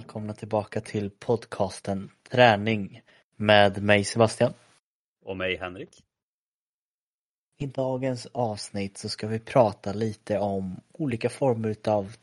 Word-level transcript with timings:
Välkomna 0.00 0.34
tillbaka 0.34 0.80
till 0.80 1.10
podcasten 1.10 2.10
Träning 2.30 3.02
med 3.36 3.82
mig 3.82 4.04
Sebastian. 4.04 4.52
Och 5.24 5.36
mig 5.36 5.56
Henrik. 5.56 6.04
I 7.58 7.66
dagens 7.66 8.26
avsnitt 8.26 8.98
så 8.98 9.08
ska 9.08 9.26
vi 9.26 9.38
prata 9.38 9.92
lite 9.92 10.38
om 10.38 10.80
olika 10.92 11.30
former 11.30 11.68
utav 11.68 12.16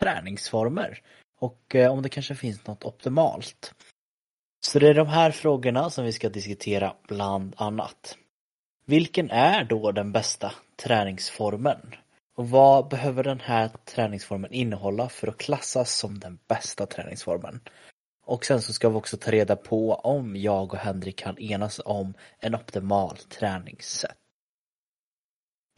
träningsformer 0.00 1.02
och 1.38 1.74
eh, 1.74 1.92
om 1.92 2.02
det 2.02 2.08
kanske 2.08 2.34
finns 2.34 2.66
något 2.66 2.84
optimalt. 2.84 3.74
Så 4.66 4.78
det 4.78 4.88
är 4.88 4.94
de 4.94 5.08
här 5.08 5.30
frågorna 5.30 5.90
som 5.90 6.04
vi 6.04 6.12
ska 6.12 6.28
diskutera 6.28 6.94
bland 7.08 7.54
annat. 7.56 8.16
Vilken 8.84 9.30
är 9.30 9.64
då 9.64 9.92
den 9.92 10.12
bästa 10.12 10.52
träningsformen? 10.76 11.94
Och 12.36 12.50
vad 12.50 12.88
behöver 12.88 13.24
den 13.24 13.40
här 13.40 13.70
träningsformen 13.84 14.52
innehålla 14.52 15.08
för 15.08 15.28
att 15.28 15.38
klassas 15.38 15.98
som 15.98 16.18
den 16.18 16.38
bästa 16.48 16.86
träningsformen? 16.86 17.60
Och 18.26 18.44
sen 18.44 18.62
så 18.62 18.72
ska 18.72 18.88
vi 18.88 18.96
också 18.96 19.16
ta 19.16 19.30
reda 19.30 19.56
på 19.56 19.94
om 19.94 20.36
jag 20.36 20.72
och 20.72 20.78
Henrik 20.78 21.18
kan 21.18 21.38
enas 21.38 21.80
om 21.84 22.14
en 22.38 22.54
optimal 22.54 23.16
träningssätt. 23.16 24.16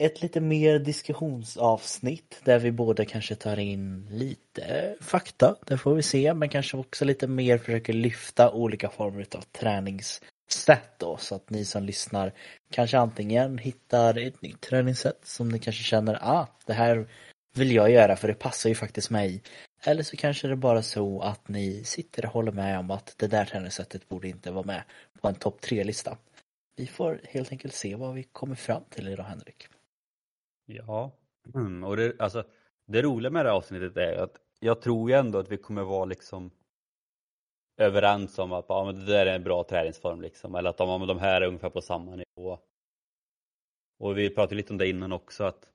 Ett 0.03 0.21
lite 0.21 0.41
mer 0.41 0.79
diskussionsavsnitt 0.79 2.41
där 2.43 2.59
vi 2.59 2.71
båda 2.71 3.05
kanske 3.05 3.35
tar 3.35 3.59
in 3.59 4.07
lite 4.11 4.95
fakta, 5.01 5.55
det 5.65 5.77
får 5.77 5.95
vi 5.95 6.03
se, 6.03 6.33
men 6.33 6.49
kanske 6.49 6.77
också 6.77 7.05
lite 7.05 7.27
mer 7.27 7.57
försöker 7.57 7.93
lyfta 7.93 8.51
olika 8.51 8.89
former 8.89 9.25
av 9.35 9.41
tränings 9.41 10.21
sätt 10.51 10.89
då 10.97 11.17
så 11.17 11.35
att 11.35 11.49
ni 11.49 11.65
som 11.65 11.83
lyssnar 11.83 12.33
kanske 12.71 12.97
antingen 12.97 13.57
hittar 13.57 14.17
ett 14.17 14.41
nytt 14.41 14.61
träningssätt 14.61 15.19
som 15.23 15.49
ni 15.49 15.59
kanske 15.59 15.83
känner 15.83 16.19
ah, 16.21 16.47
det 16.65 16.73
här 16.73 17.07
vill 17.55 17.71
jag 17.71 17.91
göra 17.91 18.15
för 18.15 18.27
det 18.27 18.33
passar 18.33 18.69
ju 18.69 18.75
faktiskt 18.75 19.09
mig. 19.09 19.43
Eller 19.83 20.03
så 20.03 20.17
kanske 20.17 20.47
det 20.47 20.53
är 20.53 20.55
bara 20.55 20.81
så 20.81 21.21
att 21.21 21.47
ni 21.47 21.83
sitter 21.83 22.25
och 22.25 22.31
håller 22.31 22.51
med 22.51 22.79
om 22.79 22.91
att 22.91 23.15
det 23.17 23.27
där 23.27 23.45
träningssättet 23.45 24.09
borde 24.09 24.27
inte 24.27 24.51
vara 24.51 24.65
med 24.65 24.83
på 25.21 25.27
en 25.27 25.35
topp 25.35 25.61
tre-lista. 25.61 26.17
Vi 26.75 26.87
får 26.87 27.21
helt 27.23 27.51
enkelt 27.51 27.73
se 27.73 27.95
vad 27.95 28.13
vi 28.13 28.23
kommer 28.23 28.55
fram 28.55 28.83
till 28.89 29.07
idag 29.07 29.23
Henrik. 29.23 29.67
Ja, 30.65 31.11
mm, 31.55 31.83
och 31.83 31.97
det, 31.97 32.13
alltså, 32.19 32.43
det 32.87 33.01
roliga 33.01 33.31
med 33.31 33.45
det 33.45 33.49
här 33.49 33.57
avsnittet 33.57 33.97
är 33.97 34.23
att 34.23 34.35
jag 34.59 34.81
tror 34.81 35.09
ju 35.09 35.15
ändå 35.15 35.39
att 35.39 35.51
vi 35.51 35.57
kommer 35.57 35.83
vara 35.83 36.05
liksom 36.05 36.51
överens 37.79 38.39
om 38.39 38.51
att 38.51 38.65
ja, 38.67 38.85
men 38.85 38.95
det 38.95 39.05
där 39.05 39.25
är 39.25 39.35
en 39.35 39.43
bra 39.43 39.63
träningsform 39.63 40.21
liksom. 40.21 40.55
Eller 40.55 40.69
att 40.69 40.77
de, 40.77 41.07
de 41.07 41.19
här 41.19 41.41
är 41.41 41.47
ungefär 41.47 41.69
på 41.69 41.81
samma 41.81 42.15
nivå. 42.15 42.59
Och 43.99 44.17
vi 44.17 44.29
pratade 44.29 44.55
lite 44.55 44.73
om 44.73 44.77
det 44.77 44.89
innan 44.89 45.11
också 45.11 45.43
att 45.43 45.69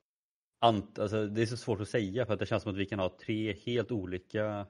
ant, 0.59 0.99
alltså, 0.99 1.27
det 1.27 1.41
är 1.41 1.45
så 1.45 1.57
svårt 1.57 1.81
att 1.81 1.89
säga 1.89 2.25
för 2.25 2.33
att 2.33 2.39
det 2.39 2.45
känns 2.45 2.63
som 2.63 2.71
att 2.71 2.77
vi 2.77 2.85
kan 2.85 2.99
ha 2.99 3.09
tre 3.09 3.53
helt 3.53 3.91
olika 3.91 4.67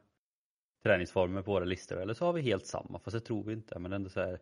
träningsformer 0.84 1.42
på 1.42 1.52
våra 1.52 1.66
listor 1.66 2.02
eller 2.02 2.14
så 2.14 2.26
har 2.26 2.34
vi 2.34 2.42
helt 2.42 2.66
samma 2.66 3.00
fast 3.00 3.14
det 3.14 3.20
tror 3.20 3.44
vi 3.44 3.54
inte 3.54 3.80
men 3.80 3.94
ändå 3.94 4.10
så 4.10 4.20
här 4.20 4.40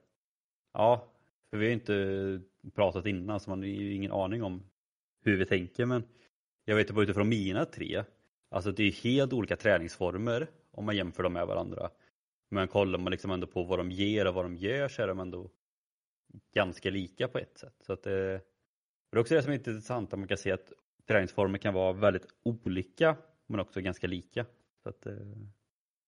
Ja, 0.74 1.08
för 1.50 1.58
vi 1.58 1.66
har 1.66 1.74
inte 1.74 2.42
pratat 2.76 3.06
innan 3.06 3.40
så 3.40 3.50
man 3.50 3.60
har 3.60 3.66
ju 3.66 3.94
ingen 3.94 4.12
aning 4.12 4.44
om 4.44 4.64
hur 5.24 5.38
vi 5.38 5.46
tänker 5.46 5.86
men 5.86 6.04
jag 6.66 6.76
vet 6.76 6.90
ju 6.90 6.94
bara 6.94 7.04
utifrån 7.04 7.30
mina 7.30 7.66
tre 7.66 8.04
Alltså 8.50 8.72
det 8.72 8.84
är 8.84 8.92
helt 8.92 9.34
olika 9.34 9.56
träningsformer 9.56 10.48
om 10.72 10.86
man 10.86 10.96
jämför 10.96 11.24
dem 11.24 11.34
med 11.34 11.48
varandra. 11.48 11.90
Men 12.54 12.68
kollar 12.68 13.00
man 13.00 13.12
liksom 13.12 13.32
ändå 13.32 13.48
på 13.48 13.64
vad 13.64 13.80
de 13.80 13.92
ger 13.92 14.28
och 14.28 14.34
vad 14.34 14.46
de 14.46 14.58
gör 14.58 14.88
så 14.88 15.02
är 15.02 15.08
de 15.08 15.20
ändå 15.20 15.50
ganska 16.54 16.90
lika 16.90 17.28
på 17.28 17.40
ett 17.40 17.58
sätt. 17.58 17.76
Så 17.80 17.94
att 17.94 18.04
det, 18.04 18.32
det 19.12 19.18
är 19.18 19.20
också 19.20 19.36
det 19.36 19.44
som 19.44 19.52
är 19.52 19.56
intressant 19.56 20.14
att 20.14 20.20
man 20.20 20.28
kan 20.28 20.38
se 20.38 20.52
att 20.52 20.74
träningsformer 21.08 21.58
kan 21.58 21.74
vara 21.74 21.94
väldigt 21.94 22.28
olika 22.44 23.18
men 23.48 23.60
också 23.60 23.82
ganska 23.82 24.08
lika. 24.08 24.46
Så 24.84 24.90
att, 24.90 25.06
eh, 25.06 25.16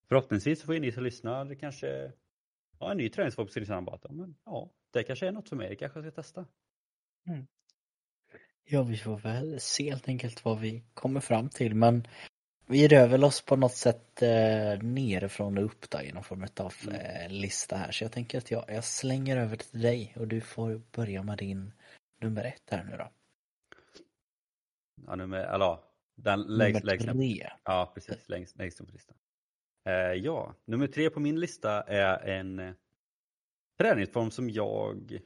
förhoppningsvis 0.07 0.63
får 0.63 0.73
ni 0.73 0.91
som 0.91 1.03
lyssnar 1.03 1.55
kanske 1.55 2.11
ja, 2.79 2.91
en 2.91 2.97
ny 2.97 3.09
träningsform 3.09 3.47
så 3.47 3.59
lyssnar 3.59 3.81
bara 3.81 3.95
att 3.95 4.11
men, 4.11 4.35
ja, 4.45 4.71
det 4.91 5.03
kanske 5.03 5.27
är 5.27 5.31
något 5.31 5.49
för 5.49 5.55
mig, 5.55 5.69
det 5.69 5.75
kanske 5.75 5.99
jag 5.99 6.13
ska 6.13 6.21
testa. 6.21 6.45
Mm. 7.27 7.47
Ja, 8.63 8.83
vi 8.83 8.97
får 8.97 9.17
väl 9.17 9.59
se 9.59 9.89
helt 9.89 10.07
enkelt 10.07 10.45
vad 10.45 10.59
vi 10.59 10.83
kommer 10.93 11.19
fram 11.19 11.49
till 11.49 11.75
men 11.75 12.07
vi 12.67 12.87
rör 12.87 13.07
väl 13.07 13.23
oss 13.23 13.41
på 13.41 13.55
något 13.55 13.75
sätt 13.75 14.21
eh, 14.21 14.83
nerifrån 14.83 15.57
och 15.57 15.65
upp 15.65 15.89
då, 15.89 16.01
i 16.01 16.11
någon 16.11 16.23
form 16.23 16.47
av 16.59 16.73
eh, 16.93 17.29
lista 17.29 17.75
här. 17.75 17.91
Så 17.91 18.03
jag 18.03 18.11
tänker 18.11 18.37
att 18.37 18.51
jag, 18.51 18.65
jag 18.67 18.83
slänger 18.83 19.37
över 19.37 19.55
till 19.55 19.81
dig 19.81 20.15
och 20.19 20.27
du 20.27 20.41
får 20.41 20.81
börja 20.91 21.23
med 21.23 21.37
din 21.37 21.73
nummer 22.21 22.43
ett 22.43 22.69
här 22.69 22.83
nu 22.83 22.97
då. 22.97 23.09
Ja, 25.07 25.15
nummer, 25.15 25.37
eller 25.37 25.77
den 26.15 26.41
längst, 26.41 26.83
nummer 26.83 26.97
längst, 26.97 27.41
tre. 27.41 27.49
Ja, 27.63 27.91
precis, 27.93 28.29
längst, 28.29 28.57
längst 28.57 28.81
upp 28.81 28.87
på 28.87 28.93
listan. 28.93 29.17
Eh, 29.85 29.93
ja, 29.93 30.55
nummer 30.65 30.87
tre 30.87 31.09
på 31.09 31.19
min 31.19 31.39
lista 31.39 31.81
är 31.81 32.27
en 32.27 32.59
eh, 32.59 32.73
träningsform 33.77 34.31
som 34.31 34.49
jag 34.49 35.19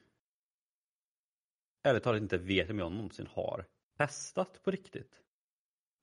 ärligt 1.84 2.04
talat 2.04 2.22
inte 2.22 2.38
vet 2.38 2.70
om 2.70 2.80
jag 2.80 2.92
någonsin 2.92 3.28
har 3.32 3.66
testat 3.98 4.64
på 4.64 4.72
riktigt. 4.72 5.22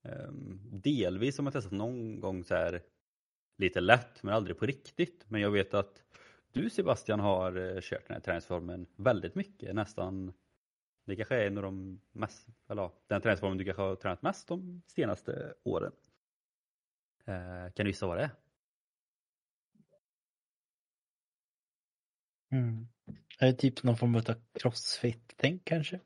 Ehm, 0.06 0.60
delvis 0.62 1.38
har 1.38 1.42
man 1.42 1.52
testat 1.52 1.72
någon 1.72 2.20
gång 2.20 2.44
så 2.44 2.54
här 2.54 2.82
lite 3.58 3.80
lätt 3.80 4.22
men 4.22 4.34
aldrig 4.34 4.58
på 4.58 4.66
riktigt. 4.66 5.24
Men 5.28 5.40
jag 5.40 5.50
vet 5.50 5.74
att 5.74 6.02
du 6.52 6.70
Sebastian 6.70 7.20
har 7.20 7.56
eh, 7.56 7.80
kört 7.80 8.06
den 8.06 8.14
här 8.14 8.20
träningsformen 8.20 8.86
väldigt 8.96 9.34
mycket, 9.34 9.74
nästan 9.74 10.32
det 11.06 11.16
kanske 11.16 11.36
är 11.36 11.46
en 11.46 11.56
av 11.56 11.62
de 11.62 12.00
mest, 12.12 12.48
eller 12.68 12.90
den 13.06 13.20
träningsformen 13.22 13.58
du 13.58 13.64
kanske 13.64 13.82
har 13.82 13.96
tränat 13.96 14.22
mest 14.22 14.48
de 14.48 14.82
senaste 14.86 15.54
åren. 15.62 15.92
Eh, 17.24 17.72
kan 17.72 17.84
du 17.84 17.86
gissa 17.86 18.06
vad 18.06 18.18
det 18.18 18.22
är? 18.22 18.30
Mm. 22.50 22.88
Är 23.38 23.46
det 23.46 23.52
typ 23.52 23.82
någon 23.82 23.96
form 23.96 24.14
av 24.14 24.22
crossfit-tänk 24.52 25.64
kanske? 25.64 26.00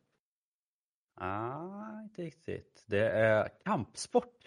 Ah, 1.22 2.02
inte 2.02 2.22
riktigt. 2.22 2.84
Det 2.86 3.08
är 3.08 3.48
kampsport. 3.64 4.38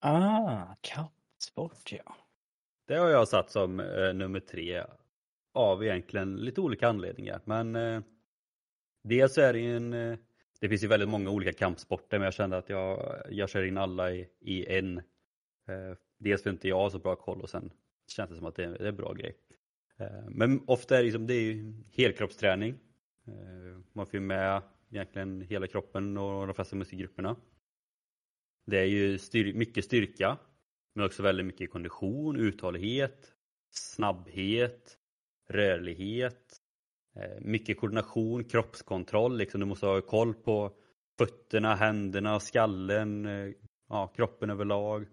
Ah, 0.00 0.74
kampsport 0.80 1.92
ja. 1.92 2.16
Det 2.86 2.94
har 2.94 3.08
jag 3.08 3.28
satt 3.28 3.50
som 3.50 3.80
eh, 3.80 4.14
nummer 4.14 4.40
tre 4.40 4.84
av 5.54 5.84
egentligen 5.84 6.36
lite 6.36 6.60
olika 6.60 6.88
anledningar. 6.88 7.40
Men 7.44 7.76
eh, 7.76 8.02
dels 9.02 9.38
är 9.38 9.52
det 9.52 9.58
ju 9.58 9.76
en, 9.76 9.92
eh, 9.92 10.18
det 10.60 10.68
finns 10.68 10.84
ju 10.84 10.88
väldigt 10.88 11.08
många 11.08 11.30
olika 11.30 11.52
kampsporter 11.52 12.18
men 12.18 12.24
jag 12.24 12.34
kände 12.34 12.56
att 12.56 12.68
jag, 12.68 13.22
jag 13.30 13.48
kör 13.48 13.62
in 13.62 13.78
alla 13.78 14.12
i, 14.12 14.28
i 14.40 14.76
en. 14.78 14.98
Eh, 14.98 15.96
dels 16.18 16.42
för 16.42 16.50
inte 16.50 16.68
jag 16.68 16.78
har 16.78 16.90
så 16.90 16.98
bra 16.98 17.16
koll 17.16 17.40
och 17.40 17.50
sen 17.50 17.70
känns 18.06 18.30
det 18.30 18.36
som 18.36 18.46
att 18.46 18.56
det 18.56 18.64
är, 18.64 18.68
det 18.68 18.84
är 18.84 18.88
en 18.88 18.96
bra 18.96 19.12
grej. 19.12 19.36
Eh, 19.96 20.28
men 20.28 20.60
ofta 20.66 20.94
är 20.94 20.98
det, 20.98 21.04
liksom, 21.04 21.26
det 21.26 21.34
är 21.34 21.42
ju 21.42 21.74
helkroppsträning. 21.96 22.74
Eh, 23.26 23.80
man 23.92 24.06
får 24.06 24.14
ju 24.14 24.20
med 24.20 24.62
egentligen 24.90 25.40
hela 25.40 25.66
kroppen 25.66 26.16
och 26.16 26.46
de 26.46 26.54
flesta 26.54 26.76
muskelgrupperna. 26.76 27.36
Det 28.66 28.78
är 28.78 28.84
ju 28.84 29.18
styr 29.18 29.54
mycket 29.54 29.84
styrka, 29.84 30.38
men 30.94 31.04
också 31.06 31.22
väldigt 31.22 31.46
mycket 31.46 31.70
kondition, 31.70 32.36
uthållighet, 32.36 33.32
snabbhet, 33.70 34.98
rörlighet, 35.48 36.60
eh, 37.16 37.40
mycket 37.40 37.80
koordination, 37.80 38.44
kroppskontroll. 38.44 39.36
Liksom 39.36 39.60
du 39.60 39.66
måste 39.66 39.86
ha 39.86 40.00
koll 40.00 40.34
på 40.34 40.72
fötterna, 41.18 41.74
händerna, 41.74 42.40
skallen, 42.40 43.26
eh, 43.26 43.52
ja, 43.88 44.06
kroppen 44.06 44.50
överlag. 44.50 45.06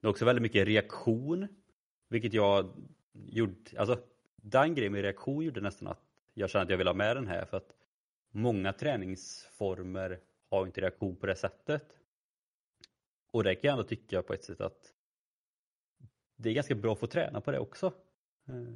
Det 0.00 0.06
är 0.06 0.10
också 0.10 0.24
väldigt 0.24 0.42
mycket 0.42 0.66
reaktion, 0.66 1.48
vilket 2.08 2.32
jag 2.32 2.70
gjorde, 3.12 3.54
alltså 3.76 3.98
den 4.36 4.74
grejen 4.74 4.92
med 4.92 5.02
reaktion 5.02 5.44
gjorde 5.44 5.60
nästan 5.60 5.88
att 5.88 6.02
jag 6.34 6.50
kände 6.50 6.62
att 6.62 6.70
jag 6.70 6.78
ville 6.78 6.90
ha 6.90 6.94
med 6.94 7.16
den 7.16 7.26
här 7.26 7.44
för 7.44 7.56
att 7.56 7.74
många 8.34 8.72
träningsformer 8.72 10.20
har 10.50 10.66
inte 10.66 10.80
reaktion 10.80 11.16
på 11.16 11.26
det 11.26 11.36
sättet. 11.36 12.00
Och 13.32 13.44
det 13.44 13.54
kan 13.54 13.68
jag 13.68 13.72
ändå 13.72 13.88
tycka 13.88 14.22
på 14.22 14.34
ett 14.34 14.44
sätt 14.44 14.60
att 14.60 14.94
det 16.36 16.50
är 16.50 16.54
ganska 16.54 16.74
bra 16.74 16.92
att 16.92 16.98
få 16.98 17.06
träna 17.06 17.40
på 17.40 17.50
det 17.50 17.58
också. 17.58 17.86
Eh, 18.48 18.74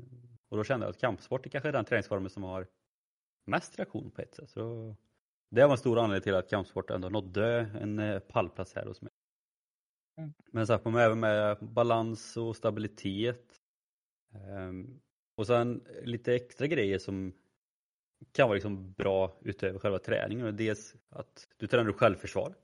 och 0.49 0.57
då 0.57 0.65
kände 0.65 0.87
jag 0.87 0.91
att 0.91 1.01
kampsport 1.01 1.47
är 1.47 1.51
kanske 1.51 1.73
den 1.73 1.85
träningsformen 1.85 2.31
som 2.31 2.43
har 2.43 2.67
mest 3.47 3.79
reaktion 3.79 4.11
på 4.11 4.23
ett 4.23 4.35
sätt. 4.35 4.51
Så 4.51 4.95
det 5.51 5.65
var 5.65 5.71
en 5.71 5.79
stor 5.79 5.99
anledning 5.99 6.23
till 6.23 6.35
att 6.35 6.51
kampsport 6.51 6.91
ändå 6.91 7.09
nådde 7.09 7.71
en 7.81 7.99
eh, 7.99 8.19
pallplats 8.19 8.75
här 8.75 8.87
hos 8.87 9.03
mig. 9.03 9.13
Mm. 10.19 10.35
Men 10.53 10.67
så 10.67 10.81
man 10.85 10.97
även 10.97 11.21
med 11.21 11.59
balans 11.61 12.37
och 12.37 12.57
stabilitet. 12.57 13.61
Ehm, 14.35 15.01
och 15.37 15.47
sen 15.47 15.85
lite 16.03 16.35
extra 16.35 16.67
grejer 16.67 16.99
som 16.99 17.33
kan 18.33 18.49
vara 18.49 18.55
liksom 18.55 18.93
bra 18.93 19.39
utöver 19.41 19.79
själva 19.79 19.99
träningen. 19.99 20.57
Dels 20.57 20.95
att 21.09 21.49
du 21.57 21.67
tränar 21.67 21.93
självförsvar. 21.93 22.55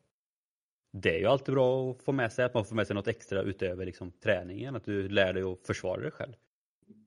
Det 0.92 1.16
är 1.16 1.18
ju 1.18 1.26
alltid 1.26 1.54
bra 1.54 1.90
att 1.90 2.02
få 2.02 2.12
med 2.12 2.32
sig, 2.32 2.44
att 2.44 2.54
man 2.54 2.64
får 2.64 2.76
med 2.76 2.86
sig 2.86 2.94
något 2.94 3.08
extra 3.08 3.42
utöver 3.42 3.86
liksom 3.86 4.12
träningen, 4.12 4.76
att 4.76 4.84
du 4.84 5.08
lär 5.08 5.32
dig 5.32 5.42
att 5.42 5.66
försvara 5.66 6.00
dig 6.00 6.10
själv. 6.10 6.32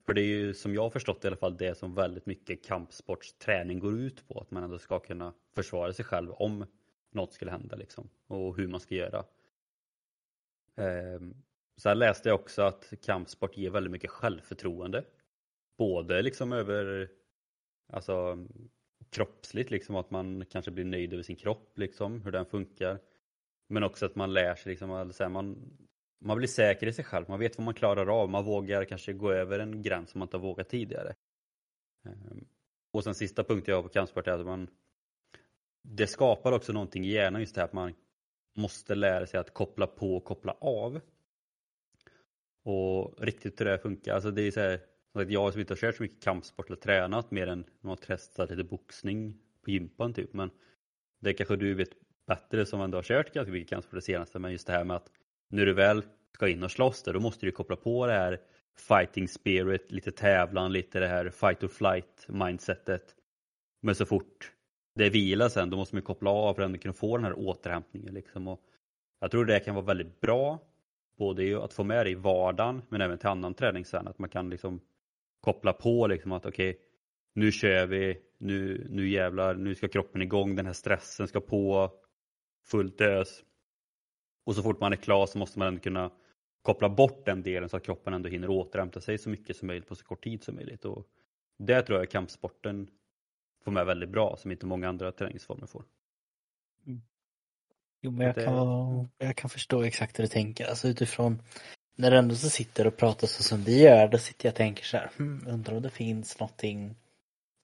För 0.06 0.14
det 0.14 0.20
är 0.20 0.26
ju 0.26 0.54
som 0.54 0.74
jag 0.74 0.82
har 0.82 0.90
förstått 0.90 1.24
i 1.24 1.26
alla 1.26 1.36
fall 1.36 1.56
det 1.56 1.78
som 1.78 1.94
väldigt 1.94 2.26
mycket 2.26 2.64
kampsportsträning 2.64 3.78
går 3.78 3.98
ut 3.98 4.28
på, 4.28 4.40
att 4.40 4.50
man 4.50 4.62
ändå 4.62 4.78
ska 4.78 4.98
kunna 4.98 5.34
försvara 5.54 5.92
sig 5.92 6.04
själv 6.04 6.32
om 6.32 6.66
något 7.10 7.32
skulle 7.32 7.50
hända 7.50 7.76
liksom, 7.76 8.08
och 8.26 8.56
hur 8.56 8.68
man 8.68 8.80
ska 8.80 8.94
göra. 8.94 9.24
Ehm, 10.76 11.34
Sen 11.78 11.98
läste 11.98 12.28
jag 12.28 12.40
också 12.40 12.62
att 12.62 12.92
kampsport 13.02 13.56
ger 13.56 13.70
väldigt 13.70 13.90
mycket 13.90 14.10
självförtroende. 14.10 15.04
Både 15.76 16.22
liksom 16.22 16.52
över 16.52 17.08
alltså 17.92 18.46
kroppsligt 19.10 19.70
liksom 19.70 19.96
att 19.96 20.10
man 20.10 20.44
kanske 20.50 20.70
blir 20.70 20.84
nöjd 20.84 21.12
över 21.12 21.22
sin 21.22 21.36
kropp 21.36 21.78
liksom, 21.78 22.22
hur 22.22 22.32
den 22.32 22.46
funkar. 22.46 22.98
Men 23.68 23.82
också 23.82 24.06
att 24.06 24.16
man 24.16 24.32
lär 24.32 24.54
sig 24.54 24.70
liksom, 24.70 24.90
alltså, 24.90 25.28
man, 25.28 25.78
man 26.20 26.36
blir 26.36 26.48
säker 26.48 26.86
i 26.86 26.92
sig 26.92 27.04
själv, 27.04 27.24
man 27.28 27.38
vet 27.40 27.58
vad 27.58 27.64
man 27.64 27.74
klarar 27.74 28.22
av, 28.22 28.30
man 28.30 28.44
vågar 28.44 28.84
kanske 28.84 29.12
gå 29.12 29.32
över 29.32 29.58
en 29.58 29.82
gräns 29.82 30.10
som 30.10 30.18
man 30.18 30.26
inte 30.26 30.36
har 30.36 30.42
vågat 30.42 30.68
tidigare. 30.68 31.14
Ehm, 32.04 32.44
och 32.92 33.04
sen 33.04 33.14
sista 33.14 33.44
punkten 33.44 33.72
jag 33.72 33.78
har 33.78 33.82
på 33.82 33.88
kampsport 33.88 34.26
är 34.26 34.32
att 34.32 34.46
man 34.46 34.68
det 35.82 36.06
skapar 36.06 36.52
också 36.52 36.72
någonting 36.72 37.04
i 37.04 37.12
hjärnan 37.12 37.40
just 37.40 37.54
det 37.54 37.60
här 37.60 37.68
att 37.68 37.72
man 37.72 37.94
måste 38.56 38.94
lära 38.94 39.26
sig 39.26 39.40
att 39.40 39.54
koppla 39.54 39.86
på 39.86 40.16
och 40.16 40.24
koppla 40.24 40.52
av. 40.52 41.00
Och 42.64 43.14
riktigt 43.22 43.60
hur 43.60 43.64
det 43.64 43.78
funkar, 43.78 44.14
alltså 44.14 44.30
det 44.30 44.42
är 44.42 44.50
så 44.50 44.60
här, 44.60 44.80
Alltså, 45.18 45.32
jag 45.32 45.52
som 45.52 45.52
typ 45.52 45.60
inte 45.60 45.72
har 45.72 45.76
kört 45.76 45.96
så 45.96 46.02
mycket 46.02 46.22
kampsport 46.22 46.66
eller 46.66 46.76
tränat 46.76 47.30
mer 47.30 47.46
än 47.46 47.64
man 47.80 47.88
har 47.88 47.96
testat 47.96 48.50
lite 48.50 48.64
boxning 48.64 49.38
på 49.64 49.70
gympan 49.70 50.14
typ 50.14 50.32
men 50.32 50.50
det 51.20 51.32
kanske 51.32 51.56
du 51.56 51.74
vet 51.74 51.90
bättre 52.26 52.66
som 52.66 52.80
ändå 52.80 52.98
har 52.98 53.02
kört 53.02 53.34
ganska 53.34 53.52
mycket 53.52 53.70
kampsport 53.70 53.94
det 53.94 54.02
senaste 54.02 54.38
men 54.38 54.52
just 54.52 54.66
det 54.66 54.72
här 54.72 54.84
med 54.84 54.96
att 54.96 55.10
när 55.50 55.66
du 55.66 55.72
väl 55.72 56.02
ska 56.34 56.48
in 56.48 56.62
och 56.62 56.70
slåss 56.70 57.02
där 57.02 57.12
då 57.12 57.20
måste 57.20 57.46
du 57.46 57.52
koppla 57.52 57.76
på 57.76 58.06
det 58.06 58.12
här 58.12 58.40
fighting 58.88 59.28
spirit, 59.28 59.92
lite 59.92 60.12
tävlan, 60.12 60.72
lite 60.72 61.00
det 61.00 61.08
här 61.08 61.30
fight 61.30 61.62
or 61.62 61.68
flight 61.68 62.26
mindsetet. 62.28 63.14
Men 63.82 63.94
så 63.94 64.06
fort 64.06 64.52
det 64.94 65.06
är 65.06 65.10
vila 65.10 65.50
sen 65.50 65.70
då 65.70 65.76
måste 65.76 65.94
man 65.94 66.02
koppla 66.02 66.30
av 66.30 66.54
för 66.54 66.62
att 66.62 66.80
kunna 66.80 66.94
få 66.94 67.16
den 67.16 67.24
här 67.24 67.38
återhämtningen 67.38 68.14
liksom. 68.14 68.48
Och 68.48 68.60
jag 69.20 69.30
tror 69.30 69.44
det 69.44 69.60
kan 69.60 69.74
vara 69.74 69.84
väldigt 69.84 70.20
bra 70.20 70.58
både 71.16 71.64
att 71.64 71.72
få 71.72 71.84
med 71.84 72.06
det 72.06 72.10
i 72.10 72.14
vardagen 72.14 72.82
men 72.88 73.00
även 73.00 73.18
till 73.18 73.28
annan 73.28 73.54
träning 73.54 73.84
sen 73.84 74.08
att 74.08 74.18
man 74.18 74.30
kan 74.30 74.50
liksom 74.50 74.80
koppla 75.40 75.72
på 75.72 76.06
liksom 76.06 76.32
att 76.32 76.46
okej 76.46 76.70
okay, 76.70 76.82
nu 77.34 77.52
kör 77.52 77.86
vi, 77.86 78.18
nu, 78.38 78.86
nu 78.90 79.08
jävlar, 79.08 79.54
nu 79.54 79.74
ska 79.74 79.88
kroppen 79.88 80.22
igång, 80.22 80.56
den 80.56 80.66
här 80.66 80.72
stressen 80.72 81.28
ska 81.28 81.40
på 81.40 81.92
fullt 82.66 83.00
ös. 83.00 83.42
Och 84.44 84.54
så 84.54 84.62
fort 84.62 84.80
man 84.80 84.92
är 84.92 84.96
klar 84.96 85.26
så 85.26 85.38
måste 85.38 85.58
man 85.58 85.68
ändå 85.68 85.80
kunna 85.80 86.10
koppla 86.62 86.88
bort 86.88 87.26
den 87.26 87.42
delen 87.42 87.68
så 87.68 87.76
att 87.76 87.84
kroppen 87.84 88.14
ändå 88.14 88.28
hinner 88.28 88.50
återhämta 88.50 89.00
sig 89.00 89.18
så 89.18 89.30
mycket 89.30 89.56
som 89.56 89.66
möjligt 89.66 89.88
på 89.88 89.94
så 89.94 90.04
kort 90.04 90.24
tid 90.24 90.44
som 90.44 90.54
möjligt. 90.54 90.84
Och 90.84 91.06
det 91.58 91.82
tror 91.82 91.98
jag 91.98 92.10
kampsporten 92.10 92.90
får 93.64 93.72
med 93.72 93.86
väldigt 93.86 94.10
bra 94.10 94.36
som 94.36 94.50
inte 94.50 94.66
många 94.66 94.88
andra 94.88 95.12
träningsformer 95.12 95.66
får. 95.66 95.84
Mm. 96.86 97.02
Jo, 98.00 98.10
men 98.10 98.26
jag, 98.26 98.34
det... 98.34 98.44
kan, 98.44 99.08
jag 99.18 99.36
kan 99.36 99.50
förstå 99.50 99.82
exakt 99.82 100.18
hur 100.18 100.24
du 100.24 100.28
tänker. 100.28 100.66
Alltså 100.66 100.88
utifrån 100.88 101.42
när 101.98 102.10
du 102.10 102.16
ändå 102.16 102.34
så 102.34 102.50
sitter 102.50 102.86
och 102.86 102.96
pratar 102.96 103.26
så 103.26 103.42
som 103.42 103.64
vi 103.64 103.82
gör, 103.82 104.08
då 104.08 104.18
sitter 104.18 104.46
jag 104.46 104.52
och 104.52 104.56
tänker 104.56 104.84
så 104.84 104.96
här, 104.96 105.10
hmm, 105.16 105.44
undrar 105.48 105.76
om 105.76 105.82
det 105.82 105.90
finns 105.90 106.40
någonting 106.40 106.96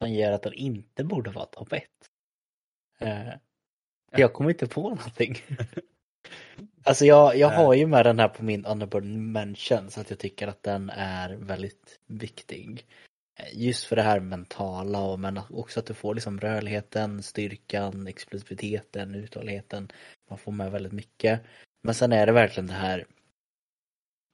som 0.03 0.13
gör 0.13 0.33
att 0.33 0.43
den 0.43 0.53
inte 0.53 1.05
borde 1.05 1.31
vara 1.31 1.47
topp 1.47 1.73
ett. 1.73 1.83
Uh, 3.03 3.35
jag 4.11 4.33
kommer 4.33 4.51
inte 4.51 4.67
på 4.67 4.83
någonting. 4.83 5.37
alltså 6.85 7.05
jag, 7.05 7.37
jag 7.37 7.49
har 7.49 7.75
ju 7.75 7.87
med 7.87 8.07
den 8.07 8.19
här 8.19 8.29
på 8.29 8.45
min 8.45 8.65
honorable 8.65 9.19
mention 9.19 9.91
så 9.91 10.01
att 10.01 10.11
jag 10.11 10.19
tycker 10.19 10.49
att 10.49 10.63
den 10.63 10.91
är 10.91 11.35
väldigt 11.35 12.01
viktig. 12.07 12.87
Eh, 13.39 13.59
just 13.59 13.85
för 13.85 13.97
det 13.97 14.03
här 14.03 14.21
mentala 14.21 15.01
och 15.01 15.21
men 15.21 15.41
också 15.51 15.81
att 15.81 15.87
du 15.87 15.95
får 15.95 16.15
liksom 16.15 16.41
rörligheten, 16.41 17.23
styrkan, 17.23 18.07
explosiviteten, 18.07 19.15
uthålligheten. 19.15 19.93
Man 20.31 20.39
får 20.39 20.53
med 20.53 20.71
väldigt 20.73 20.93
mycket. 20.93 21.41
Men 21.83 21.95
sen 21.95 22.13
är 22.13 22.27
det 22.27 22.33
verkligen 22.33 22.67
det 22.67 22.73
här 22.73 23.05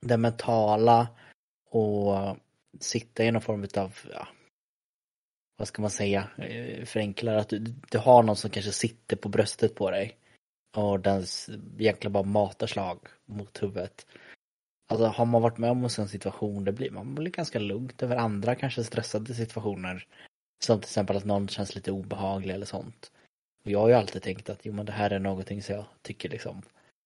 det 0.00 0.17
mentala 0.17 1.08
och 1.70 2.37
sitta 2.81 3.25
i 3.25 3.32
någon 3.32 3.43
form 3.43 3.67
av, 3.76 3.99
ja, 4.12 4.29
vad 5.56 5.69
ska 5.69 5.82
man 5.82 5.91
säga, 5.91 6.29
eh, 6.38 6.85
förenklar 6.85 7.37
att 7.37 7.49
du, 7.49 7.58
du 7.91 7.99
har 7.99 8.23
någon 8.23 8.37
som 8.37 8.50
kanske 8.50 8.73
sitter 8.73 9.17
på 9.17 9.29
bröstet 9.29 9.75
på 9.75 9.91
dig 9.91 10.17
och 10.76 11.00
den 11.00 11.25
egentligen 11.79 12.12
bara 12.12 12.23
matar 12.23 12.67
slag 12.67 12.99
mot 13.26 13.62
huvudet. 13.62 14.06
Alltså 14.88 15.06
har 15.06 15.25
man 15.25 15.43
varit 15.43 15.58
med 15.58 15.70
om 15.70 15.85
en 15.85 15.91
sån 15.91 16.08
situation, 16.08 16.64
det 16.64 16.73
blir 16.73 16.91
man 16.91 17.14
blir 17.14 17.31
ganska 17.31 17.58
lugnt 17.58 18.03
över 18.03 18.17
andra 18.17 18.55
kanske 18.55 18.85
stressade 18.85 19.35
situationer. 19.35 20.06
Som 20.64 20.81
till 20.81 20.87
exempel 20.87 21.17
att 21.17 21.25
någon 21.25 21.49
känns 21.49 21.75
lite 21.75 21.93
obehaglig 21.93 22.55
eller 22.55 22.67
sånt. 22.67 23.12
Och 23.64 23.70
jag 23.70 23.81
har 23.81 23.88
ju 23.88 23.94
alltid 23.94 24.23
tänkt 24.23 24.50
att 24.50 24.61
jo 24.62 24.73
men 24.73 24.87
det 24.87 24.93
här 24.93 25.11
är 25.11 25.19
någonting 25.19 25.62
som 25.62 25.75
jag 25.75 25.85
tycker 26.03 26.29
liksom 26.29 26.62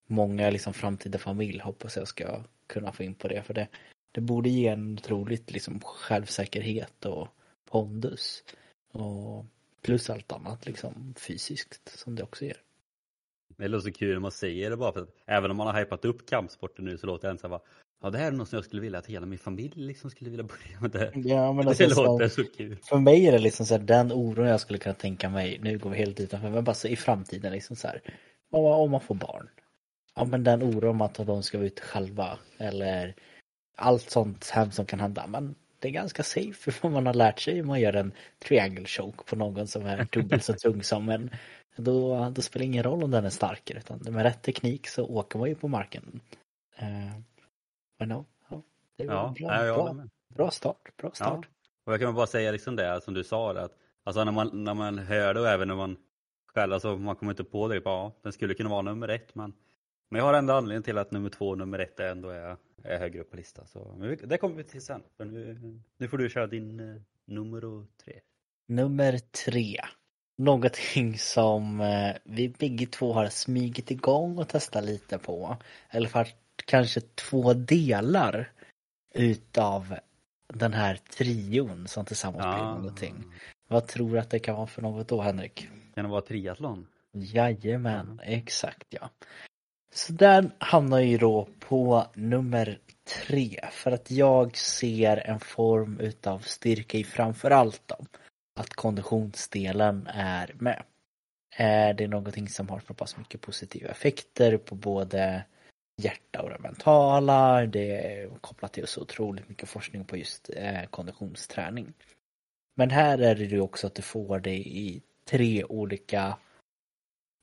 många 0.06 0.50
liksom 0.50 0.74
framtida 0.74 1.18
familj 1.18 1.58
hoppas 1.58 1.96
jag 1.96 2.08
ska 2.08 2.40
kunna 2.66 2.92
få 2.92 3.02
in 3.02 3.14
på 3.14 3.28
det. 3.28 3.42
För 3.42 3.54
det, 3.54 3.68
det 4.12 4.20
borde 4.20 4.48
ge 4.48 4.68
en 4.68 4.92
otroligt 4.92 5.50
liksom 5.50 5.80
självsäkerhet 5.80 7.04
och 7.04 7.28
pondus. 7.70 8.44
Och 8.92 9.46
plus 9.82 10.10
allt 10.10 10.32
annat 10.32 10.66
liksom 10.66 11.14
fysiskt 11.18 11.98
som 11.98 12.14
det 12.14 12.22
också 12.22 12.44
ger. 12.44 12.56
Det 13.56 13.68
låter 13.68 13.90
så 13.90 13.92
kul 13.92 14.12
när 14.12 14.20
man 14.20 14.30
säger 14.30 14.70
det 14.70 14.76
bara 14.76 14.92
för 14.92 15.02
att 15.02 15.14
även 15.26 15.50
om 15.50 15.56
man 15.56 15.66
har 15.66 15.80
hypat 15.80 16.04
upp 16.04 16.28
kampsporten 16.28 16.84
nu 16.84 16.98
så 16.98 17.06
låter 17.06 17.28
det 17.28 17.30
ändå 17.30 17.48
bara 17.48 17.60
Ja 18.04 18.10
det 18.10 18.18
här 18.18 18.26
är 18.26 18.32
något 18.32 18.48
som 18.48 18.56
jag 18.56 18.64
skulle 18.64 18.82
vilja 18.82 18.98
att 18.98 19.06
hela 19.06 19.26
min 19.26 19.38
familj 19.38 19.72
liksom 19.76 20.10
skulle 20.10 20.30
vilja 20.30 20.44
börja 20.44 20.80
med 20.80 20.90
det. 20.90 21.28
Ja, 21.28 21.52
men 21.52 21.68
alltså, 21.68 21.82
det 21.82 21.94
låter 21.94 22.28
så, 22.28 22.44
så 22.44 22.50
kul. 22.50 22.76
För 22.82 22.98
mig 22.98 23.26
är 23.26 23.32
det 23.32 23.38
liksom 23.38 23.66
så 23.66 23.74
här, 23.74 23.82
den 23.82 24.12
oron 24.12 24.46
jag 24.46 24.60
skulle 24.60 24.78
kunna 24.78 24.94
tänka 24.94 25.28
mig, 25.28 25.58
nu 25.62 25.78
går 25.78 25.90
vi 25.90 25.96
helt 25.96 26.20
utanför, 26.20 26.50
men 26.50 26.64
bara 26.64 26.74
så 26.74 26.88
i 26.88 26.96
framtiden 26.96 27.52
liksom 27.52 27.76
så 27.76 27.88
här, 27.88 28.02
om 28.50 28.90
man 28.90 29.00
får 29.00 29.14
barn, 29.14 29.48
ja 30.14 30.24
men 30.24 30.44
den 30.44 30.62
oron 30.62 31.02
att 31.02 31.14
de 31.14 31.42
ska 31.42 31.58
vara 31.58 31.66
ute 31.66 31.82
själva 31.82 32.38
eller 32.58 33.14
allt 33.76 34.10
sånt 34.10 34.50
hemskt 34.50 34.76
som 34.76 34.86
kan 34.86 35.00
hända. 35.00 35.26
Men 35.26 35.54
det 35.78 35.88
är 35.88 35.92
ganska 35.92 36.22
safe 36.22 36.72
för 36.72 36.88
man 36.88 37.06
har 37.06 37.14
lärt 37.14 37.40
sig. 37.40 37.62
Man 37.62 37.80
gör 37.80 37.92
en 37.96 38.12
triangle 38.38 38.86
choke 38.86 39.24
på 39.24 39.36
någon 39.36 39.66
som 39.66 39.86
är 39.86 40.08
dubbelt 40.12 40.44
så 40.44 40.52
tung 40.52 40.82
som 40.82 41.08
en. 41.08 41.30
Då, 41.76 42.28
då 42.30 42.42
spelar 42.42 42.60
det 42.60 42.66
ingen 42.66 42.82
roll 42.82 43.04
om 43.04 43.10
den 43.10 43.24
är 43.24 43.30
starkare 43.30 43.78
utan 43.78 43.98
med 43.98 44.22
rätt 44.22 44.42
teknik 44.42 44.88
så 44.88 45.06
åker 45.06 45.38
man 45.38 45.48
ju 45.48 45.54
på 45.54 45.68
marken. 45.68 46.20
Uh, 46.82 47.20
men 47.98 48.08
no, 48.08 48.24
ja, 48.50 48.62
det 48.96 49.06
var 49.06 49.14
ja, 49.14 49.34
bra, 49.38 49.66
ja, 49.66 49.74
bra, 49.74 50.06
bra, 50.34 50.50
start. 50.50 50.96
Bra 50.96 51.10
start. 51.14 51.40
Ja. 51.42 51.48
Och 51.86 51.92
jag 51.92 52.00
kan 52.00 52.14
bara 52.14 52.26
säga 52.26 52.52
liksom 52.52 52.76
det 52.76 53.00
som 53.00 53.14
du 53.14 53.24
sa 53.24 53.50
att 53.50 53.72
alltså 54.04 54.24
när 54.24 54.32
man, 54.32 54.64
när 54.64 54.74
man 54.74 54.98
hör 54.98 55.34
det 55.34 55.40
och 55.40 55.48
även 55.48 55.68
när 55.68 55.74
man 55.74 55.96
själv, 56.46 56.72
alltså 56.72 56.96
man 56.96 57.16
kommer 57.16 57.32
inte 57.32 57.44
på 57.44 57.68
det, 57.68 57.82
ja 57.84 58.12
den 58.22 58.32
skulle 58.32 58.54
kunna 58.54 58.70
vara 58.70 58.82
nummer 58.82 59.08
ett 59.08 59.34
men 59.34 59.52
men 60.08 60.18
jag 60.18 60.24
har 60.24 60.34
ändå 60.34 60.54
anledning 60.54 60.82
till 60.82 60.98
att 60.98 61.10
nummer 61.10 61.30
två 61.30 61.48
och 61.48 61.58
nummer 61.58 61.78
ett 61.78 62.00
ändå 62.00 62.28
är, 62.28 62.56
är 62.82 62.98
högre 62.98 63.20
upp 63.20 63.30
på 63.30 63.36
listan. 63.36 63.66
Så, 63.66 63.94
men 63.98 64.18
det 64.24 64.38
kommer 64.38 64.56
vi 64.56 64.64
till 64.64 64.82
sen. 64.82 65.02
För 65.16 65.24
nu, 65.24 65.58
nu 65.96 66.08
får 66.08 66.18
du 66.18 66.30
köra 66.30 66.46
din 66.46 66.80
uh, 66.80 67.00
nummer 67.24 67.86
tre. 68.04 68.20
Nummer 68.66 69.18
tre. 69.18 69.80
Någonting 70.38 71.18
som 71.18 71.80
uh, 71.80 72.14
vi 72.24 72.48
bägge 72.48 72.86
två 72.86 73.12
har 73.12 73.28
smugit 73.28 73.90
igång 73.90 74.38
och 74.38 74.48
testat 74.48 74.84
lite 74.84 75.18
på. 75.18 75.56
Eller 75.90 76.08
för 76.08 76.28
kanske 76.64 77.00
två 77.00 77.52
delar 77.52 78.52
utav 79.14 79.94
den 80.46 80.72
här 80.72 80.96
trion 80.96 81.88
som 81.88 82.04
tillsammans 82.04 82.42
blir 82.42 82.64
ah. 82.64 82.74
någonting. 82.74 83.24
Vad 83.68 83.86
tror 83.86 84.10
du 84.10 84.18
att 84.18 84.30
det 84.30 84.38
kan 84.38 84.56
vara 84.56 84.66
för 84.66 84.82
något 84.82 85.08
då 85.08 85.20
Henrik? 85.20 85.68
Kan 85.94 86.04
det 86.04 86.10
vara 86.10 86.22
triathlon? 86.22 86.86
Jajamän, 87.12 88.06
mm. 88.06 88.18
exakt 88.22 88.86
ja. 88.90 89.10
Så 89.94 90.12
där 90.12 90.50
hamnar 90.58 91.00
ju 91.00 91.18
då 91.18 91.48
på 91.58 92.06
nummer 92.14 92.78
tre 93.26 93.60
för 93.72 93.90
att 93.90 94.10
jag 94.10 94.56
ser 94.56 95.16
en 95.16 95.40
form 95.40 96.00
utav 96.00 96.38
styrka 96.38 96.98
i 96.98 97.04
framförallt 97.04 97.82
då, 97.86 97.96
att 98.60 98.68
konditionsdelen 98.68 100.06
är 100.06 100.54
med. 100.58 100.82
Eh, 101.56 101.96
det 101.96 102.04
är 102.04 102.08
någonting 102.08 102.48
som 102.48 102.68
har 102.68 102.80
så 102.80 102.94
pass 102.94 103.16
mycket 103.16 103.40
positiva 103.40 103.88
effekter 103.88 104.56
på 104.56 104.74
både 104.74 105.44
hjärta 106.02 106.42
och 106.42 106.50
det 106.50 106.58
mentala. 106.58 107.66
Det 107.66 107.90
är 107.90 108.28
kopplat 108.40 108.72
till 108.72 108.86
så 108.86 109.00
otroligt 109.00 109.48
mycket 109.48 109.68
forskning 109.68 110.04
på 110.04 110.16
just 110.16 110.50
eh, 110.56 110.84
konditionsträning. 110.90 111.92
Men 112.76 112.90
här 112.90 113.18
är 113.18 113.34
det 113.34 113.44
ju 113.44 113.60
också 113.60 113.86
att 113.86 113.94
du 113.94 114.02
får 114.02 114.40
det 114.40 114.56
i 114.56 115.02
tre 115.24 115.64
olika 115.64 116.36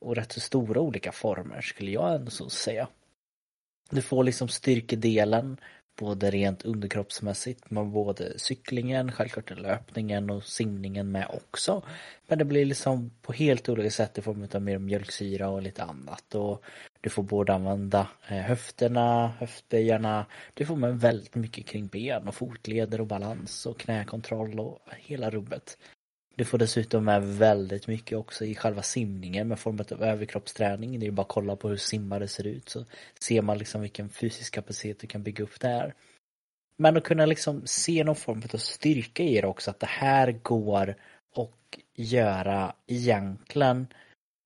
och 0.02 0.16
rätt 0.16 0.32
så 0.32 0.40
stora 0.40 0.82
olika 0.82 1.12
former 1.12 1.62
skulle 1.62 1.92
jag 1.92 2.16
ändå 2.16 2.32
så 2.32 2.50
säga. 2.50 2.88
Du 3.90 4.02
får 4.02 4.24
liksom 4.24 4.48
styrkedelen 4.48 5.58
både 6.00 6.32
rent 6.32 6.66
underkroppsmässigt 6.66 7.72
med 7.72 7.88
både 7.88 8.40
cyklingen, 8.40 9.12
självklart 9.12 9.60
löpningen 9.60 10.30
och 10.30 10.44
simningen 10.44 11.12
med 11.12 11.28
också. 11.30 11.84
Men 12.28 12.38
det 12.38 12.46
blir 12.46 12.66
liksom 12.66 13.12
på 13.22 13.34
helt 13.34 13.70
olika 13.70 13.92
sätt 13.92 14.18
i 14.18 14.22
form 14.22 14.48
av 14.54 14.62
mer 14.62 14.78
mjölksyra 14.78 15.50
och 15.50 15.62
lite 15.62 15.84
annat. 15.84 16.36
Och 16.36 16.64
du 17.02 17.10
får 17.10 17.24
både 17.24 17.54
använda 17.54 18.08
eh, 18.28 18.38
höfterna, 18.38 19.28
höftböjarna, 19.28 20.26
du 20.54 20.66
får 20.66 20.76
med 20.76 21.00
väldigt 21.00 21.36
mycket 21.36 21.66
kring 21.66 21.88
ben 21.88 22.28
och 22.28 22.36
fotleder 22.36 23.02
och 23.02 23.08
balans 23.08 23.66
och 23.66 23.80
knäkontroll 23.80 24.60
och 24.60 24.80
hela 24.98 25.30
rubbet. 25.30 25.78
Du 26.42 26.46
får 26.46 26.58
dessutom 26.58 27.06
med 27.06 27.24
väldigt 27.24 27.88
mycket 27.88 28.18
också 28.18 28.46
i 28.46 28.56
själva 28.56 28.82
simningen 28.82 29.48
med 29.48 29.60
form 29.60 29.80
av 29.80 29.84
typ 29.84 30.02
överkroppsträning. 30.02 31.00
Det 31.00 31.06
är 31.06 31.08
ju 31.08 31.12
bara 31.12 31.22
att 31.22 31.28
kolla 31.28 31.56
på 31.56 31.70
hur 31.70 31.78
simmare 31.78 32.28
ser 32.28 32.48
ut 32.48 32.70
så 32.70 32.86
ser 33.20 33.42
man 33.42 33.58
liksom 33.58 33.82
vilken 33.82 34.10
fysisk 34.10 34.54
kapacitet 34.54 35.00
du 35.00 35.08
kan 35.08 35.24
bygga 35.24 35.44
upp 35.44 35.60
där. 35.60 35.94
Men 36.78 36.98
att 36.98 37.04
kunna 37.04 37.26
liksom 37.26 37.62
se 37.66 38.04
någon 38.04 38.16
form 38.16 38.42
av 38.54 38.58
styrka 38.58 39.24
i 39.24 39.42
det 39.42 39.48
också, 39.48 39.72
att 39.72 39.80
det 39.80 39.90
här 39.90 40.32
går 40.32 40.96
och 41.36 41.80
göra 41.96 42.76
egentligen 42.88 43.88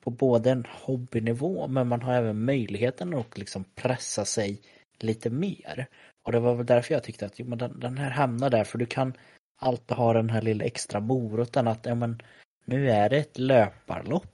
på 0.04 0.10
både 0.10 0.52
en 0.52 0.66
hobbynivå 0.70 1.68
men 1.68 1.88
man 1.88 2.02
har 2.02 2.14
även 2.14 2.46
möjligheten 2.46 3.14
att 3.14 3.38
liksom 3.38 3.64
pressa 3.76 4.26
sig 4.26 4.62
lite 5.00 5.30
mer. 5.30 5.88
Och 6.24 6.32
det 6.32 6.40
var 6.40 6.56
väl 6.56 6.66
därför 6.66 6.94
jag 6.94 7.04
tyckte 7.04 7.26
att 7.26 7.40
jo, 7.40 7.46
men 7.46 7.58
den, 7.58 7.80
den 7.80 7.98
här 7.98 8.10
hamnar 8.10 8.50
där 8.50 8.64
för 8.64 8.78
du 8.78 8.86
kan 8.86 9.14
alltid 9.56 9.98
ha 9.98 10.14
den 10.14 10.30
här 10.30 10.42
lilla 10.42 10.66
extra 10.66 11.00
moroten 11.00 11.68
att 11.68 11.86
ja, 11.86 11.96
men, 11.96 12.22
nu 12.66 12.92
är 12.92 13.10
det 13.10 13.18
ett 13.18 13.38
löparlopp 13.38 14.34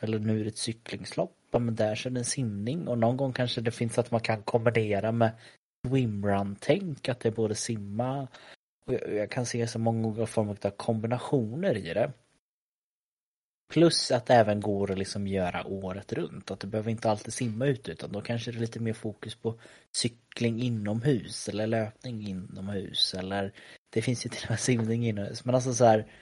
eller 0.00 0.18
nu 0.18 0.40
är 0.40 0.44
det 0.44 0.50
ett 0.50 0.58
cyklingslopp. 0.58 1.34
Ja, 1.50 1.58
men 1.58 1.74
där 1.74 1.94
så 1.94 2.08
är 2.08 2.10
det 2.10 2.20
en 2.20 2.24
simning 2.24 2.88
och 2.88 2.98
någon 2.98 3.16
gång 3.16 3.32
kanske 3.32 3.60
det 3.60 3.70
finns 3.70 3.98
att 3.98 4.10
man 4.10 4.20
kan 4.20 4.42
kombinera 4.42 5.12
med 5.12 5.30
swimrun-tänk, 5.86 7.08
att 7.08 7.20
det 7.20 7.28
är 7.28 7.32
både 7.32 7.54
simma 7.54 8.28
och 8.86 8.94
jag, 8.94 9.14
jag 9.14 9.30
kan 9.30 9.46
se 9.46 9.66
så 9.66 9.78
många 9.78 10.08
olika 10.08 10.26
former 10.26 10.56
av 10.62 10.70
kombinationer 10.70 11.76
i 11.76 11.94
det. 11.94 12.12
Plus 13.72 14.10
att 14.10 14.26
det 14.26 14.34
även 14.34 14.60
går 14.60 14.90
att 14.90 14.98
liksom 14.98 15.26
göra 15.26 15.66
året 15.66 16.12
runt. 16.12 16.50
Att 16.50 16.60
du 16.60 16.66
behöver 16.66 16.90
inte 16.90 17.10
alltid 17.10 17.32
simma 17.32 17.66
ute 17.66 17.92
utan 17.92 18.12
då 18.12 18.20
kanske 18.20 18.50
det 18.50 18.58
är 18.58 18.60
lite 18.60 18.80
mer 18.80 18.92
fokus 18.92 19.34
på 19.34 19.60
cykling 19.92 20.62
inomhus 20.62 21.48
eller 21.48 21.66
löpning 21.66 22.28
inomhus 22.28 23.14
eller 23.14 23.52
det 23.90 24.02
finns 24.02 24.26
ju 24.26 24.30
till 24.30 24.44
och 24.44 24.50
med 24.50 24.60
simning 24.60 25.06
inomhus. 25.06 25.44
Men 25.44 25.54
alltså 25.54 25.74
så 25.74 25.84
här 25.84 26.12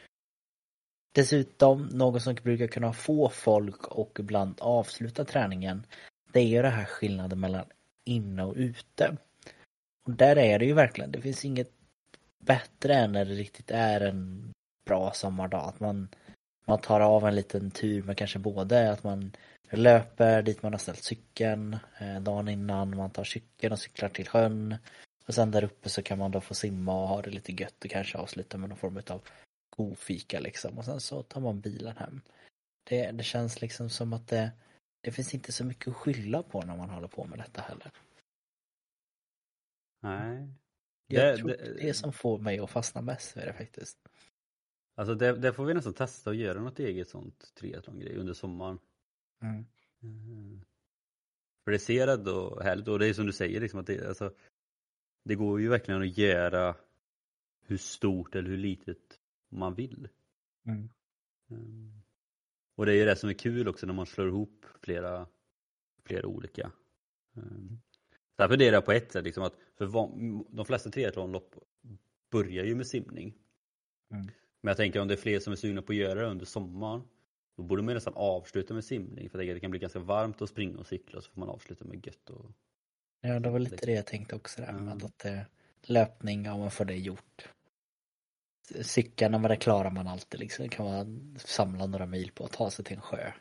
Dessutom 1.12 1.86
något 1.86 2.22
som 2.22 2.34
brukar 2.34 2.66
kunna 2.66 2.92
få 2.92 3.28
folk 3.28 3.86
och 3.86 4.16
ibland 4.20 4.60
avsluta 4.60 5.24
träningen 5.24 5.86
det 6.32 6.40
är 6.40 6.46
ju 6.46 6.62
den 6.62 6.72
här 6.72 6.84
skillnaden 6.84 7.40
mellan 7.40 7.64
inne 8.04 8.44
och 8.44 8.54
ute. 8.56 9.16
Och 10.04 10.12
där 10.12 10.38
är 10.38 10.58
det 10.58 10.64
ju 10.64 10.72
verkligen, 10.72 11.10
det 11.10 11.20
finns 11.20 11.44
inget 11.44 11.72
bättre 12.38 12.94
än 12.94 13.12
när 13.12 13.24
det 13.24 13.34
riktigt 13.34 13.70
är 13.70 14.00
en 14.00 14.52
bra 14.86 15.12
sommardag. 15.12 15.68
Att 15.68 15.80
man 15.80 16.08
man 16.66 16.78
tar 16.78 17.00
av 17.00 17.26
en 17.26 17.34
liten 17.34 17.70
tur 17.70 18.02
med 18.02 18.16
kanske 18.16 18.38
både 18.38 18.92
att 18.92 19.04
man 19.04 19.32
löper 19.70 20.42
dit 20.42 20.62
man 20.62 20.72
har 20.72 20.78
ställt 20.78 21.04
cykeln 21.04 21.76
eh, 21.98 22.20
dagen 22.20 22.48
innan, 22.48 22.96
man 22.96 23.10
tar 23.10 23.24
cykeln 23.24 23.72
och 23.72 23.78
cyklar 23.78 24.08
till 24.08 24.28
sjön. 24.28 24.76
Och 25.28 25.34
sen 25.34 25.50
där 25.50 25.64
uppe 25.64 25.88
så 25.88 26.02
kan 26.02 26.18
man 26.18 26.30
då 26.30 26.40
få 26.40 26.54
simma 26.54 27.02
och 27.02 27.08
ha 27.08 27.22
det 27.22 27.30
lite 27.30 27.52
gött 27.52 27.84
och 27.84 27.90
kanske 27.90 28.18
avsluta 28.18 28.58
med 28.58 28.68
någon 28.68 28.78
form 28.78 29.00
av 29.10 29.22
god 29.76 29.98
fika 29.98 30.40
liksom. 30.40 30.78
Och 30.78 30.84
sen 30.84 31.00
så 31.00 31.22
tar 31.22 31.40
man 31.40 31.60
bilen 31.60 31.96
hem. 31.96 32.20
Det, 32.84 33.10
det 33.10 33.24
känns 33.24 33.60
liksom 33.60 33.90
som 33.90 34.12
att 34.12 34.28
det, 34.28 34.52
det 35.00 35.12
finns 35.12 35.34
inte 35.34 35.52
så 35.52 35.64
mycket 35.64 35.88
att 35.88 35.96
skylla 35.96 36.42
på 36.42 36.62
när 36.62 36.76
man 36.76 36.90
håller 36.90 37.08
på 37.08 37.24
med 37.24 37.38
detta 37.38 37.60
heller. 37.60 37.90
Nej. 40.02 40.48
Jag 41.06 41.32
Det- 41.32 41.36
tror 41.36 41.48
det- 41.48 41.74
det, 41.74 41.88
är 41.88 41.92
som 41.92 42.12
får 42.12 42.38
mig 42.38 42.58
att 42.58 42.70
fastna 42.70 43.00
mest 43.00 43.36
med 43.36 43.46
det 43.48 43.52
faktiskt. 43.52 43.98
Alltså 44.94 45.14
det, 45.14 45.36
det 45.36 45.52
får 45.52 45.64
vi 45.64 45.74
nästan 45.74 45.94
testa 45.94 46.30
att 46.30 46.36
göra 46.36 46.60
något 46.60 46.78
eget 46.78 47.08
sånt 47.08 47.54
triathlon-grej 47.54 48.16
under 48.16 48.34
sommaren. 48.34 48.78
Mm. 49.42 49.66
Mm. 50.02 50.60
För 51.64 51.70
det 51.72 51.78
ser 51.78 52.08
ändå 52.08 52.60
härligt 52.60 52.88
och 52.88 52.98
det 52.98 53.06
är 53.08 53.12
som 53.14 53.26
du 53.26 53.32
säger 53.32 53.60
liksom 53.60 53.80
att 53.80 53.86
det, 53.86 54.08
alltså, 54.08 54.34
det 55.26 55.34
går 55.34 55.60
ju 55.60 55.68
verkligen 55.68 56.02
att 56.02 56.18
göra 56.18 56.76
hur 57.62 57.76
stort 57.76 58.34
eller 58.34 58.48
hur 58.48 58.56
litet 58.56 59.20
man 59.48 59.74
vill. 59.74 60.08
Mm. 60.66 60.88
Mm. 61.50 62.02
Och 62.74 62.86
det 62.86 62.92
är 62.92 62.96
ju 62.96 63.04
det 63.04 63.16
som 63.16 63.28
är 63.28 63.34
kul 63.34 63.68
också 63.68 63.86
när 63.86 63.94
man 63.94 64.06
slår 64.06 64.28
ihop 64.28 64.66
flera, 64.80 65.26
flera 66.04 66.26
olika. 66.26 66.72
Mm. 67.36 67.78
Där 68.36 68.48
funderar 68.48 68.72
jag 68.72 68.84
på 68.84 68.92
ett 68.92 69.12
sätt 69.12 69.24
liksom 69.24 69.42
att 69.42 69.54
för 69.78 69.86
van, 69.86 70.44
de 70.50 70.66
flesta 70.66 70.90
triathlonlopp 70.90 71.54
börjar 72.30 72.64
ju 72.64 72.74
med 72.74 72.86
simning. 72.86 73.34
Mm. 74.10 74.26
Men 74.60 74.70
jag 74.70 74.76
tänker 74.76 75.00
om 75.00 75.08
det 75.08 75.14
är 75.14 75.18
fler 75.18 75.38
som 75.38 75.52
är 75.52 75.56
sugna 75.56 75.82
på 75.82 75.92
att 75.92 75.98
göra 75.98 76.20
det 76.20 76.30
under 76.30 76.46
sommaren 76.46 77.02
då 77.56 77.62
borde 77.62 77.82
man 77.82 77.94
nästan 77.94 78.14
avsluta 78.16 78.74
med 78.74 78.84
simning 78.84 79.30
för 79.30 79.38
jag 79.38 79.40
tänker 79.40 79.52
att 79.52 79.56
det 79.56 79.60
kan 79.60 79.70
bli 79.70 79.80
ganska 79.80 79.98
varmt 79.98 80.42
att 80.42 80.48
springa 80.48 80.78
och 80.78 80.86
cykla 80.86 81.20
så 81.20 81.30
får 81.30 81.40
man 81.40 81.48
avsluta 81.48 81.84
med 81.84 82.06
gött 82.06 82.30
och 82.30 82.50
Ja, 83.26 83.38
det 83.40 83.50
var 83.50 83.58
lite 83.58 83.86
det 83.86 83.92
jag 83.92 84.06
tänkte 84.06 84.36
också 84.36 84.60
där 84.62 84.72
med 84.72 85.04
att 85.04 85.18
det, 85.18 85.46
löpning, 85.82 86.44
ja 86.44 86.56
man 86.58 86.70
får 86.70 86.84
det 86.84 86.96
gjort. 86.96 87.48
Cykeln, 88.82 89.32
men 89.32 89.42
det 89.42 89.56
klarar 89.56 89.90
man 89.90 90.06
alltid 90.08 90.40
liksom. 90.40 90.62
Det 90.62 90.68
kan 90.68 90.86
man 90.86 91.36
samla 91.38 91.86
några 91.86 92.06
mil 92.06 92.32
på 92.32 92.44
att 92.44 92.52
ta 92.52 92.70
sig 92.70 92.84
till 92.84 92.96
en 92.96 93.02
sjö 93.02 93.32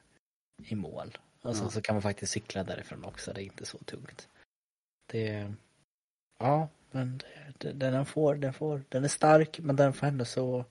i 0.63 0.75
mål. 0.75 1.17
Och 1.41 1.55
sen 1.55 1.65
Ja. 1.65 1.71
så 1.71 1.81
kan 1.81 1.95
man 1.95 2.01
faktiskt 2.01 2.31
cykla 2.31 2.63
därifrån 2.63 3.05
också, 3.05 3.33
det 3.33 3.41
är 3.41 3.45
inte 3.45 3.65
så 3.65 3.77
tungt. 3.77 4.29
Det, 5.11 5.53
ja, 6.39 6.69
men 6.91 7.17
det, 7.17 7.53
det, 7.57 7.91
den 7.91 8.05
får, 8.05 8.35
den 8.35 8.53
får, 8.53 8.83
den 8.89 9.03
är 9.03 9.07
stark 9.07 9.59
men 9.59 9.75
den 9.75 9.93
får 9.93 10.07
ändå 10.07 10.25
så 10.25 10.65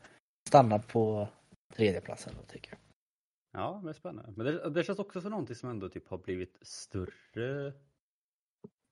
stanna 0.48 0.78
på 0.78 1.28
tredjeplatsen 1.74 2.34
då 2.36 2.42
tycker 2.42 2.70
jag. 2.70 2.78
Ja, 3.60 3.80
men 3.84 3.94
spännande. 3.94 4.32
Men 4.36 4.46
det, 4.46 4.70
det 4.70 4.84
känns 4.84 4.98
också 4.98 5.20
som 5.20 5.30
någonting 5.30 5.56
som 5.56 5.70
ändå 5.70 5.88
typ 5.88 6.08
har 6.08 6.18
blivit 6.18 6.58
större 6.62 7.72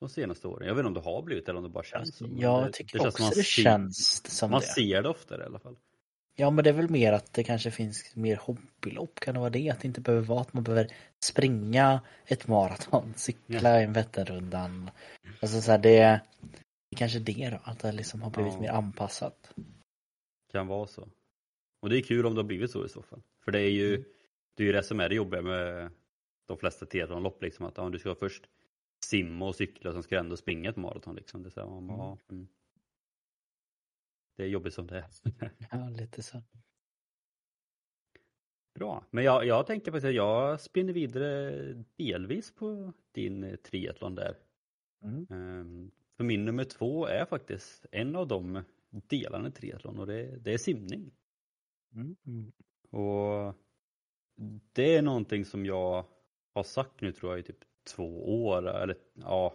de 0.02 0.08
senaste 0.08 0.48
åren. 0.48 0.68
Jag 0.68 0.74
vet 0.74 0.80
inte 0.80 0.88
om 0.88 0.94
det 0.94 1.10
har 1.10 1.22
blivit 1.22 1.48
eller 1.48 1.58
om 1.58 1.64
det 1.64 1.70
bara 1.70 1.84
känns 1.84 2.16
så. 2.16 2.28
Jag 2.36 2.66
det, 2.66 2.72
tycker 2.72 2.98
känns 2.98 3.06
också 3.14 3.16
som 3.18 3.24
man 3.24 3.30
det 3.36 3.42
ser- 3.44 3.62
känns 3.62 4.22
som 4.38 4.50
Man 4.50 4.60
det. 4.60 4.66
ser 4.66 5.02
det 5.02 5.08
oftare 5.08 5.42
i 5.42 5.46
alla 5.46 5.58
fall. 5.58 5.76
Ja 6.36 6.50
men 6.50 6.64
det 6.64 6.70
är 6.70 6.74
väl 6.74 6.90
mer 6.90 7.12
att 7.12 7.32
det 7.32 7.44
kanske 7.44 7.70
finns 7.70 8.16
mer 8.16 8.36
hobbylopp, 8.36 9.20
kan 9.20 9.34
det 9.34 9.40
vara 9.40 9.50
det? 9.50 9.70
Att 9.70 9.80
det 9.80 9.88
inte 9.88 10.00
behöver 10.00 10.26
vara 10.26 10.40
att 10.40 10.52
man 10.52 10.62
behöver 10.64 10.88
springa 11.24 12.00
ett 12.26 12.46
maraton, 12.48 13.12
cykla 13.16 13.80
en 13.80 13.92
Vätternrundan. 13.92 14.90
Alltså 15.40 15.60
så 15.60 15.70
här, 15.70 15.78
det, 15.78 15.90
det 15.98 16.94
är 16.94 16.96
kanske 16.96 17.18
det 17.18 17.50
då, 17.50 17.58
att 17.70 17.78
det 17.78 17.92
liksom 17.92 18.22
har 18.22 18.30
blivit 18.30 18.52
Ja. 18.54 18.60
mer 18.60 18.68
anpassat. 18.70 19.54
Kan 20.52 20.66
vara 20.66 20.86
så. 20.86 21.08
Och 21.82 21.90
det 21.90 21.98
är 21.98 22.02
kul 22.02 22.26
om 22.26 22.34
det 22.34 22.38
har 22.40 22.46
blivit 22.46 22.70
så 22.70 22.84
i 22.86 22.88
så 22.88 23.02
fall. 23.02 23.22
För 23.44 23.52
det 23.52 23.60
är 23.60 23.70
ju 23.70 23.94
Mm. 23.94 24.04
det, 24.56 24.62
är 24.62 24.66
ju 24.66 24.72
det 24.72 24.82
som 24.82 25.00
är 25.00 25.08
det 25.08 25.14
jobbiga 25.14 25.42
med 25.42 25.90
de 26.48 26.56
flesta 26.58 26.86
triathlonlopp. 26.86 27.42
Liksom, 27.42 27.66
att 27.66 27.76
ja, 27.76 27.88
du 27.88 27.98
ska 27.98 28.14
först 28.14 28.44
simma 29.12 29.48
och 29.48 29.54
cykla 29.56 29.92
sen 29.92 30.02
ska 30.02 30.18
ändå 30.18 30.36
springa 30.36 30.70
ett 30.70 30.76
maraton. 30.76 31.14
Liksom. 31.14 31.42
Det, 31.42 31.48
är 31.48 31.50
så 31.50 31.60
här, 31.60 31.68
man, 31.68 31.86
bara, 31.86 31.98
ja, 31.98 32.18
mm. 32.30 32.48
det 34.36 34.42
är 34.42 34.48
jobbigt 34.48 34.74
som 34.74 34.86
det 34.86 34.98
är. 34.98 35.06
Ja, 35.70 35.88
lite 35.88 36.22
så. 36.22 36.42
Bra, 38.74 39.04
men 39.10 39.24
jag, 39.24 39.46
jag 39.46 39.66
tänker 39.66 39.92
faktiskt 39.92 40.08
att 40.08 40.14
jag 40.14 40.60
spinner 40.60 40.92
vidare 40.92 41.84
delvis 41.96 42.54
på 42.54 42.92
din 43.12 43.58
triathlon 43.64 44.14
där. 44.14 44.36
Mm. 45.02 45.26
Ehm, 45.30 45.90
För 46.16 46.24
min 46.24 46.44
nummer 46.44 46.64
två 46.64 47.06
är 47.06 47.24
faktiskt 47.24 47.86
en 47.92 48.16
av 48.16 48.28
de 48.28 48.64
delarna 48.88 49.48
i 49.48 49.52
triathlon 49.52 49.98
och 49.98 50.06
det, 50.06 50.38
det 50.38 50.52
är 50.52 50.58
simning. 50.58 51.10
Mm. 51.94 52.16
Mm. 52.26 52.52
Och 52.90 53.54
det 54.72 54.96
är 54.96 55.02
någonting 55.02 55.44
som 55.44 55.66
jag 55.66 56.06
har 56.54 56.62
sagt 56.62 57.00
nu 57.00 57.12
tror 57.12 57.32
jag 57.32 57.40
i 57.40 57.42
typ 57.42 57.64
två 57.84 58.44
år 58.44 58.68
eller 58.68 58.96
ja 59.14 59.54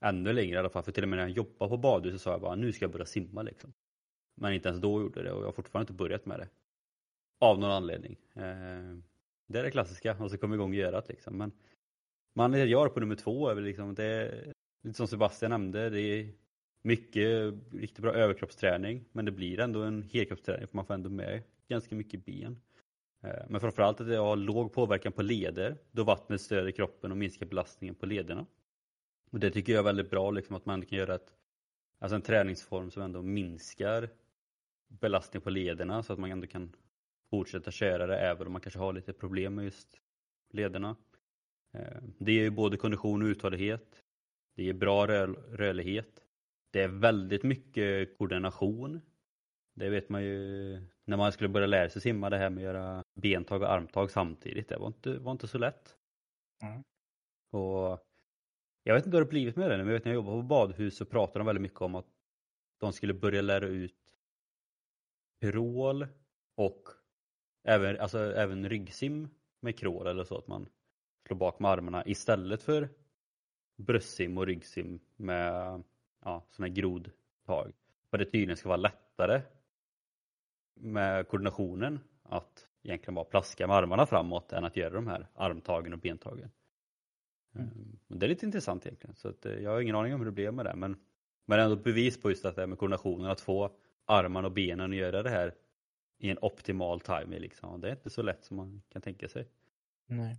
ännu 0.00 0.32
längre 0.32 0.54
i 0.54 0.58
alla 0.58 0.70
fall 0.70 0.82
för 0.82 0.92
till 0.92 1.02
och 1.02 1.08
med 1.08 1.16
när 1.16 1.24
jag 1.24 1.36
jobbade 1.36 1.70
på 1.70 1.76
badhuset 1.76 2.20
sa 2.20 2.30
jag 2.30 2.40
bara 2.40 2.54
nu 2.54 2.72
ska 2.72 2.84
jag 2.84 2.92
börja 2.92 3.06
simma 3.06 3.42
liksom. 3.42 3.72
Men 4.34 4.52
inte 4.52 4.68
ens 4.68 4.80
då 4.80 5.00
gjorde 5.00 5.18
jag 5.20 5.26
det 5.26 5.32
och 5.32 5.40
jag 5.40 5.46
har 5.46 5.52
fortfarande 5.52 5.82
inte 5.82 5.92
börjat 5.92 6.26
med 6.26 6.38
det. 6.38 6.48
Av 7.40 7.58
någon 7.58 7.70
anledning. 7.70 8.16
Eh, 8.34 8.98
det 9.46 9.58
är 9.58 9.62
det 9.62 9.70
klassiska 9.70 10.16
och 10.20 10.30
så 10.30 10.38
kommer 10.38 10.54
igång 10.54 10.70
och 10.70 10.76
göra 10.76 11.00
det 11.00 11.08
liksom. 11.08 11.38
Men 11.38 11.52
man 12.34 12.68
gör 12.68 12.88
på 12.88 13.00
nummer 13.00 13.14
två 13.14 13.48
är 13.48 13.54
väl 13.54 13.64
liksom 13.64 13.94
det 13.94 14.04
är, 14.04 14.52
lite 14.82 14.96
som 14.96 15.08
Sebastian 15.08 15.50
nämnde, 15.50 15.90
det 15.90 16.00
är 16.00 16.28
mycket 16.82 17.54
riktigt 17.72 17.98
bra 17.98 18.12
överkroppsträning 18.12 19.04
men 19.12 19.24
det 19.24 19.32
blir 19.32 19.60
ändå 19.60 19.82
en 19.82 20.02
helkroppsträning 20.02 20.68
för 20.68 20.76
man 20.76 20.86
får 20.86 20.94
ändå 20.94 21.10
med 21.10 21.42
ganska 21.68 21.94
mycket 21.94 22.24
ben. 22.24 22.60
Eh, 23.22 23.44
men 23.48 23.60
framförallt 23.60 24.00
att 24.00 24.08
det 24.08 24.16
har 24.16 24.36
låg 24.36 24.72
påverkan 24.72 25.12
på 25.12 25.22
leder 25.22 25.76
då 25.90 26.04
vattnet 26.04 26.40
stöder 26.40 26.70
kroppen 26.70 27.10
och 27.10 27.16
minskar 27.16 27.46
belastningen 27.46 27.94
på 27.94 28.06
lederna. 28.06 28.46
Och 29.30 29.40
det 29.40 29.50
tycker 29.50 29.72
jag 29.72 29.80
är 29.80 29.84
väldigt 29.84 30.10
bra 30.10 30.30
liksom 30.30 30.56
att 30.56 30.66
man 30.66 30.86
kan 30.86 30.98
göra 30.98 31.14
ett, 31.14 31.34
alltså 31.98 32.16
en 32.16 32.22
träningsform 32.22 32.90
som 32.90 33.02
ändå 33.02 33.22
minskar 33.22 34.08
belastning 34.88 35.42
på 35.42 35.50
lederna 35.50 36.02
så 36.02 36.12
att 36.12 36.18
man 36.18 36.30
ändå 36.30 36.46
kan 36.46 36.72
fortsätta 37.30 37.70
köra 37.70 38.06
det 38.06 38.18
även 38.18 38.46
om 38.46 38.52
man 38.52 38.62
kanske 38.62 38.78
har 38.80 38.92
lite 38.92 39.12
problem 39.12 39.54
med 39.54 39.64
just 39.64 40.00
lederna. 40.50 40.96
Eh, 41.72 42.02
det 42.18 42.32
är 42.32 42.42
ju 42.42 42.50
både 42.50 42.76
kondition 42.76 43.22
och 43.22 43.26
uthållighet. 43.26 44.02
Det 44.54 44.68
är 44.68 44.72
bra 44.72 45.06
rör- 45.06 45.56
rörlighet. 45.56 46.24
Det 46.70 46.82
är 46.82 46.88
väldigt 46.88 47.42
mycket 47.42 48.18
koordination. 48.18 49.00
Det 49.74 49.90
vet 49.90 50.08
man 50.08 50.24
ju 50.24 50.82
när 51.08 51.16
man 51.16 51.32
skulle 51.32 51.48
börja 51.48 51.66
lära 51.66 51.90
sig 51.90 52.02
simma 52.02 52.30
det 52.30 52.38
här 52.38 52.50
med 52.50 52.58
att 52.58 52.74
göra 52.74 53.04
bentag 53.14 53.62
och 53.62 53.72
armtag 53.72 54.10
samtidigt. 54.10 54.68
Det 54.68 54.78
var 54.78 54.86
inte, 54.86 55.18
var 55.18 55.32
inte 55.32 55.48
så 55.48 55.58
lätt. 55.58 55.96
Mm. 56.62 56.82
Och 57.50 58.04
jag 58.82 58.94
vet 58.94 59.06
inte 59.06 59.16
hur 59.16 59.20
det 59.22 59.26
har 59.26 59.30
blivit 59.30 59.56
med 59.56 59.70
det 59.70 59.76
nu, 59.76 59.84
men 59.84 59.92
jag 59.92 59.98
vet 59.98 60.04
när 60.04 60.12
jag 60.12 60.16
jobbade 60.16 60.42
på 60.42 60.46
badhus 60.46 60.96
så 60.96 61.04
pratade 61.04 61.38
de 61.38 61.46
väldigt 61.46 61.62
mycket 61.62 61.80
om 61.80 61.94
att 61.94 62.06
de 62.80 62.92
skulle 62.92 63.14
börja 63.14 63.42
lära 63.42 63.66
ut 63.66 64.14
crawl 65.40 66.06
och 66.54 66.88
även, 67.64 68.00
alltså, 68.00 68.18
även 68.18 68.68
ryggsim 68.68 69.28
med 69.60 69.78
crawl 69.78 70.06
eller 70.06 70.24
så 70.24 70.38
att 70.38 70.46
man 70.46 70.68
slår 71.26 71.36
bak 71.36 71.58
med 71.58 71.70
armarna 71.70 72.06
istället 72.06 72.62
för 72.62 72.88
bröstsim 73.76 74.38
och 74.38 74.46
ryggsim 74.46 75.00
med 75.16 75.82
ja, 76.24 76.46
sådana 76.50 76.68
här 76.68 76.74
grodtag. 76.74 77.72
För 78.10 78.18
det 78.18 78.24
tydligen 78.24 78.56
ska 78.56 78.68
vara 78.68 78.76
lättare 78.76 79.42
med 80.80 81.28
koordinationen 81.28 82.00
att 82.22 82.68
egentligen 82.82 83.14
bara 83.14 83.24
plaska 83.24 83.66
med 83.66 83.76
armarna 83.76 84.06
framåt 84.06 84.52
än 84.52 84.64
att 84.64 84.76
göra 84.76 84.94
de 84.94 85.06
här 85.06 85.26
armtagen 85.34 85.92
och 85.92 85.98
bentagen. 85.98 86.50
Mm. 87.54 87.68
Ehm, 87.68 88.18
det 88.18 88.26
är 88.26 88.28
lite 88.28 88.46
intressant 88.46 88.86
egentligen 88.86 89.16
så 89.16 89.28
att, 89.28 89.46
eh, 89.46 89.52
jag 89.52 89.70
har 89.70 89.80
ingen 89.80 89.96
aning 89.96 90.14
om 90.14 90.20
hur 90.20 90.26
det 90.26 90.32
blev 90.32 90.54
med 90.54 90.66
det 90.66 90.76
men, 90.76 90.96
men 91.46 91.60
ändå 91.60 91.76
bevis 91.76 92.20
på 92.20 92.30
just 92.30 92.44
att 92.44 92.56
det 92.56 92.66
med 92.66 92.78
koordinationen 92.78 93.30
att 93.30 93.40
få 93.40 93.76
armarna 94.06 94.48
och 94.48 94.54
benen 94.54 94.90
att 94.90 94.96
göra 94.96 95.22
det 95.22 95.30
här 95.30 95.54
i 96.18 96.30
en 96.30 96.38
optimal 96.42 97.00
timing 97.00 97.40
liksom. 97.40 97.80
Det 97.80 97.88
är 97.88 97.92
inte 97.92 98.10
så 98.10 98.22
lätt 98.22 98.44
som 98.44 98.56
man 98.56 98.82
kan 98.88 99.02
tänka 99.02 99.28
sig. 99.28 99.48
Nej. 100.06 100.36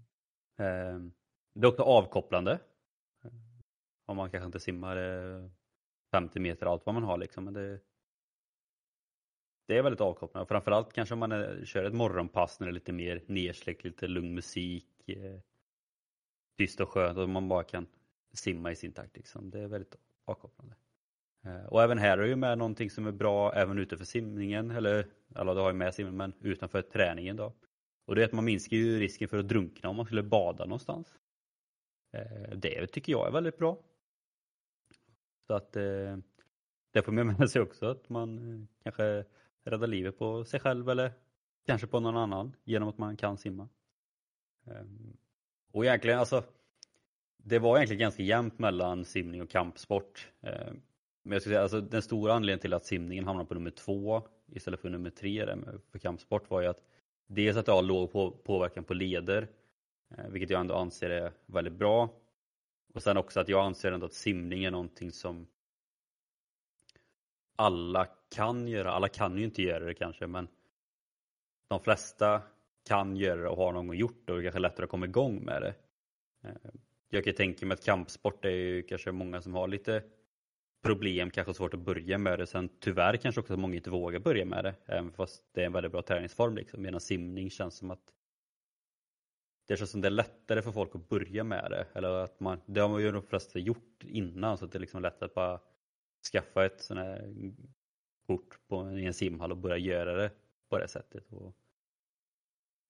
Ehm, 0.57 1.11
det 1.53 1.67
är 1.67 1.71
också 1.71 1.83
avkopplande. 1.83 2.59
Om 4.05 4.17
man 4.17 4.31
kanske 4.31 4.45
inte 4.45 4.59
simmar 4.59 4.97
50 6.11 6.39
meter 6.39 6.65
allt 6.65 6.85
vad 6.85 6.95
man 6.95 7.03
har 7.03 7.17
liksom. 7.17 7.45
Men 7.45 7.53
det, 7.53 7.79
det 9.69 9.77
är 9.77 9.81
väldigt 9.81 10.01
avkopplande. 10.01 10.47
Framförallt 10.47 10.93
kanske 10.93 11.13
om 11.13 11.19
man 11.19 11.31
är, 11.31 11.65
kör 11.65 11.83
ett 11.83 11.93
morgonpass 11.93 12.59
när 12.59 12.67
det 12.67 12.71
är 12.71 12.73
lite 12.73 12.91
mer 12.91 13.23
nersläckt, 13.25 13.83
lite 13.83 14.07
lugn 14.07 14.33
musik. 14.33 15.09
Eh, 15.09 15.39
tyst 16.57 16.79
och 16.79 16.89
skönt 16.89 17.17
och 17.17 17.29
man 17.29 17.47
bara 17.47 17.63
kan 17.63 17.87
simma 18.33 18.71
i 18.71 18.75
sin 18.75 18.91
takt. 18.91 19.17
Liksom. 19.17 19.49
Det 19.49 19.59
är 19.59 19.67
väldigt 19.67 19.95
avkopplande. 20.25 20.75
Eh, 21.45 21.65
och 21.65 21.83
även 21.83 21.97
här 21.97 22.17
är 22.17 22.21
det 22.21 22.27
ju 22.27 22.35
med 22.35 22.57
någonting 22.57 22.89
som 22.89 23.07
är 23.07 23.11
bra 23.11 23.53
även 23.53 23.77
utanför 23.77 24.05
simningen, 24.05 24.71
eller 24.71 25.07
alla 25.35 25.53
du 25.53 25.59
har 25.59 25.71
ju 25.71 25.77
med 25.77 25.93
simningen, 25.93 26.17
men 26.17 26.33
utanför 26.41 26.81
träningen 26.81 27.35
då. 27.35 27.53
Och 28.05 28.15
det 28.15 28.21
är 28.21 28.25
att 28.25 28.33
man 28.33 28.45
minskar 28.45 28.77
ju 28.77 28.99
risken 28.99 29.29
för 29.29 29.37
att 29.37 29.47
drunkna 29.47 29.89
om 29.89 29.95
man 29.95 30.05
skulle 30.05 30.23
bada 30.23 30.65
någonstans. 30.65 31.13
Eh, 32.13 32.57
det 32.57 32.87
tycker 32.87 33.11
jag 33.11 33.27
är 33.27 33.31
väldigt 33.31 33.57
bra. 33.57 33.77
Så 35.47 35.53
att 35.53 35.75
eh, 35.75 36.17
det 36.91 37.01
får 37.01 37.11
man 37.11 37.27
med 37.27 37.49
sig 37.49 37.61
också 37.61 37.85
att 37.85 38.09
man 38.09 38.53
eh, 38.53 38.67
kanske 38.83 39.25
rädda 39.63 39.85
livet 39.85 40.17
på 40.17 40.45
sig 40.45 40.59
själv 40.59 40.89
eller 40.89 41.11
kanske 41.65 41.87
på 41.87 41.99
någon 41.99 42.17
annan 42.17 42.55
genom 42.63 42.89
att 42.89 42.97
man 42.97 43.17
kan 43.17 43.37
simma. 43.37 43.69
Ehm, 44.65 45.17
och 45.71 45.85
egentligen 45.85 46.19
alltså 46.19 46.43
det 47.37 47.59
var 47.59 47.77
egentligen 47.77 47.99
ganska 47.99 48.23
jämnt 48.23 48.59
mellan 48.59 49.05
simning 49.05 49.41
och 49.41 49.49
kampsport. 49.49 50.27
Ehm, 50.41 50.81
men 51.23 51.31
jag 51.33 51.41
skulle 51.41 51.53
säga 51.53 51.63
alltså 51.63 51.81
den 51.81 52.01
stora 52.01 52.33
anledningen 52.33 52.59
till 52.59 52.73
att 52.73 52.85
simningen 52.85 53.25
hamnade 53.25 53.47
på 53.47 53.53
nummer 53.53 53.71
två 53.71 54.21
istället 54.51 54.79
för 54.79 54.89
nummer 54.89 55.09
tre 55.09 55.55
för 55.91 55.99
kampsport 55.99 56.49
var 56.49 56.61
ju 56.61 56.67
att 56.67 56.83
dels 57.27 57.57
att 57.57 57.65
det 57.65 57.71
har 57.71 57.81
låg 57.81 58.11
på, 58.11 58.31
påverkan 58.31 58.83
på 58.83 58.93
leder 58.93 59.47
eh, 60.17 60.27
vilket 60.29 60.49
jag 60.49 60.61
ändå 60.61 60.75
anser 60.75 61.09
är 61.09 61.31
väldigt 61.45 61.73
bra. 61.73 62.09
Och 62.93 63.03
sen 63.03 63.17
också 63.17 63.39
att 63.39 63.49
jag 63.49 63.65
anser 63.65 63.91
ändå 63.91 64.05
att 64.05 64.13
simning 64.13 64.63
är 64.63 64.71
någonting 64.71 65.11
som 65.11 65.47
alla 67.59 68.07
kan 68.35 68.67
göra. 68.67 68.91
Alla 68.91 69.07
kan 69.07 69.37
ju 69.37 69.43
inte 69.43 69.61
göra 69.61 69.85
det 69.85 69.93
kanske 69.93 70.27
men 70.27 70.47
de 71.67 71.79
flesta 71.79 72.41
kan 72.87 73.15
göra 73.15 73.41
det 73.41 73.49
och 73.49 73.57
har 73.57 73.73
någon 73.73 73.87
gång 73.87 73.95
gjort 73.95 74.21
det 74.25 74.33
och 74.33 74.37
det 74.37 74.41
är 74.41 74.43
kanske 74.43 74.59
lättare 74.59 74.83
att 74.83 74.89
komma 74.89 75.05
igång 75.05 75.43
med 75.43 75.61
det. 75.61 75.73
Eh, 76.43 76.71
jag 77.09 77.23
kan 77.23 77.33
tänka 77.33 77.65
mig 77.65 77.73
att 77.73 77.85
kampsport 77.85 78.45
är 78.45 78.49
ju 78.49 78.83
kanske 78.83 79.11
många 79.11 79.41
som 79.41 79.53
har 79.53 79.67
lite 79.67 80.03
problem, 80.83 81.29
kanske 81.29 81.53
svårt 81.53 81.73
att 81.73 81.79
börja 81.79 82.17
med 82.17 82.39
det. 82.39 82.47
Sen 82.47 82.69
tyvärr 82.79 83.17
kanske 83.17 83.41
också 83.41 83.53
att 83.53 83.59
många 83.59 83.75
inte 83.75 83.89
vågar 83.89 84.19
börja 84.19 84.45
med 84.45 84.63
det, 84.63 84.75
även 84.85 85.11
fast 85.11 85.43
det 85.53 85.61
är 85.61 85.65
en 85.65 85.73
väldigt 85.73 85.91
bra 85.91 86.01
träningsform. 86.01 86.55
Liksom. 86.55 86.81
Medan 86.81 86.99
simning 86.99 87.49
känns 87.49 87.75
som 87.75 87.91
att 87.91 88.13
det 89.67 89.77
känns 89.77 89.91
som 89.91 90.01
det 90.01 90.07
är 90.07 90.11
lättare 90.11 90.61
för 90.61 90.71
folk 90.71 90.95
att 90.95 91.09
börja 91.09 91.43
med 91.43 91.71
det. 91.71 91.87
Eller 91.93 92.09
att 92.09 92.39
man, 92.39 92.61
det 92.65 92.81
har 92.81 92.89
man 92.89 93.01
ju 93.01 93.11
de 93.11 93.23
flesta 93.23 93.59
gjort 93.59 94.03
innan 94.03 94.57
så 94.57 94.65
att 94.65 94.71
det 94.71 94.77
är 94.77 94.79
liksom 94.79 95.01
lätt 95.01 95.23
att 95.23 95.33
bara 95.33 95.59
skaffa 96.25 96.65
ett 96.65 96.81
sånt 96.81 96.99
här 96.99 97.33
kort 98.27 98.59
på, 98.67 98.91
i 98.91 99.05
en 99.05 99.13
simhall 99.13 99.51
och 99.51 99.57
börja 99.57 99.77
göra 99.77 100.15
det 100.15 100.31
på 100.69 100.77
det 100.77 100.87
sättet. 100.87 101.33
Och 101.33 101.55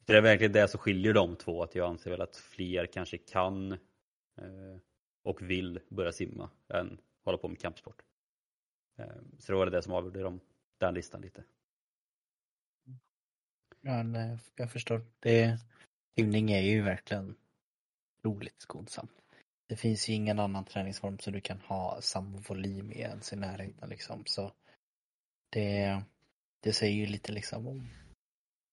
det 0.05 0.13
är 0.13 0.21
verkligen 0.21 0.51
det 0.51 0.67
som 0.67 0.79
skiljer 0.79 1.13
de 1.13 1.35
två, 1.35 1.63
att 1.63 1.75
jag 1.75 1.89
anser 1.89 2.11
väl 2.11 2.21
att 2.21 2.35
fler 2.35 2.85
kanske 2.85 3.17
kan 3.17 3.71
eh, 3.71 4.77
och 5.23 5.41
vill 5.41 5.79
börja 5.89 6.11
simma 6.11 6.49
än 6.67 7.01
hålla 7.23 7.37
på 7.37 7.47
med 7.47 7.59
kampsport. 7.59 8.01
Eh, 8.97 9.05
så 9.37 9.51
det 9.51 9.57
var 9.57 9.65
det 9.65 9.81
som 9.81 9.93
avgjorde 9.93 10.21
dem, 10.21 10.39
den 10.77 10.93
listan 10.93 11.21
lite. 11.21 11.43
Ja, 13.81 14.03
nej, 14.03 14.31
eh, 14.31 14.39
jag 14.55 14.71
förstår. 14.71 15.01
Det, 15.19 15.59
simning 16.15 16.51
är 16.51 16.61
ju 16.61 16.81
verkligen 16.81 17.35
roligt 18.23 18.61
skonsamt. 18.61 19.21
Det 19.69 19.75
finns 19.75 20.10
ju 20.10 20.13
ingen 20.13 20.39
annan 20.39 20.65
träningsform 20.65 21.19
som 21.19 21.34
du 21.34 21.41
kan 21.41 21.60
ha 21.60 22.01
samma 22.01 22.38
volym 22.38 22.91
i 22.91 22.99
ens 22.99 23.34
i 23.34 23.36
närheten 23.36 23.89
liksom. 23.89 24.23
Så 24.25 24.51
det, 25.49 26.01
det 26.60 26.73
säger 26.73 26.95
ju 26.95 27.05
lite 27.05 27.32
liksom 27.32 27.67
om 27.67 27.89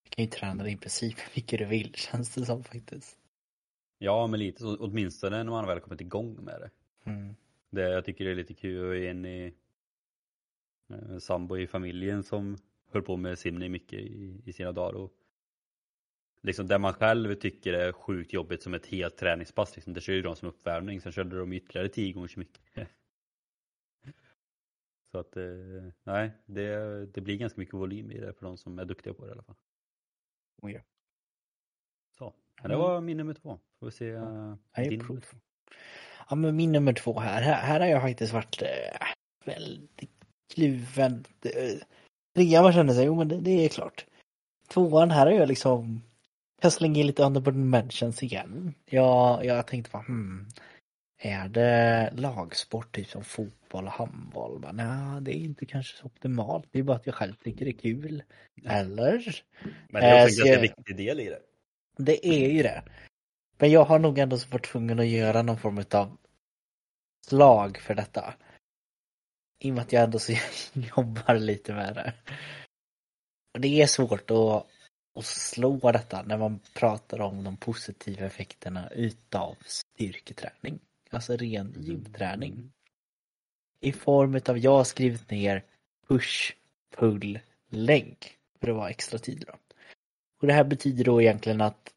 du 0.03 0.09
kan 0.09 0.25
ju 0.25 0.31
träna 0.31 0.63
dig 0.63 0.73
i 0.73 0.77
princip 0.77 1.17
vilket 1.35 1.59
du 1.59 1.65
vill 1.65 1.93
känns 1.95 2.35
det 2.35 2.45
som 2.45 2.63
faktiskt. 2.63 3.17
Ja 3.97 4.27
men 4.27 4.39
lite 4.39 4.59
så, 4.59 4.77
åtminstone 4.77 5.43
när 5.43 5.51
man 5.51 5.67
väl 5.67 5.79
kommit 5.79 6.01
igång 6.01 6.43
med 6.43 6.61
det. 6.61 6.69
Mm. 7.11 7.35
Det, 7.69 7.81
jag 7.81 8.05
tycker 8.05 8.25
det 8.25 8.31
är 8.31 8.35
lite 8.35 8.53
kul 8.53 8.91
att 8.91 9.09
en 9.09 9.25
i 9.25 9.53
eh, 10.89 11.17
sambo 11.17 11.57
i 11.57 11.67
familjen 11.67 12.23
som 12.23 12.57
höll 12.91 13.01
på 13.01 13.17
med 13.17 13.39
simning 13.39 13.71
mycket 13.71 13.99
i, 13.99 14.41
i 14.45 14.53
sina 14.53 14.71
dagar. 14.71 14.93
Och 14.93 15.13
liksom 16.47 16.67
det 16.67 16.77
man 16.77 16.93
själv 16.93 17.35
tycker 17.35 17.73
är 17.73 17.91
sjukt 17.91 18.33
jobbigt 18.33 18.63
som 18.63 18.73
ett 18.73 18.85
helt 18.85 19.17
träningspass, 19.17 19.75
liksom, 19.75 19.93
det 19.93 20.07
ju 20.07 20.21
de 20.21 20.35
som 20.35 20.47
uppvärmning, 20.47 21.01
sen 21.01 21.11
körde 21.11 21.39
de 21.39 21.53
ytterligare 21.53 21.89
tio 21.89 22.13
gånger 22.13 22.27
så 22.27 22.39
mycket. 22.39 22.61
Så 25.11 25.19
att 25.19 25.37
eh, 25.37 25.43
nej, 26.03 26.31
det, 26.45 27.05
det 27.05 27.21
blir 27.21 27.37
ganska 27.37 27.59
mycket 27.59 27.73
volym 27.73 28.11
i 28.11 28.19
det 28.19 28.33
för 28.33 28.45
de 28.45 28.57
som 28.57 28.79
är 28.79 28.85
duktiga 28.85 29.13
på 29.13 29.25
det 29.25 29.29
i 29.29 29.31
alla 29.31 29.43
fall. 29.43 29.55
Oh 30.61 30.71
ja. 30.71 30.79
Så, 32.17 32.33
det 32.63 32.75
var 32.75 33.01
min 33.01 33.17
nummer 33.17 33.33
två. 33.33 33.59
Får 33.79 33.85
vi 33.87 33.91
se 33.91 34.05
ja, 34.05 34.57
din 34.75 34.99
nummer 34.99 35.21
två. 35.21 35.37
Ja 36.29 36.35
men 36.35 36.55
min 36.55 36.71
nummer 36.71 36.93
två 36.93 37.19
här, 37.19 37.41
här, 37.41 37.61
här 37.61 37.79
har 37.79 37.87
jag 37.87 38.01
faktiskt 38.01 38.33
varit 38.33 38.61
äh, 38.61 39.07
väldigt 39.45 40.25
kluven. 40.53 41.25
Trean 42.35 42.63
var 42.63 42.71
kände 42.71 42.93
sig, 42.93 43.05
jo 43.05 43.15
men 43.15 43.27
det, 43.27 43.39
det, 43.41 43.65
är 43.65 43.69
klart. 43.69 44.05
Tvåan 44.67 45.11
här 45.11 45.25
har 45.25 45.33
jag 45.33 45.47
liksom, 45.47 46.01
jag 46.61 46.73
slänger 46.73 47.01
in 47.01 47.07
lite 47.07 47.23
honorable 47.23 47.53
mentions 47.53 48.23
igen. 48.23 48.73
Jag, 48.85 49.45
jag 49.45 49.67
tänkte 49.67 49.91
bara, 49.91 50.03
hmm, 50.03 50.47
är 51.19 51.47
det 51.47 52.11
lagsport 52.15 52.95
typ 52.95 53.07
som 53.07 53.23
fotboll 53.23 53.85
och 53.85 53.91
handboll? 53.91 54.65
Nej, 54.73 55.21
det 55.21 55.37
är 55.37 55.39
inte 55.39 55.65
kanske 55.65 55.97
så 55.97 56.05
optimalt. 56.05 56.67
Det 56.71 56.79
är 56.79 56.83
bara 56.83 56.97
att 56.97 57.05
jag 57.05 57.15
själv 57.15 57.33
tycker 57.33 57.65
det 57.65 57.71
är 57.71 57.79
kul. 57.79 58.23
Eller? 58.65 59.41
Men 59.89 60.01
det 60.01 60.07
är 60.07 60.25
också 60.25 60.41
en 60.41 60.47
ganska 60.47 60.61
viktig 60.61 60.97
del 60.97 61.19
i 61.19 61.25
det. 61.25 61.41
Det 61.97 62.27
är 62.27 62.49
ju 62.49 62.63
det. 62.63 62.83
Men 63.57 63.71
jag 63.71 63.83
har 63.83 63.99
nog 63.99 64.17
ändå 64.17 64.37
varit 64.51 64.65
tvungen 64.65 64.99
att 64.99 65.07
göra 65.07 65.41
någon 65.41 65.57
form 65.57 65.83
av 65.91 66.17
slag 67.27 67.77
för 67.77 67.95
detta. 67.95 68.33
I 69.59 69.71
och 69.71 69.75
med 69.75 69.81
att 69.81 69.93
jag 69.93 70.03
ändå 70.03 70.19
så 70.19 70.33
jobbar 70.73 71.35
lite 71.35 71.73
med 71.73 71.95
det. 71.95 72.13
Och 73.53 73.61
det 73.61 73.81
är 73.81 73.87
svårt 73.87 74.31
att, 74.31 74.67
att 75.17 75.25
slå 75.25 75.91
detta 75.91 76.21
när 76.21 76.37
man 76.37 76.59
pratar 76.73 77.21
om 77.21 77.43
de 77.43 77.57
positiva 77.57 78.25
effekterna 78.25 78.89
utav 78.89 79.55
styrketräning. 79.65 80.79
Alltså 81.09 81.35
ren 81.35 81.75
gymträning. 81.77 82.71
I 83.81 83.91
form 83.91 84.39
av, 84.45 84.57
jag 84.57 84.71
har 84.71 84.83
skrivit 84.83 85.31
ner 85.31 85.63
push, 86.07 86.53
pull, 86.95 87.39
lägg. 87.69 88.17
För 88.59 88.67
att 88.69 88.75
vara 88.75 88.89
extra 88.89 89.19
tydlig 89.19 89.47
då. 89.47 89.53
Och 90.41 90.47
det 90.47 90.53
här 90.53 90.63
betyder 90.63 91.03
då 91.03 91.21
egentligen 91.21 91.61
att 91.61 91.93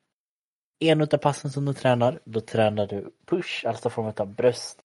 en 0.78 1.00
utav 1.00 1.18
passen 1.18 1.50
som 1.50 1.64
du 1.64 1.74
tränar, 1.74 2.20
då 2.24 2.40
tränar 2.40 2.86
du 2.86 3.12
push, 3.26 3.66
alltså 3.66 3.90
form 3.90 4.12
av 4.16 4.34
bröst, 4.34 4.78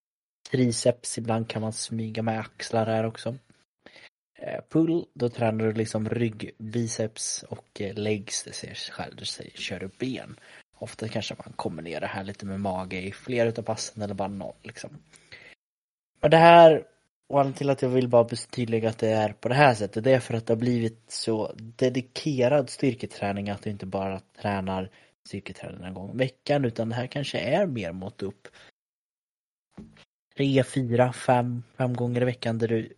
triceps, 0.51 1.17
ibland 1.17 1.49
kan 1.49 1.61
man 1.61 1.73
smyga 1.73 2.23
med 2.23 2.39
axlar 2.39 2.85
här 2.85 3.05
också. 3.05 3.35
Eh, 4.45 4.61
pull, 4.69 5.05
då 5.13 5.29
tränar 5.29 5.65
du 5.65 5.73
liksom 5.73 6.09
rygg, 6.09 6.51
biceps 6.57 7.43
och 7.43 7.81
eh, 7.81 7.93
legs, 7.93 8.43
det 8.43 8.53
ser 8.53 8.73
själv, 8.73 9.15
du 9.15 9.25
säger, 9.25 9.51
kör 9.51 9.79
du 9.79 9.89
ben. 9.99 10.39
Ofta 10.77 11.07
kanske 11.07 11.35
man 11.37 11.53
kombinerar 11.55 12.01
det 12.01 12.07
här 12.07 12.23
lite 12.23 12.45
med 12.45 12.59
mage 12.59 13.01
i 13.01 13.11
flera 13.11 13.49
utav 13.49 13.63
passen 13.63 14.03
eller 14.03 14.13
bara 14.13 14.27
noll 14.27 14.55
liksom. 14.63 14.89
Och 16.21 16.29
det 16.29 16.37
här, 16.37 16.83
och 17.27 17.39
anledningen 17.39 17.57
till 17.57 17.69
att 17.69 17.81
jag 17.81 17.89
vill 17.89 18.07
bara 18.07 18.27
tydliga 18.27 18.89
att 18.89 18.97
det 18.97 19.09
är 19.09 19.33
på 19.33 19.49
det 19.49 19.55
här 19.55 19.73
sättet, 19.73 20.03
det 20.03 20.11
är 20.11 20.19
för 20.19 20.33
att 20.33 20.47
det 20.47 20.53
har 20.53 20.59
blivit 20.59 21.11
så 21.11 21.53
dedikerad 21.57 22.69
styrketräning 22.69 23.49
att 23.49 23.63
du 23.63 23.69
inte 23.69 23.85
bara 23.85 24.19
tränar 24.41 24.91
styrketräning 25.27 25.83
en 25.83 25.93
gång 25.93 26.13
i 26.13 26.17
veckan 26.17 26.65
utan 26.65 26.89
det 26.89 26.95
här 26.95 27.07
kanske 27.07 27.39
är 27.39 27.65
mer 27.65 27.91
mot 27.91 28.23
upp 28.23 28.47
tre, 30.37 30.63
fyra, 30.63 31.13
fem, 31.13 31.63
fem 31.77 31.93
gånger 31.93 32.21
i 32.21 32.25
veckan 32.25 32.57
där 32.57 32.67
du 32.67 32.93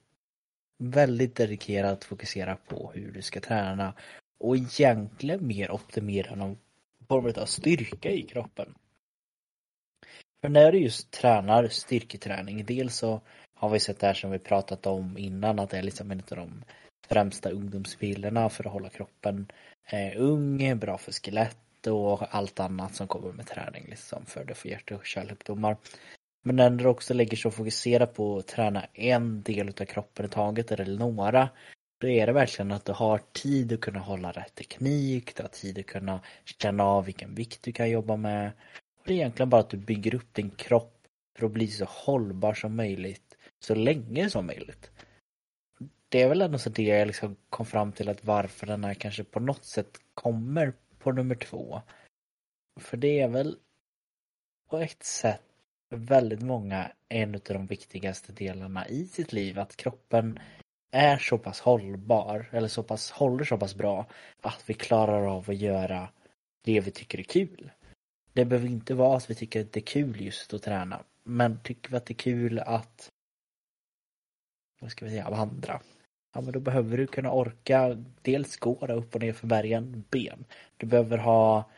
väldigt 0.77 1.35
dedikerat 1.35 2.03
fokusera 2.03 2.55
på 2.55 2.91
hur 2.95 3.11
du 3.11 3.21
ska 3.21 3.39
träna 3.39 3.93
och 4.39 4.55
egentligen 4.55 5.47
mer 5.47 5.71
optimera 5.71 6.35
någon 6.35 6.57
form 7.07 7.33
av 7.41 7.45
styrka 7.45 8.11
i 8.11 8.21
kroppen. 8.21 8.75
För 10.41 10.49
när 10.49 10.71
du 10.71 10.79
just 10.79 11.11
tränar 11.11 11.67
styrketräning, 11.67 12.65
dels 12.65 12.97
så 12.97 13.21
har 13.55 13.69
vi 13.69 13.79
sett 13.79 13.99
det 13.99 14.07
här 14.07 14.13
som 14.13 14.31
vi 14.31 14.39
pratat 14.39 14.85
om 14.85 15.17
innan 15.17 15.59
att 15.59 15.69
det 15.69 15.77
är 15.77 15.83
liksom 15.83 16.11
en 16.11 16.19
av 16.31 16.37
de 16.37 16.63
främsta 17.07 17.49
ungdomsbilderna 17.49 18.49
för 18.49 18.67
att 18.67 18.73
hålla 18.73 18.89
kroppen 18.89 19.51
eh, 19.85 20.21
ung, 20.21 20.79
bra 20.79 20.97
för 20.97 21.11
skelett 21.11 21.87
och 21.87 22.35
allt 22.35 22.59
annat 22.59 22.95
som 22.95 23.07
kommer 23.07 23.31
med 23.31 23.47
träning 23.47 23.85
liksom 23.87 24.25
för 24.25 24.45
det 24.45 24.55
för 24.55 24.69
hjärt 24.69 24.91
och 24.91 25.05
kärlsjukdomar. 25.05 25.77
Men 26.47 26.55
när 26.55 26.69
du 26.69 26.87
också 26.87 27.13
lägger 27.13 27.37
så 27.37 27.51
fokuserar 27.51 28.05
på 28.05 28.37
att 28.37 28.47
träna 28.47 28.85
en 28.93 29.41
del 29.41 29.67
av 29.67 29.85
kroppen 29.85 30.25
i 30.25 30.29
taget 30.29 30.71
eller 30.71 30.99
några 30.99 31.49
då 31.99 32.07
är 32.07 32.27
det 32.27 32.33
verkligen 32.33 32.71
att 32.71 32.85
du 32.85 32.91
har 32.91 33.21
tid 33.33 33.73
att 33.73 33.81
kunna 33.81 33.99
hålla 33.99 34.31
rätt 34.31 34.55
teknik, 34.55 35.35
du 35.35 35.43
har 35.43 35.49
tid 35.49 35.79
att 35.79 35.85
kunna 35.85 36.19
känna 36.61 36.83
av 36.83 37.05
vilken 37.05 37.35
vikt 37.35 37.63
du 37.63 37.71
kan 37.71 37.89
jobba 37.89 38.15
med. 38.15 38.51
Och 38.99 39.03
det 39.05 39.13
är 39.13 39.15
egentligen 39.15 39.49
bara 39.49 39.61
att 39.61 39.69
du 39.69 39.77
bygger 39.77 40.15
upp 40.15 40.33
din 40.33 40.49
kropp 40.49 41.07
för 41.37 41.45
att 41.45 41.51
bli 41.51 41.67
så 41.67 41.85
hållbar 41.85 42.53
som 42.53 42.75
möjligt 42.75 43.37
så 43.59 43.75
länge 43.75 44.29
som 44.29 44.45
möjligt. 44.45 44.91
Det 46.09 46.21
är 46.21 46.29
väl 46.29 46.41
ändå 46.41 46.57
så 46.57 46.69
det 46.69 46.83
jag 46.83 47.07
liksom 47.07 47.35
kom 47.49 47.65
fram 47.65 47.91
till 47.91 48.09
att 48.09 48.25
varför 48.25 48.67
den 48.67 48.83
här 48.83 48.93
kanske 48.93 49.23
på 49.23 49.39
något 49.39 49.65
sätt 49.65 49.99
kommer 50.13 50.73
på 50.99 51.11
nummer 51.11 51.35
två. 51.35 51.81
För 52.79 52.97
det 52.97 53.19
är 53.19 53.27
väl 53.27 53.57
på 54.69 54.77
ett 54.77 55.03
sätt 55.03 55.46
väldigt 55.89 56.41
många 56.41 56.91
en 57.09 57.35
av 57.35 57.41
de 57.43 57.65
viktigaste 57.65 58.31
delarna 58.31 58.87
i 58.87 59.05
sitt 59.05 59.33
liv. 59.33 59.59
Att 59.59 59.75
kroppen 59.75 60.39
är 60.91 61.17
så 61.17 61.37
pass 61.37 61.59
hållbar 61.59 62.49
eller 62.51 62.67
så 62.67 62.83
pass, 62.83 63.11
håller 63.11 63.43
så 63.43 63.57
pass 63.57 63.75
bra 63.75 64.05
att 64.41 64.63
vi 64.65 64.73
klarar 64.73 65.27
av 65.27 65.49
att 65.49 65.57
göra 65.57 66.09
det 66.63 66.79
vi 66.79 66.91
tycker 66.91 67.19
är 67.19 67.23
kul. 67.23 67.71
Det 68.33 68.45
behöver 68.45 68.67
inte 68.67 68.93
vara 68.93 69.17
att 69.17 69.29
vi 69.29 69.35
tycker 69.35 69.61
att 69.61 69.71
det 69.71 69.79
är 69.79 69.85
kul 69.85 70.21
just 70.21 70.53
att 70.53 70.63
träna. 70.63 71.03
Men 71.23 71.59
tycker 71.63 71.91
vi 71.91 71.97
att 71.97 72.05
det 72.05 72.13
är 72.13 72.15
kul 72.15 72.59
att 72.59 73.11
vad 74.79 74.91
ska 74.91 75.05
vi 75.05 75.11
säga, 75.11 75.29
vandra. 75.29 75.81
Ja 76.33 76.41
men 76.41 76.51
då 76.51 76.59
behöver 76.59 76.97
du 76.97 77.07
kunna 77.07 77.31
orka 77.31 78.03
dels 78.21 78.57
gå 78.57 78.85
upp 78.85 79.15
och 79.15 79.21
ner 79.21 79.33
för 79.33 79.47
bergen, 79.47 80.03
ben. 80.09 80.45
Du 80.77 80.87
behöver 80.87 81.17
ha 81.17 81.69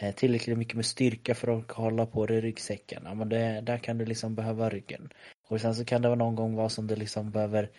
Eh, 0.00 0.14
tillräckligt 0.14 0.58
mycket 0.58 0.74
med 0.74 0.86
styrka 0.86 1.34
för 1.34 1.58
att 1.58 1.70
hålla 1.70 2.06
på 2.06 2.26
dig 2.26 2.40
ryggsäcken. 2.40 3.02
Ja 3.04 3.14
men 3.14 3.28
det, 3.28 3.60
där 3.60 3.78
kan 3.78 3.98
du 3.98 4.04
liksom 4.04 4.34
behöva 4.34 4.70
ryggen. 4.70 5.12
Och 5.48 5.60
sen 5.60 5.74
så 5.74 5.84
kan 5.84 6.02
det 6.02 6.08
vara 6.08 6.18
någon 6.18 6.34
gång 6.34 6.54
vara 6.54 6.68
som 6.68 6.86
du 6.86 6.96
liksom 6.96 7.30
behöver 7.30 7.70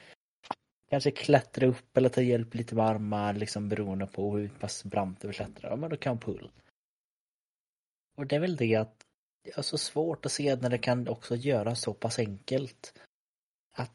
kanske 0.90 1.12
klättra 1.12 1.68
upp 1.68 1.98
eller 1.98 2.10
ta 2.10 2.22
hjälp 2.22 2.56
lite 2.56 2.76
med 2.76 2.86
armar 2.86 3.34
liksom 3.34 3.70
beroende 3.70 4.08
på 4.08 4.38
hur 4.38 4.50
pass 4.50 4.84
brant 4.84 5.22
du 5.22 5.28
vill 5.28 5.36
klättra. 5.36 5.70
Ja, 5.70 5.76
men 5.76 5.90
då 5.90 5.98
kan 5.98 6.20
pull. 6.20 6.52
Och 8.18 8.28
det 8.28 8.36
är 8.36 8.40
väl 8.40 8.56
det 8.56 8.76
att 8.76 9.06
det 9.44 9.58
är 9.58 9.62
så 9.62 9.78
svårt 9.78 10.26
att 10.26 10.32
se 10.32 10.56
när 10.56 10.70
det 10.70 10.78
kan 10.78 11.08
också 11.08 11.36
göras 11.36 11.82
så 11.82 11.94
pass 11.94 12.20
enkelt. 12.20 13.00
Att 13.72 13.92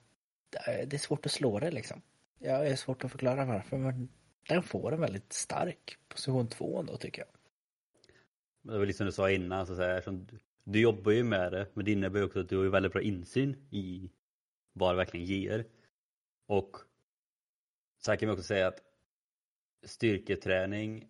eh, 0.67 0.89
det 0.89 0.97
är 0.97 0.99
svårt 0.99 1.27
att 1.27 1.33
slå 1.33 1.59
det 1.59 1.71
liksom. 1.71 2.03
Ja, 2.39 2.59
det 2.59 2.69
är 2.69 2.77
svårt 2.77 3.05
att 3.05 3.11
förklara 3.11 3.45
varför 3.45 3.77
men 3.77 4.09
den 4.49 4.63
får 4.63 4.93
en 4.93 5.01
väldigt 5.01 5.33
stark 5.33 5.99
position 6.09 6.49
två 6.49 6.79
ändå 6.79 6.97
tycker 6.97 7.23
jag. 7.23 7.29
Det 8.65 8.79
var 8.79 8.87
liksom 8.87 9.07
du 9.07 9.13
sa 9.13 9.31
innan, 9.31 9.67
så 9.67 9.73
att 9.73 9.79
säga, 9.79 10.19
du 10.65 10.81
jobbar 10.81 11.13
ju 11.13 11.25
med 11.25 11.53
det 11.53 11.67
men 11.75 11.85
det 11.85 11.93
innebär 11.93 12.21
ju 12.21 12.27
också 12.27 12.41
att 12.41 12.49
du 12.49 12.57
har 12.57 12.65
väldigt 12.65 12.93
bra 12.93 13.03
insyn 13.03 13.69
i 13.71 14.11
vad 14.73 14.93
det 14.93 14.97
verkligen 14.97 15.27
ger. 15.27 15.67
Och 16.47 16.77
sen 18.05 18.19
kan 18.19 18.29
vi 18.29 18.35
också 18.35 18.45
säga 18.45 18.69
att 18.69 18.83
styrketräning 19.83 21.09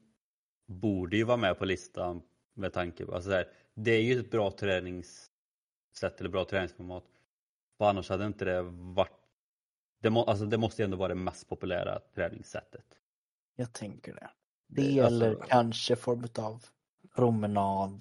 borde 0.67 1.17
ju 1.17 1.25
vara 1.25 1.37
med 1.37 1.59
på 1.59 1.65
listan 1.65 2.23
med 2.55 2.73
tanke 2.73 3.07
på, 3.07 3.15
alltså 3.15 3.31
så 3.31 3.37
här, 3.37 3.49
det 3.75 3.91
är 3.91 4.03
ju 4.03 4.21
ett 4.21 4.31
bra 4.31 4.51
träningssätt 4.51 6.21
eller 6.21 6.29
bra 6.29 6.45
träningsformat. 6.45 7.05
För 7.79 7.85
annars 7.85 8.09
hade 8.09 8.27
inte 8.27 8.45
det 8.45 8.63
varit, 8.63 9.19
det, 10.01 10.11
må, 10.11 10.25
alltså 10.25 10.47
det 10.47 10.59
måste 10.59 10.83
ju 10.83 10.85
ändå 10.85 10.97
vara 10.97 11.09
det 11.09 11.15
mest 11.15 11.49
populära 11.49 12.01
träningssättet. 12.15 12.99
Jag 13.57 13.73
tänker 13.73 14.15
det. 14.15 14.31
Det 14.67 15.01
alltså, 15.01 15.25
eller 15.25 15.35
kanske 15.49 15.97
form 15.97 16.29
av 16.39 16.65
promenad. 17.15 18.01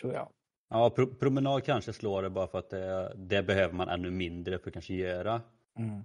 Tror 0.00 0.12
jag. 0.12 0.28
Ja, 0.68 0.90
pro 0.90 1.14
promenad 1.14 1.64
kanske 1.64 1.92
slår 1.92 2.22
det 2.22 2.30
bara 2.30 2.46
för 2.46 2.58
att 2.58 2.70
det, 2.70 3.14
det, 3.16 3.42
behöver 3.42 3.74
man 3.74 3.88
ännu 3.88 4.10
mindre 4.10 4.58
för 4.58 4.70
att 4.70 4.72
kanske 4.72 4.94
göra. 4.94 5.42
Mm. 5.78 6.02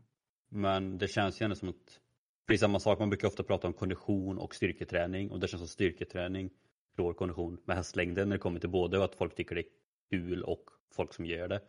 Men 0.50 0.98
det 0.98 1.08
känns 1.08 1.42
ju 1.42 1.44
ändå 1.44 1.56
som 1.56 1.70
att 1.70 2.00
det 2.48 2.54
är 2.54 2.58
samma 2.58 2.80
sak, 2.80 3.00
man 3.00 3.10
brukar 3.10 3.28
ofta 3.28 3.44
prata 3.44 3.68
om 3.68 3.74
kondition 3.74 4.38
och 4.38 4.56
styrketräning 4.56 5.32
och 5.32 5.40
det 5.40 5.48
känns 5.48 5.62
som 5.62 5.68
styrketräning 5.68 6.50
slår 6.96 7.14
kondition 7.14 7.62
med 7.66 7.76
hästlängden 7.76 8.30
när 8.30 8.36
det 8.36 8.42
kommer 8.42 8.60
till 8.60 8.70
både 8.70 9.04
att 9.04 9.16
folk 9.16 9.36
tycker 9.36 9.56
det 9.56 9.62
är 9.62 9.70
kul 10.10 10.44
och 10.44 10.64
folk 10.92 11.14
som 11.14 11.26
gör 11.26 11.48
det. 11.48 11.62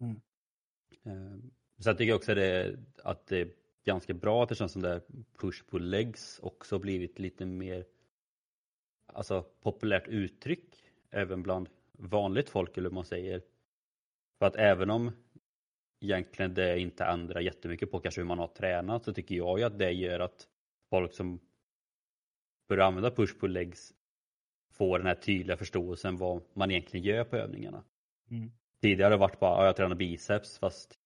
Mm. 0.00 0.20
Ehm, 1.04 1.50
sen 1.78 1.96
tycker 1.96 2.08
jag 2.08 2.16
också 2.16 2.34
det, 2.34 2.78
att 3.04 3.26
det 3.26 3.40
är 3.40 3.50
ganska 3.84 4.14
bra 4.14 4.42
att 4.42 4.48
det 4.48 4.54
känns 4.54 4.72
som 4.72 4.82
det 4.82 5.00
push 5.40 5.64
pull 5.70 5.90
legs 5.90 6.38
också 6.42 6.78
blivit 6.78 7.18
lite 7.18 7.46
mer 7.46 7.84
alltså 9.16 9.42
populärt 9.62 10.08
uttryck 10.08 10.82
även 11.10 11.42
bland 11.42 11.68
vanligt 11.92 12.48
folk 12.48 12.76
eller 12.76 12.88
hur 12.88 12.94
man 12.94 13.04
säger. 13.04 13.42
För 14.38 14.46
att 14.46 14.56
även 14.56 14.90
om 14.90 15.12
egentligen 16.00 16.54
det 16.54 16.78
inte 16.78 17.04
ändrar 17.04 17.40
jättemycket 17.40 17.90
på 17.90 18.00
kanske 18.00 18.20
hur 18.20 18.28
man 18.28 18.38
har 18.38 18.46
tränat 18.46 19.04
så 19.04 19.12
tycker 19.12 19.34
jag 19.34 19.58
ju 19.58 19.64
att 19.64 19.78
det 19.78 19.90
gör 19.90 20.20
att 20.20 20.48
folk 20.90 21.12
som 21.12 21.40
börjar 22.68 22.86
använda 22.86 23.10
push 23.10 23.40
pull 23.40 23.52
legs 23.52 23.94
får 24.72 24.98
den 24.98 25.06
här 25.06 25.14
tydliga 25.14 25.56
förståelsen 25.56 26.16
vad 26.16 26.42
man 26.54 26.70
egentligen 26.70 27.06
gör 27.06 27.24
på 27.24 27.36
övningarna. 27.36 27.84
Mm. 28.30 28.52
Tidigare 28.80 29.04
har 29.06 29.10
det 29.10 29.16
varit 29.16 29.40
bara, 29.40 29.60
ja, 29.60 29.66
jag 29.66 29.76
tränar 29.76 29.96
biceps 29.96 30.58
fast 30.58 30.98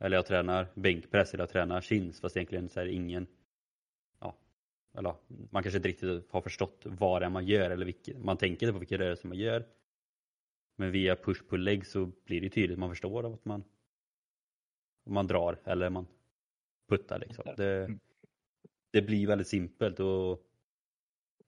eller 0.00 0.16
jag 0.16 0.26
tränar 0.26 0.66
bänkpress 0.74 1.34
eller 1.34 1.42
jag 1.42 1.50
tränar 1.50 1.80
chins 1.80 2.20
fast 2.20 2.36
egentligen 2.36 2.68
så 2.68 2.80
är 2.80 2.84
det 2.84 2.92
ingen 2.92 3.26
eller 4.94 5.14
man 5.50 5.62
kanske 5.62 5.76
inte 5.76 5.88
riktigt 5.88 6.30
har 6.30 6.40
förstått 6.40 6.82
vad 6.84 7.22
det 7.22 7.26
är 7.26 7.30
man 7.30 7.46
gör 7.46 7.70
eller 7.70 7.86
vilket, 7.86 8.18
man 8.18 8.36
tänker 8.36 8.66
inte 8.66 8.72
på 8.72 8.78
vilken 8.78 8.98
rörelse 8.98 9.26
man 9.26 9.38
gör. 9.38 9.66
Men 10.76 10.90
via 10.90 11.16
push 11.16 11.48
pull 11.48 11.64
leg 11.64 11.86
så 11.86 12.10
blir 12.24 12.40
det 12.40 12.50
tydligt, 12.50 12.78
man 12.78 12.90
förstår 12.90 13.34
att 13.34 13.44
man 13.44 13.64
man 15.08 15.26
drar 15.26 15.58
eller 15.64 15.90
man 15.90 16.06
puttar 16.88 17.18
liksom. 17.18 17.44
Det, 17.56 17.98
det 18.90 19.02
blir 19.02 19.26
väldigt 19.26 19.48
simpelt 19.48 20.00
och 20.00 20.46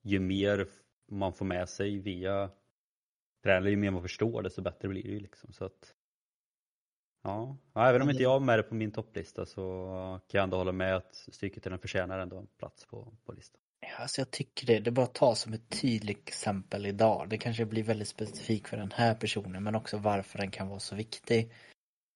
ju 0.03 0.19
mer 0.19 0.67
man 1.07 1.33
får 1.33 1.45
med 1.45 1.69
sig 1.69 1.99
via 1.99 2.51
träning, 3.43 3.71
ju 3.71 3.77
mer 3.77 3.91
man 3.91 4.03
förstår 4.03 4.43
desto 4.43 4.63
bättre 4.63 4.89
blir 4.89 5.03
det 5.03 5.09
ju 5.09 5.21
liksom. 5.21 5.53
Så 5.53 5.65
att, 5.65 5.95
ja. 7.23 7.57
ja, 7.73 7.89
även 7.89 8.03
om 8.03 8.11
inte 8.11 8.23
jag 8.23 8.31
har 8.31 8.41
med 8.41 8.59
det 8.59 8.63
på 8.63 8.75
min 8.75 8.93
topplista 8.93 9.47
så 9.47 9.63
kan 10.29 10.39
jag 10.39 10.43
ändå 10.43 10.57
hålla 10.57 10.73
med 10.73 10.97
att 10.97 11.15
styrketräning 11.15 11.79
förtjänar 11.79 12.19
ändå 12.19 12.39
en 12.39 12.47
plats 12.59 12.85
på, 12.85 13.13
på 13.25 13.33
listan. 13.33 13.61
Alltså 13.99 14.21
jag 14.21 14.31
tycker 14.31 14.67
det, 14.67 14.79
det 14.79 14.91
är 14.91 14.93
bara 14.93 15.07
att 15.07 15.15
ta 15.15 15.35
som 15.35 15.53
ett 15.53 15.69
tydligt 15.81 16.29
exempel 16.29 16.87
idag. 16.87 17.29
Det 17.29 17.39
kanske 17.39 17.65
blir 17.65 17.83
väldigt 17.83 18.09
specifikt 18.09 18.69
för 18.69 18.77
den 18.77 18.93
här 18.93 19.15
personen 19.15 19.63
men 19.63 19.75
också 19.75 19.97
varför 19.97 20.39
den 20.39 20.51
kan 20.51 20.69
vara 20.69 20.81
så 20.81 20.97
viktig. 20.97 21.53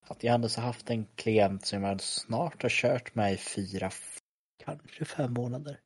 Att 0.07 0.25
jag 0.25 0.35
ändå 0.35 0.49
så 0.49 0.61
haft 0.61 0.90
en 0.90 1.07
klient 1.14 1.67
som 1.67 1.83
jag 1.83 2.01
snart 2.01 2.62
har 2.62 2.71
kört 2.71 3.14
med 3.14 3.33
i 3.33 3.37
fyra, 3.37 3.90
kanske 4.64 5.05
fem 5.05 5.33
månader. 5.33 5.81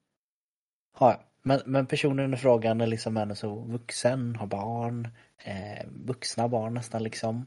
Ja, 1.01 1.21
men, 1.43 1.61
men 1.67 1.87
personen 1.87 2.35
i 2.35 2.37
frågan 2.37 2.81
är 2.81 2.87
liksom 2.87 3.17
ändå 3.17 3.35
så 3.35 3.55
vuxen, 3.55 4.37
har 4.37 4.47
barn, 4.47 5.09
eh, 5.45 5.87
vuxna 5.89 6.49
barn 6.49 6.75
nästan 6.75 7.03
liksom. 7.03 7.47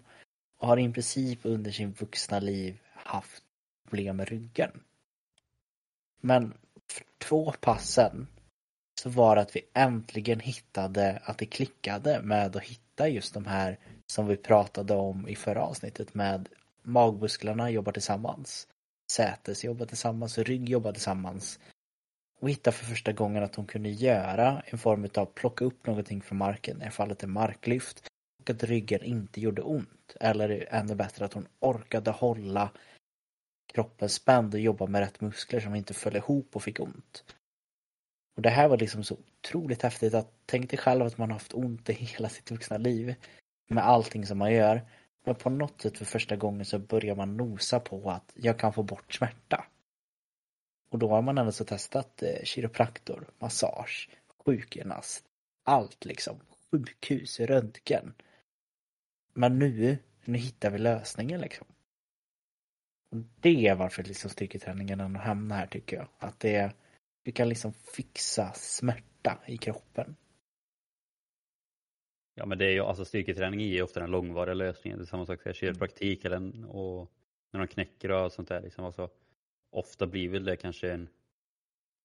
Och 0.61 0.67
har 0.67 0.79
i 0.79 0.93
princip 0.93 1.39
under 1.43 1.71
sin 1.71 1.91
vuxna 1.91 2.39
liv 2.39 2.79
haft 2.93 3.43
problem 3.89 4.17
med 4.17 4.29
ryggen. 4.29 4.71
Men 6.21 6.53
för 6.91 7.05
två 7.17 7.53
passen 7.61 8.27
så 9.01 9.09
var 9.09 9.35
det 9.35 9.41
att 9.41 9.55
vi 9.55 9.61
äntligen 9.73 10.39
hittade 10.39 11.21
att 11.23 11.37
det 11.37 11.45
klickade 11.45 12.21
med 12.21 12.55
att 12.55 12.63
hitta 12.63 13.07
just 13.07 13.33
de 13.33 13.45
här 13.45 13.79
som 14.07 14.27
vi 14.27 14.37
pratade 14.37 14.93
om 14.93 15.27
i 15.27 15.35
förra 15.35 15.63
avsnittet 15.63 16.13
med 16.13 16.49
magmusklerna 16.83 17.69
jobbar 17.69 17.91
tillsammans. 17.91 18.67
Sätes 19.11 19.63
jobbar 19.63 19.85
tillsammans, 19.85 20.37
rygg 20.37 20.69
jobbar 20.69 20.91
tillsammans. 20.91 21.59
Och 22.39 22.49
hitta 22.49 22.71
för 22.71 22.85
första 22.85 23.11
gången 23.11 23.43
att 23.43 23.55
hon 23.55 23.65
kunde 23.65 23.89
göra 23.89 24.63
en 24.65 24.77
form 24.77 25.07
av 25.15 25.25
plocka 25.25 25.65
upp 25.65 25.87
någonting 25.87 26.21
från 26.21 26.37
marken, 26.37 26.83
i 26.83 26.89
fallet 26.89 27.23
en 27.23 27.31
marklyft. 27.31 28.07
Och 28.41 28.49
att 28.49 28.63
ryggen 28.63 29.03
inte 29.03 29.41
gjorde 29.41 29.61
ont. 29.61 30.00
Eller 30.19 30.67
ännu 30.69 30.95
bättre 30.95 31.25
att 31.25 31.33
hon 31.33 31.47
orkade 31.59 32.11
hålla 32.11 32.71
kroppen 33.73 34.09
spänd 34.09 34.53
och 34.53 34.59
jobba 34.59 34.87
med 34.87 35.01
rätt 35.01 35.21
muskler 35.21 35.59
som 35.59 35.75
inte 35.75 35.93
föll 35.93 36.15
ihop 36.15 36.55
och 36.55 36.63
fick 36.63 36.79
ont. 36.79 37.23
Och 38.35 38.41
det 38.41 38.49
här 38.49 38.67
var 38.67 38.77
liksom 38.77 39.03
så 39.03 39.15
otroligt 39.15 39.81
häftigt 39.81 40.13
att 40.13 40.33
tänk 40.45 40.69
dig 40.69 40.79
själv 40.79 41.05
att 41.05 41.17
man 41.17 41.29
har 41.29 41.35
haft 41.35 41.53
ont 41.53 41.89
i 41.89 41.93
hela 41.93 42.29
sitt 42.29 42.51
vuxna 42.51 42.77
liv 42.77 43.15
med 43.69 43.85
allting 43.85 44.25
som 44.25 44.37
man 44.37 44.53
gör. 44.53 44.81
Men 45.25 45.35
på 45.35 45.49
något 45.49 45.81
sätt 45.81 45.97
för 45.97 46.05
första 46.05 46.35
gången 46.35 46.65
så 46.65 46.79
börjar 46.79 47.15
man 47.15 47.37
nosa 47.37 47.79
på 47.79 48.11
att 48.11 48.31
jag 48.35 48.59
kan 48.59 48.73
få 48.73 48.83
bort 48.83 49.13
smärta. 49.13 49.65
Och 50.91 50.99
då 50.99 51.09
har 51.09 51.21
man 51.21 51.37
alltså 51.37 51.65
testat 51.65 52.23
eh, 52.23 52.43
kiropraktor, 52.43 53.27
massage, 53.39 54.09
sjukgymnast, 54.45 55.23
allt 55.63 56.05
liksom. 56.05 56.39
Sjukhus, 56.71 57.39
röntgen. 57.39 58.13
Men 59.33 59.59
nu, 59.59 59.97
nu 60.25 60.37
hittar 60.37 60.71
vi 60.71 60.77
lösningen 60.77 61.41
liksom. 61.41 61.67
Det 63.41 63.67
är 63.67 63.75
varför 63.75 64.03
liksom 64.03 64.29
styrketräningen 64.29 65.15
hamnar 65.15 65.57
här 65.57 65.67
tycker 65.67 65.97
jag. 65.97 66.07
Att 66.17 66.39
det, 66.39 66.75
du 67.23 67.31
kan 67.31 67.49
liksom 67.49 67.73
fixa 67.73 68.53
smärta 68.53 69.39
i 69.47 69.57
kroppen. 69.57 70.15
Ja 72.35 72.45
men 72.45 72.57
det 72.57 72.65
är 72.65 72.71
ju, 72.71 72.79
alltså 72.79 73.05
styrketräning 73.05 73.61
är 73.61 73.65
ju 73.65 73.81
ofta 73.81 73.99
den 73.99 74.11
långvariga 74.11 74.53
lösningen. 74.53 74.99
Det 74.99 75.03
är 75.03 75.05
samma 75.05 75.25
sak 75.25 75.41
som 75.41 75.53
kiropraktik 75.53 76.25
eller 76.25 76.65
och 76.75 77.11
när 77.51 77.59
de 77.59 77.67
knäcker 77.67 78.11
och 78.11 78.31
sånt 78.31 78.49
där 78.49 78.61
liksom. 78.61 78.85
Alltså, 78.85 79.09
ofta 79.69 80.07
blir 80.07 80.29
väl 80.29 80.43
det 80.43 80.55
kanske 80.55 80.91
en 80.91 81.09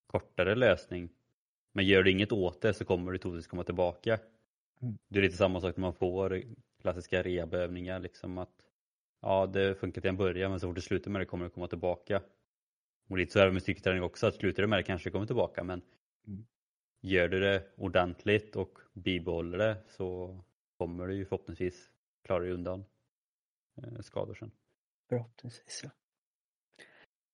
kortare 0.06 0.54
lösning. 0.54 1.08
Men 1.72 1.86
gör 1.86 2.02
du 2.02 2.10
inget 2.10 2.32
åt 2.32 2.60
det 2.60 2.74
så 2.74 2.84
kommer 2.84 3.12
du 3.12 3.18
troligtvis 3.18 3.46
komma 3.46 3.64
tillbaka. 3.64 4.18
Mm. 4.80 4.98
Det 5.08 5.18
är 5.18 5.22
lite 5.22 5.36
samma 5.36 5.60
sak 5.60 5.76
när 5.76 5.82
man 5.82 5.94
får 5.94 6.42
klassiska 6.86 7.22
rehabövningar 7.22 8.00
liksom 8.00 8.38
att 8.38 8.62
ja 9.22 9.46
det 9.46 9.74
funkar 9.74 10.00
till 10.00 10.08
en 10.08 10.16
början 10.16 10.50
men 10.50 10.60
så 10.60 10.66
fort 10.66 10.76
du 10.76 10.82
slutar 10.82 11.10
med 11.10 11.20
det 11.20 11.26
kommer 11.26 11.44
det 11.44 11.50
komma 11.50 11.68
tillbaka. 11.68 12.22
Och 13.08 13.18
lite 13.18 13.32
så 13.32 13.38
är 13.38 13.46
det 13.46 13.52
med 13.52 13.62
styrketräning 13.62 14.02
också 14.02 14.26
att 14.26 14.34
slutar 14.34 14.62
du 14.62 14.66
med 14.66 14.78
det 14.78 14.82
kanske 14.82 15.08
det 15.08 15.12
kommer 15.12 15.26
tillbaka 15.26 15.64
men 15.64 15.82
mm. 16.26 16.46
gör 17.00 17.28
du 17.28 17.40
det 17.40 17.62
ordentligt 17.76 18.56
och 18.56 18.78
bibehåller 18.92 19.58
det 19.58 19.76
så 19.88 20.38
kommer 20.78 21.06
du 21.06 21.14
ju 21.14 21.24
förhoppningsvis 21.24 21.90
klara 22.24 22.40
dig 22.40 22.52
undan 22.52 22.84
eh, 23.76 24.00
skador 24.00 24.34
sen. 24.34 24.50
Förhoppningsvis 25.08 25.80
ja. 25.84 25.90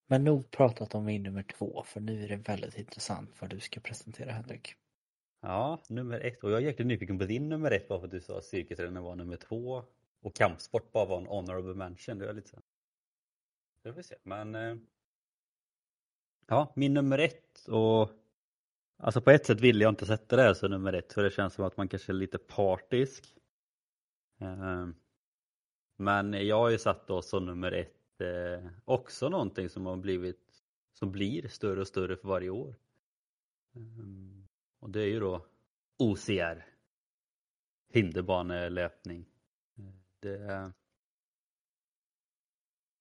Men 0.07 0.25
nog 0.25 0.51
pratat 0.51 0.95
om 0.95 1.05
min 1.05 1.23
nummer 1.23 1.43
två 1.43 1.83
för 1.87 2.01
nu 2.01 2.25
är 2.25 2.29
det 2.29 2.37
väldigt 2.37 2.79
intressant 2.79 3.41
vad 3.41 3.51
du 3.51 3.61
ska 3.61 3.81
presentera 3.81 4.33
Henrik. 4.33 4.75
Ja, 5.43 5.79
nummer 5.89 6.21
ett. 6.21 6.45
Och 6.45 6.51
jag 6.51 6.59
är 6.63 6.67
jäkligt 6.67 6.87
nyfiken 6.87 7.19
på 7.19 7.25
din 7.25 7.49
nummer 7.49 7.71
ett 7.71 7.89
bara 7.89 7.99
för 7.99 8.07
att 8.07 8.11
du 8.11 8.21
sa 8.21 8.39
att 8.39 8.45
styrketräning 8.45 9.03
var 9.03 9.17
nummer 9.17 9.37
två 9.37 9.85
och 10.21 10.35
kampsport 10.35 10.93
bara 10.93 11.05
var 11.05 11.19
en 11.19 11.27
honorable 11.27 11.75
mention. 11.75 12.19
Det 12.19 12.29
är 12.29 12.33
lite 12.33 12.49
så. 12.49 12.63
Det 13.83 13.93
får 13.93 13.97
vi 13.97 14.03
se. 14.03 14.15
Men 14.23 14.55
eh, 14.55 14.77
ja, 16.47 16.73
min 16.77 16.95
nummer 16.95 17.19
ett 17.19 17.69
och 17.69 18.11
alltså 18.97 19.21
på 19.21 19.31
ett 19.31 19.47
sätt 19.47 19.61
ville 19.61 19.85
jag 19.85 19.93
inte 19.93 20.07
sätta 20.07 20.37
det 20.37 20.43
här 20.43 20.55
som 20.55 20.71
nummer 20.71 20.93
ett 20.93 21.13
för 21.13 21.23
det 21.23 21.31
känns 21.31 21.55
som 21.55 21.65
att 21.65 21.77
man 21.77 21.89
kanske 21.89 22.13
är 22.13 22.15
lite 22.15 22.39
partisk. 22.39 23.37
Eh, 24.41 24.87
men 25.97 26.47
jag 26.47 26.59
har 26.59 26.71
ju 26.71 26.79
satt 26.79 27.07
då 27.07 27.23
som 27.23 27.47
nummer 27.47 27.73
ett 27.73 28.21
eh, 28.21 28.71
också 28.85 29.29
någonting 29.29 29.69
som 29.69 29.87
har 29.87 29.97
blivit 29.97 30.63
som 30.93 31.13
blir 31.13 31.49
större 31.49 31.81
och 31.81 31.89
större 31.89 32.17
för 32.17 32.29
varje 32.29 32.51
år. 32.51 32.75
Eh, 33.75 34.42
och 34.83 34.91
det 34.91 35.01
är 35.01 35.07
ju 35.07 35.21
då 35.21 35.47
OCR. 35.99 36.67
Hinderbanelöpning. 37.89 39.27
Det, 40.21 40.73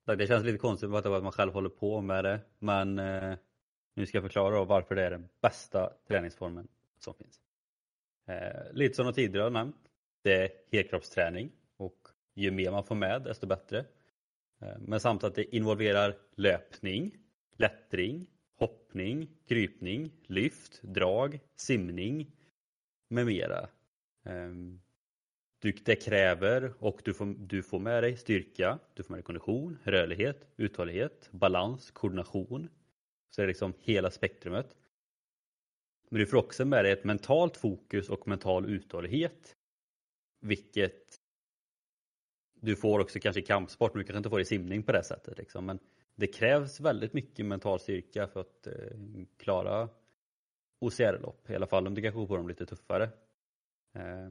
det 0.06 0.28
känns 0.28 0.44
lite 0.44 0.58
konstigt 0.58 0.90
att 0.90 1.24
man 1.24 1.32
själv 1.32 1.54
håller 1.54 1.70
på 1.70 2.02
med 2.02 2.24
det 2.24 2.42
men 2.60 3.00
eh, 3.00 3.38
nu 3.94 4.06
ska 4.06 4.18
jag 4.18 4.24
förklara 4.24 4.64
varför 4.64 4.96
det 4.96 5.04
är 5.04 5.12
den 5.12 5.30
bästa 5.42 5.94
träningsformen 6.08 6.68
som 7.00 7.14
finns. 7.14 7.42
Eh, 8.28 8.74
lite 8.74 8.96
som 8.96 9.06
jag 9.06 9.16
tidigare 9.16 9.44
har 9.44 9.52
nämnt, 9.52 9.90
det 10.22 10.34
är 10.34 10.50
helkroppsträning 10.72 11.52
och 11.78 12.08
ju 12.34 12.52
mer 12.52 12.72
man 12.72 12.84
får 12.84 12.96
med 12.96 13.22
desto 13.24 13.48
bättre. 13.48 13.86
Eh, 14.62 14.78
men 14.80 15.00
samt 15.00 15.24
att 15.24 15.36
det 15.36 15.56
involverar 15.56 16.18
löpning, 16.36 17.18
klättring, 17.56 18.28
hoppning, 18.62 19.28
krypning, 19.48 20.12
lyft, 20.28 20.82
drag, 20.82 21.40
simning 21.56 22.32
med 23.10 23.26
mera. 23.26 23.70
Ehm, 24.24 24.82
det 25.62 25.96
kräver 25.96 26.74
och 26.80 27.02
du 27.04 27.14
får, 27.14 27.26
du 27.26 27.64
får 27.64 27.80
med 27.80 28.04
dig 28.04 28.18
styrka, 28.18 28.80
du 28.94 29.04
får 29.04 29.12
med 29.14 29.18
dig 29.18 29.24
kondition, 29.24 29.78
rörlighet, 29.84 30.48
uthållighet, 30.58 31.30
balans, 31.32 31.92
koordination. 31.92 32.70
Så 33.30 33.42
det 33.42 33.46
är 33.46 33.48
liksom 33.48 33.74
hela 33.80 34.12
spektrumet. 34.12 34.76
Men 36.10 36.20
du 36.20 36.26
får 36.26 36.38
också 36.38 36.66
med 36.66 36.86
dig 36.86 36.92
ett 36.92 37.04
mentalt 37.04 37.58
fokus 37.58 38.10
och 38.10 38.28
mental 38.28 38.66
uthållighet. 38.66 39.56
Vilket 40.42 41.16
du 42.60 42.76
får 42.76 43.00
också 43.00 43.20
kanske 43.20 43.40
i 43.40 43.46
kampsport, 43.46 43.94
men 43.94 44.00
du 44.00 44.06
kanske 44.06 44.18
inte 44.18 44.30
får 44.30 44.42
i 44.42 44.46
simning 44.46 44.84
på 44.84 44.92
det 44.92 45.04
sättet. 45.04 45.38
Liksom. 45.38 45.66
Men 45.66 45.80
det 46.22 46.28
krävs 46.28 46.80
väldigt 46.80 47.14
mycket 47.14 47.46
mental 47.46 47.80
styrka 47.80 48.28
för 48.28 48.42
att 48.42 48.68
eh, 48.68 48.74
klara 49.38 49.90
OCR-lopp, 50.80 51.50
i 51.50 51.56
alla 51.56 51.68
fall 51.68 51.88
om 51.88 51.94
du 51.94 52.02
kanske 52.02 52.20
går 52.20 52.28
på 52.28 52.38
dem 52.38 52.48
lite 52.48 52.66
tuffare. 52.66 53.04
Eh, 53.94 54.30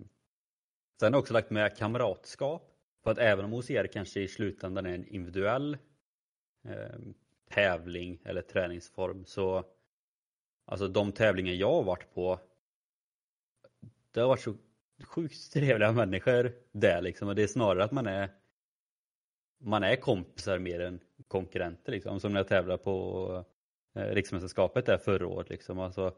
sen 1.00 1.00
har 1.00 1.11
jag 1.11 1.18
också 1.18 1.35
lagt 1.35 1.50
med 1.50 1.76
kamratskap, 1.76 2.72
för 3.03 3.11
att 3.11 3.18
även 3.18 3.44
om 3.44 3.55
OCR 3.55 3.87
kanske 3.87 4.20
i 4.20 4.29
slutändan 4.29 4.87
är 4.87 4.94
en 4.94 5.07
individuell 5.07 5.79
eh, 6.64 6.98
tävling 7.50 8.20
eller 8.24 8.42
träningsform 8.42 9.24
så 9.24 9.64
Alltså 10.70 10.88
de 10.88 11.12
tävlingar 11.12 11.53
jag 11.53 11.72
har 11.72 11.83
varit 11.83 12.14
på 12.14 12.40
Det 14.11 14.20
har 14.20 14.29
varit 14.29 14.40
så 14.40 14.57
sjukt 15.05 15.53
trevliga 15.53 15.92
människor 15.92 16.53
där 16.72 17.03
liksom. 17.03 17.29
Och 17.29 17.35
det 17.35 17.42
är 17.42 17.46
snarare 17.46 17.85
att 17.85 17.92
man 17.92 18.07
är 18.07 18.29
man 19.61 19.83
är 19.83 19.96
kompisar 19.96 20.59
mer 20.59 20.81
än 20.81 21.01
konkurrenter 21.29 21.92
liksom. 21.92 22.20
Som 22.20 22.33
när 22.33 22.40
jag 22.40 22.49
tävlade 22.49 22.79
på 22.79 23.44
eh, 23.94 24.03
riksmästerskapet 24.03 24.87
där 24.87 24.99
förra 24.99 25.27
året 25.27 25.51
liksom. 25.51 25.79
Alltså, 25.79 26.14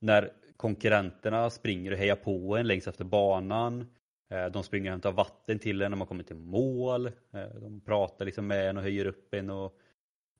när 0.00 0.32
konkurrenterna 0.56 1.50
springer 1.50 1.92
och 1.92 1.98
hejar 1.98 2.16
på 2.16 2.56
en 2.56 2.66
längs 2.66 2.88
efter 2.88 3.04
banan. 3.04 3.86
Eh, 4.30 4.46
de 4.46 4.62
springer 4.62 4.90
och 4.90 4.92
hämtar 4.92 5.12
vatten 5.12 5.58
till 5.58 5.82
en 5.82 5.90
när 5.90 5.98
man 5.98 6.06
kommer 6.06 6.24
till 6.24 6.36
mål. 6.36 7.06
Eh, 7.06 7.54
de 7.60 7.80
pratar 7.80 8.24
liksom 8.24 8.46
med 8.46 8.70
en 8.70 8.76
och 8.76 8.82
höjer 8.82 9.06
upp 9.06 9.34
en. 9.34 9.50
Och 9.50 9.78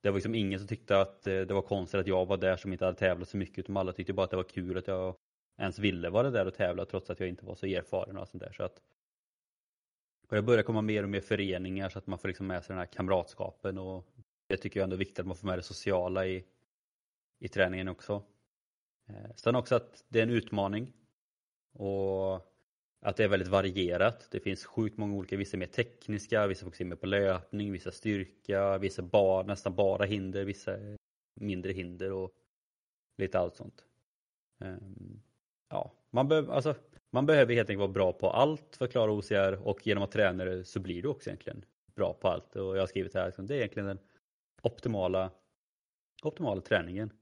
det 0.00 0.10
var 0.10 0.16
liksom 0.16 0.34
ingen 0.34 0.58
som 0.58 0.68
tyckte 0.68 1.00
att 1.00 1.22
det 1.22 1.50
var 1.50 1.62
konstigt 1.62 2.00
att 2.00 2.06
jag 2.06 2.26
var 2.26 2.36
där 2.36 2.56
som 2.56 2.72
inte 2.72 2.84
hade 2.84 2.98
tävlat 2.98 3.28
så 3.28 3.36
mycket. 3.36 3.58
Utan 3.58 3.76
alla 3.76 3.92
tyckte 3.92 4.12
bara 4.12 4.24
att 4.24 4.30
det 4.30 4.36
var 4.36 4.44
kul 4.44 4.78
att 4.78 4.86
jag 4.86 5.14
ens 5.58 5.78
ville 5.78 6.10
vara 6.10 6.30
där 6.30 6.46
och 6.46 6.54
tävla 6.54 6.84
trots 6.84 7.10
att 7.10 7.20
jag 7.20 7.28
inte 7.28 7.44
var 7.44 7.54
så 7.54 7.66
erfaren 7.66 8.16
och 8.16 8.28
sånt 8.28 8.42
där. 8.42 8.52
Så 8.52 8.62
att 8.62 8.80
och 10.28 10.36
det 10.36 10.42
börjar 10.42 10.62
komma 10.62 10.82
mer 10.82 11.02
och 11.02 11.08
mer 11.08 11.20
föreningar 11.20 11.88
så 11.88 11.98
att 11.98 12.06
man 12.06 12.18
får 12.18 12.28
liksom 12.28 12.46
med 12.46 12.64
sig 12.64 12.74
den 12.74 12.78
här 12.78 12.86
kamratskapen 12.86 13.78
och 13.78 14.06
det 14.46 14.56
tycker 14.56 14.80
jag 14.80 14.84
ändå 14.84 14.96
är 14.96 14.98
viktigt 14.98 15.18
att 15.18 15.26
man 15.26 15.36
får 15.36 15.46
med 15.46 15.58
det 15.58 15.62
sociala 15.62 16.26
i, 16.26 16.44
i 17.38 17.48
träningen 17.48 17.88
också. 17.88 18.22
Eh, 19.08 19.30
sen 19.36 19.56
också 19.56 19.74
att 19.74 20.04
det 20.08 20.18
är 20.18 20.22
en 20.22 20.30
utmaning 20.30 20.92
och 21.72 22.34
att 23.00 23.16
det 23.16 23.24
är 23.24 23.28
väldigt 23.28 23.48
varierat. 23.48 24.28
Det 24.30 24.40
finns 24.40 24.64
sjukt 24.64 24.98
många 24.98 25.14
olika, 25.14 25.36
vissa 25.36 25.56
är 25.56 25.58
mer 25.58 25.66
tekniska, 25.66 26.46
vissa 26.46 26.64
fokuserar 26.64 26.88
mer 26.88 26.96
på 26.96 27.06
löpning, 27.06 27.72
vissa 27.72 27.90
styrka, 27.90 28.78
vissa 28.78 29.02
bar, 29.02 29.44
nästan 29.44 29.74
bara 29.74 30.04
hinder, 30.04 30.44
vissa 30.44 30.76
mindre 31.34 31.72
hinder 31.72 32.12
och 32.12 32.32
lite 33.16 33.38
allt 33.38 33.56
sånt. 33.56 33.84
Ehm, 34.60 35.22
ja, 35.68 35.92
man 36.10 36.28
behöver, 36.28 36.52
alltså 36.52 36.74
man 37.16 37.26
behöver 37.26 37.54
helt 37.54 37.70
enkelt 37.70 37.80
vara 37.80 37.92
bra 37.92 38.12
på 38.12 38.30
allt 38.30 38.76
för 38.76 38.84
att 38.84 38.90
klara 38.90 39.10
OCR 39.10 39.68
och 39.68 39.86
genom 39.86 40.02
att 40.02 40.10
träna 40.10 40.44
det 40.44 40.64
så 40.64 40.80
blir 40.80 41.02
du 41.02 41.08
också 41.08 41.30
egentligen 41.30 41.64
bra 41.94 42.12
på 42.12 42.28
allt. 42.28 42.56
Och 42.56 42.76
jag 42.76 42.82
har 42.82 42.86
skrivit 42.86 43.14
här, 43.14 43.28
att 43.28 43.48
det 43.48 43.54
är 43.54 43.58
egentligen 43.58 43.86
den 43.86 43.98
optimala, 44.62 45.30
optimala 46.22 46.60
träningen. 46.60 47.12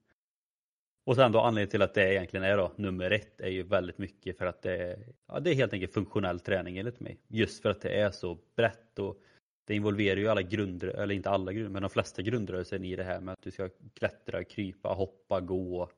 Och 1.05 1.17
sen 1.17 1.33
då 1.33 1.41
anledningen 1.41 1.71
till 1.71 1.83
att 1.83 1.95
det 1.95 2.13
egentligen 2.13 2.45
är 2.45 2.57
då 2.57 2.73
nummer 2.77 3.11
ett 3.11 3.41
är 3.41 3.49
ju 3.49 3.63
väldigt 3.63 3.99
mycket 3.99 4.39
för 4.39 4.47
att 4.47 4.63
det 4.63 4.77
är, 4.77 5.07
ja, 5.27 5.41
det 5.41 5.51
är 5.51 5.55
helt 5.55 5.73
enkelt 5.73 5.93
funktionell 5.93 6.41
träning 6.41 6.79
enligt 6.79 7.01
mig. 7.01 7.19
Just 7.29 7.63
för 7.63 7.71
att 7.71 7.81
det 7.81 8.01
är 8.01 8.11
så 8.11 8.39
brett 8.57 8.99
och 8.99 9.21
det 9.65 9.75
involverar 9.75 10.17
ju 10.17 10.29
alla 10.29 10.43
grunder, 10.43 10.89
eller 10.89 11.15
inte 11.15 11.31
alla 11.31 11.53
grunder, 11.53 11.71
men 11.71 11.83
de 11.83 11.91
flesta 11.91 12.23
grundrörelser 12.23 12.85
i 12.85 12.97
det 12.97 13.05
här 13.05 13.21
med 13.21 13.33
att 13.33 13.43
du 13.43 13.51
ska 13.51 13.69
klättra, 13.95 14.45
krypa, 14.45 14.89
hoppa, 14.89 15.41
gå 15.41 15.91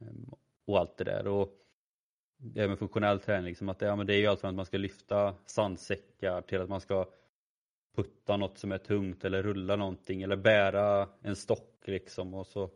ehm, 0.00 0.34
och 0.64 0.78
allt 0.78 0.96
det 0.96 1.04
där. 1.04 1.26
Och 1.26 1.54
även 2.54 2.76
funktionell 2.76 3.20
träning, 3.20 3.48
liksom 3.48 3.68
att 3.68 3.78
det, 3.78 3.86
ja, 3.86 3.96
men 3.96 4.06
det 4.06 4.14
är 4.14 4.18
ju 4.18 4.26
allt 4.26 4.40
från 4.40 4.48
att 4.48 4.56
man 4.56 4.66
ska 4.66 4.78
lyfta 4.78 5.34
sandsäckar 5.46 6.40
till 6.40 6.60
att 6.60 6.68
man 6.68 6.80
ska 6.80 7.06
putta 7.96 8.36
något 8.36 8.58
som 8.58 8.72
är 8.72 8.78
tungt 8.78 9.24
eller 9.24 9.42
rulla 9.42 9.76
någonting 9.76 10.22
eller 10.22 10.36
bära 10.36 11.08
en 11.22 11.36
stock 11.36 11.82
liksom 11.86 12.34
och 12.34 12.46
så 12.46 12.70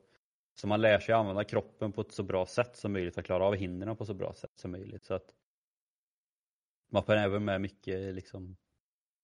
så 0.54 0.66
man 0.66 0.80
lär 0.80 0.98
sig 0.98 1.14
använda 1.14 1.44
kroppen 1.44 1.92
på 1.92 2.00
ett 2.00 2.12
så 2.12 2.22
bra 2.22 2.46
sätt 2.46 2.76
som 2.76 2.92
möjligt 2.92 3.14
för 3.14 3.20
att 3.20 3.26
klara 3.26 3.44
av 3.44 3.54
hindren 3.54 3.96
på 3.96 4.06
så 4.06 4.14
bra 4.14 4.32
sätt 4.34 4.52
som 4.54 4.70
möjligt. 4.70 5.04
Så 5.04 5.14
att 5.14 5.34
man 6.90 7.02
får 7.02 7.16
även 7.16 7.44
med 7.44 7.60
mycket 7.60 8.14
liksom 8.14 8.56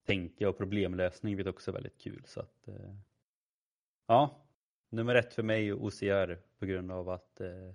tänka 0.07 0.49
och 0.49 0.59
problemlösning, 0.59 1.37
vilket 1.37 1.55
också 1.55 1.71
är 1.71 1.73
väldigt 1.73 1.99
kul. 1.99 2.23
Så 2.27 2.41
att, 2.41 2.69
eh, 2.69 2.95
ja, 4.07 4.47
nummer 4.89 5.15
ett 5.15 5.35
för 5.35 5.43
mig 5.43 5.69
är 5.69 5.75
OCR 5.75 6.41
på 6.59 6.67
grund 6.67 6.93
av 6.93 7.09
att 7.09 7.41
eh, 7.41 7.75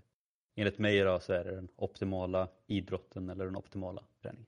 enligt 0.56 0.80
mig 0.80 1.00
då 1.00 1.20
så 1.20 1.34
är 1.34 1.44
det 1.44 1.56
den 1.56 1.70
optimala 1.76 2.50
idrotten 2.68 3.30
eller 3.30 3.46
den 3.46 3.56
optimala 3.56 4.04
träningen. 4.22 4.48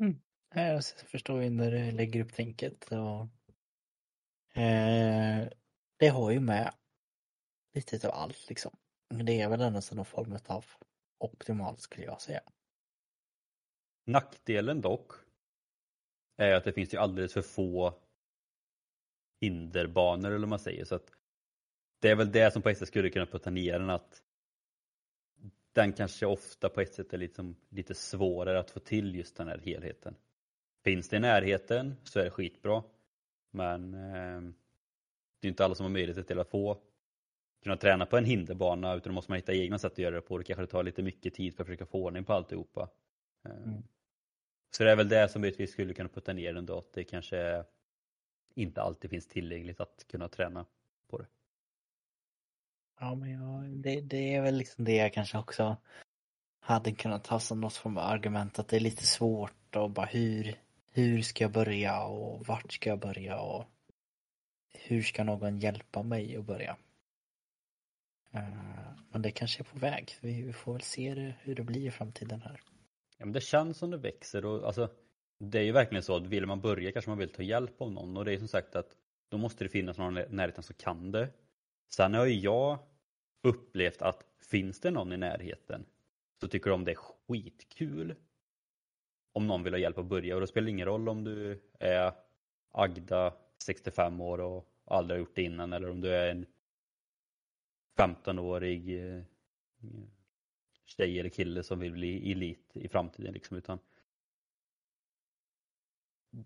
Mm. 0.00 0.20
Jag 0.54 0.84
förstår 0.84 1.42
ju 1.42 1.50
när 1.50 1.70
du 1.70 1.90
lägger 1.90 2.24
upp 2.24 2.32
tänket. 2.32 2.92
Och, 2.92 3.28
eh, 4.62 5.48
det 5.96 6.08
har 6.08 6.30
ju 6.30 6.40
med 6.40 6.74
lite 7.74 8.08
av 8.08 8.14
allt 8.14 8.48
liksom. 8.48 8.76
Men 9.14 9.26
det 9.26 9.40
är 9.40 9.48
väl 9.48 9.60
ändå 9.60 9.80
någon 9.92 10.04
form 10.04 10.38
av 10.46 10.64
optimalt 11.18 11.80
skulle 11.80 12.06
jag 12.06 12.20
säga. 12.20 12.40
Nackdelen 14.06 14.80
dock 14.80 15.12
är 16.36 16.54
att 16.54 16.64
det 16.64 16.72
finns 16.72 16.94
ju 16.94 16.98
alldeles 16.98 17.32
för 17.32 17.42
få 17.42 18.02
hinderbanor 19.40 20.28
eller 20.28 20.38
vad 20.38 20.48
man 20.48 20.58
säger. 20.58 20.84
Så 20.84 20.94
att 20.94 21.10
det 22.00 22.08
är 22.10 22.16
väl 22.16 22.32
det 22.32 22.52
som 22.52 22.62
på 22.62 22.68
ett 22.68 22.78
sätt 22.78 22.88
skulle 22.88 23.10
kunna 23.10 23.26
putta 23.26 23.50
ner 23.50 23.78
den 23.78 23.90
att 23.90 24.22
den 25.72 25.92
kanske 25.92 26.26
ofta 26.26 26.68
på 26.68 26.80
ett 26.80 26.94
sätt 26.94 27.12
är 27.12 27.18
liksom 27.18 27.56
lite 27.68 27.94
svårare 27.94 28.58
att 28.58 28.70
få 28.70 28.80
till 28.80 29.14
just 29.14 29.36
den 29.36 29.48
här 29.48 29.58
helheten. 29.58 30.14
Finns 30.84 31.08
det 31.08 31.16
i 31.16 31.20
närheten 31.20 31.96
så 32.04 32.20
är 32.20 32.24
det 32.24 32.30
skitbra. 32.30 32.82
Men 33.50 33.94
eh, 33.94 34.40
det 35.40 35.46
är 35.46 35.48
inte 35.48 35.64
alla 35.64 35.74
som 35.74 35.84
har 35.84 35.90
möjlighet 35.90 36.26
till 36.26 36.38
att 36.38 36.50
få 36.50 36.78
kunna 37.62 37.76
träna 37.76 38.06
på 38.06 38.16
en 38.16 38.24
hinderbana 38.24 38.94
utan 38.94 39.10
då 39.10 39.14
måste 39.14 39.30
man 39.30 39.36
hitta 39.36 39.54
egna 39.54 39.78
sätt 39.78 39.92
att 39.92 39.98
göra 39.98 40.14
det 40.14 40.20
på. 40.20 40.38
Det 40.38 40.44
kanske 40.44 40.66
tar 40.66 40.82
lite 40.82 41.02
mycket 41.02 41.34
tid 41.34 41.54
för 41.54 41.62
att 41.62 41.66
försöka 41.66 41.86
få 41.86 42.04
ordning 42.04 42.24
på 42.24 42.32
alltihopa. 42.32 42.88
Eh, 43.44 43.56
mm. 43.56 43.82
Så 44.70 44.84
det 44.84 44.90
är 44.90 44.96
väl 44.96 45.08
det 45.08 45.28
som 45.28 45.42
vi 45.42 45.66
skulle 45.66 45.94
kunna 45.94 46.08
putta 46.08 46.32
ner 46.32 46.54
den 46.54 46.66
då, 46.66 46.78
att 46.78 46.92
det 46.92 47.04
kanske 47.04 47.64
inte 48.54 48.82
alltid 48.82 49.10
finns 49.10 49.26
tillgängligt 49.26 49.80
att 49.80 50.04
kunna 50.08 50.28
träna 50.28 50.66
på 51.08 51.18
det. 51.18 51.26
Ja, 53.00 53.14
men 53.14 53.30
jag, 53.30 53.70
det, 53.70 54.00
det 54.00 54.34
är 54.34 54.42
väl 54.42 54.56
liksom 54.56 54.84
det 54.84 54.96
jag 54.96 55.12
kanske 55.12 55.38
också 55.38 55.76
hade 56.60 56.92
kunnat 56.92 57.26
ha 57.26 57.40
som 57.40 57.60
något 57.60 57.76
form 57.76 57.98
av 57.98 58.04
argument 58.04 58.58
att 58.58 58.68
det 58.68 58.76
är 58.76 58.80
lite 58.80 59.06
svårt 59.06 59.76
och 59.76 59.90
bara 59.90 60.06
hur, 60.06 60.54
hur 60.90 61.22
ska 61.22 61.44
jag 61.44 61.52
börja 61.52 62.02
och 62.02 62.46
vart 62.46 62.72
ska 62.72 62.90
jag 62.90 62.98
börja 62.98 63.40
och 63.40 63.64
hur 64.74 65.02
ska 65.02 65.24
någon 65.24 65.58
hjälpa 65.58 66.02
mig 66.02 66.36
att 66.36 66.44
börja? 66.44 66.76
Eh, 68.32 68.42
men 69.10 69.22
det 69.22 69.30
kanske 69.30 69.62
är 69.62 69.64
på 69.64 69.78
väg. 69.78 70.16
Vi 70.20 70.52
får 70.52 70.72
väl 70.72 70.82
se 70.82 71.32
hur 71.40 71.54
det 71.54 71.62
blir 71.62 71.86
i 71.86 71.90
framtiden 71.90 72.42
här. 72.42 72.60
Ja, 73.18 73.24
men 73.24 73.32
det 73.32 73.40
känns 73.40 73.78
som 73.78 73.90
det 73.90 73.96
växer 73.96 74.44
och 74.44 74.66
alltså 74.66 74.90
det 75.38 75.58
är 75.58 75.62
ju 75.62 75.72
verkligen 75.72 76.02
så 76.02 76.16
att 76.16 76.26
vill 76.26 76.46
man 76.46 76.60
börja 76.60 76.92
kanske 76.92 77.10
man 77.10 77.18
vill 77.18 77.32
ta 77.32 77.42
hjälp 77.42 77.82
av 77.82 77.92
någon 77.92 78.16
och 78.16 78.24
det 78.24 78.32
är 78.32 78.38
som 78.38 78.48
sagt 78.48 78.76
att 78.76 78.96
då 79.28 79.38
måste 79.38 79.64
det 79.64 79.68
finnas 79.68 79.98
någon 79.98 80.18
i 80.18 80.26
närheten 80.28 80.62
som 80.62 80.74
kan 80.74 81.12
det. 81.12 81.28
Sen 81.88 82.14
har 82.14 82.26
ju 82.26 82.34
jag 82.34 82.78
upplevt 83.42 84.02
att 84.02 84.26
finns 84.40 84.80
det 84.80 84.90
någon 84.90 85.12
i 85.12 85.16
närheten 85.16 85.86
så 86.40 86.48
tycker 86.48 86.70
de 86.70 86.84
det 86.84 86.92
är 86.92 86.94
skitkul 86.94 88.14
om 89.32 89.46
någon 89.46 89.62
vill 89.62 89.72
ha 89.72 89.78
hjälp 89.78 89.98
att 89.98 90.06
börja. 90.06 90.34
Och 90.34 90.40
då 90.40 90.46
spelar 90.46 90.64
det 90.64 90.70
ingen 90.70 90.86
roll 90.86 91.08
om 91.08 91.24
du 91.24 91.60
är 91.78 92.12
Agda 92.70 93.34
65 93.62 94.20
år 94.20 94.40
och 94.40 94.68
aldrig 94.84 95.14
har 95.14 95.20
gjort 95.20 95.36
det 95.36 95.42
innan 95.42 95.72
eller 95.72 95.90
om 95.90 96.00
du 96.00 96.14
är 96.14 96.30
en 96.30 96.46
15-årig 97.96 99.14
eh, 99.14 99.22
tjej 100.84 101.20
eller 101.20 101.30
kille 101.30 101.62
som 101.62 101.78
vill 101.78 101.92
bli 101.92 102.32
elit 102.32 102.70
i 102.74 102.88
framtiden 102.88 103.32
liksom 103.32 103.56
utan 103.56 103.78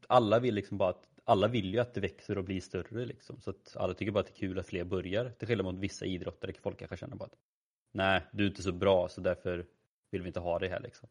alla 0.06 0.38
vill 0.38 0.54
liksom 0.54 0.78
bara 0.78 0.90
att 0.90 1.11
alla 1.24 1.48
vill 1.48 1.72
ju 1.72 1.78
att 1.78 1.94
det 1.94 2.00
växer 2.00 2.38
och 2.38 2.44
blir 2.44 2.60
större 2.60 3.04
liksom 3.06 3.40
så 3.40 3.50
att 3.50 3.76
alla 3.76 3.94
tycker 3.94 4.12
bara 4.12 4.20
att 4.20 4.26
det 4.26 4.32
är 4.32 4.48
kul 4.48 4.58
att 4.58 4.66
fler 4.66 4.84
börjar 4.84 5.30
till 5.30 5.48
skillnad 5.48 5.64
mot 5.64 5.82
vissa 5.82 6.06
idrottare 6.06 6.52
folk 6.52 6.78
kanske 6.78 6.96
känner 6.96 7.16
bara 7.16 7.24
att 7.24 7.38
nej 7.92 8.22
du 8.32 8.44
är 8.44 8.48
inte 8.48 8.62
så 8.62 8.72
bra 8.72 9.08
så 9.08 9.20
därför 9.20 9.66
vill 10.10 10.22
vi 10.22 10.26
inte 10.26 10.40
ha 10.40 10.58
det 10.58 10.68
här 10.68 10.80
liksom. 10.80 11.08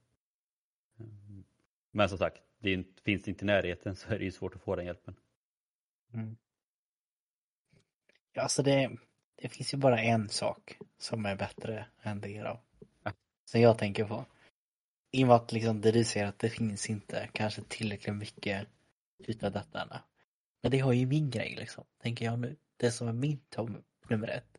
Men 1.92 2.10
som 2.10 2.18
sagt, 2.18 2.42
det 2.60 2.74
inte, 2.74 3.02
finns 3.02 3.24
det 3.24 3.32
inte 3.32 3.46
i 3.46 3.48
närheten 3.48 3.96
så 3.96 4.14
är 4.14 4.20
det 4.20 4.26
ju 4.26 4.32
svårt 4.32 4.56
att 4.56 4.62
få 4.62 4.76
den 4.76 4.86
hjälpen. 4.86 5.16
Mm. 6.14 6.38
Ja, 8.34 8.42
alltså 8.42 8.64
det, 8.64 8.92
det 9.36 9.50
finns 9.50 9.74
ju 9.74 9.78
bara 9.78 10.02
en 10.02 10.30
sak 10.30 10.78
som 10.98 11.26
är 11.26 11.36
bättre 11.36 11.86
än 12.02 12.22
det 12.22 12.42
då. 12.42 12.60
Som 13.46 13.62
jag 13.62 13.78
tänker 13.78 14.06
på. 14.06 14.26
I 15.12 15.24
och 15.24 15.28
med 15.28 15.36
att 15.36 15.52
liksom 15.52 15.82
det 15.82 15.92
du 15.92 16.04
säger 16.04 16.26
att 16.26 16.40
det 16.40 16.50
finns 16.50 16.90
inte 16.90 17.30
kanske 17.34 17.62
tillräckligt 17.62 18.16
mycket 18.16 18.68
utav 19.30 19.52
detta 19.52 19.82
ännu. 19.82 20.00
Men 20.62 20.72
det 20.72 20.80
har 20.80 20.94
ju 20.94 21.06
min 21.06 21.30
grej 21.30 21.56
liksom, 21.60 21.84
tänker 22.02 22.26
jag 22.26 22.40
nu. 22.40 22.56
Det 22.78 22.92
som 22.92 23.08
är 23.08 23.14
min 23.14 23.40
topp 23.50 23.70
nummer 24.10 24.28
ett. 24.28 24.58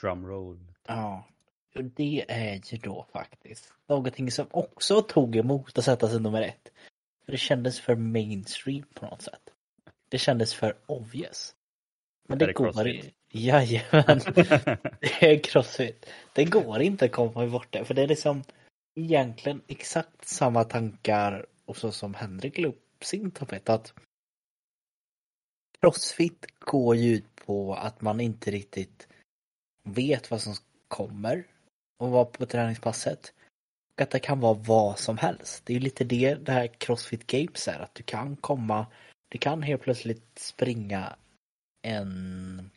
Drumroll. 0.00 0.72
Ja. 0.86 1.28
Och 1.74 1.84
det 1.84 2.24
är 2.28 2.72
ju 2.72 2.78
då 2.78 3.06
faktiskt 3.12 3.72
någonting 3.88 4.30
som 4.30 4.46
också 4.50 5.02
tog 5.02 5.36
emot 5.36 5.78
att 5.78 5.84
sätta 5.84 6.08
sig 6.08 6.20
nummer 6.20 6.42
ett. 6.42 6.72
För 7.24 7.32
det 7.32 7.38
kändes 7.38 7.80
för 7.80 7.94
mainstream 7.94 8.84
på 8.94 9.06
något 9.06 9.22
sätt. 9.22 9.50
Det 10.08 10.18
kändes 10.18 10.54
för 10.54 10.76
obvious. 10.86 11.54
Men 12.28 12.38
det, 12.38 12.46
det 12.46 12.52
går 12.52 12.72
crossfit? 12.72 13.14
Jajamän. 13.30 14.20
det 15.00 15.22
är 15.22 15.38
crossfit. 15.42 16.06
Det 16.32 16.44
går 16.44 16.80
inte 16.80 17.04
att 17.04 17.12
komma 17.12 17.46
bort 17.46 17.68
det. 17.70 17.84
För 17.84 17.94
det 17.94 18.02
är 18.02 18.08
liksom 18.08 18.42
egentligen 18.94 19.62
exakt 19.66 20.28
samma 20.28 20.64
tankar 20.64 21.46
och 21.64 21.76
så 21.76 21.92
som 21.92 22.14
Henrik 22.14 22.58
la 22.58 22.68
upp 22.68 22.85
sin 23.04 23.30
tapet. 23.30 23.68
Att 23.68 23.94
crossfit 25.80 26.46
går 26.58 26.96
ju 26.96 27.14
ut 27.14 27.36
på 27.36 27.74
att 27.74 28.00
man 28.00 28.20
inte 28.20 28.50
riktigt 28.50 29.08
vet 29.82 30.30
vad 30.30 30.40
som 30.40 30.54
kommer 30.88 31.46
och 31.98 32.10
vara 32.10 32.24
på 32.24 32.46
träningspasset. 32.46 33.32
Och 33.94 34.00
att 34.00 34.10
det 34.10 34.18
kan 34.18 34.40
vara 34.40 34.54
vad 34.54 34.98
som 34.98 35.18
helst. 35.18 35.66
Det 35.66 35.72
är 35.72 35.74
ju 35.74 35.80
lite 35.80 36.04
det 36.04 36.34
det 36.34 36.52
här 36.52 36.66
Crossfit 36.66 37.26
Games 37.26 37.68
är. 37.68 37.80
Att 37.80 37.94
du 37.94 38.02
kan 38.02 38.36
komma, 38.36 38.86
du 39.28 39.38
kan 39.38 39.62
helt 39.62 39.82
plötsligt 39.82 40.38
springa 40.38 41.16
en 41.82 42.70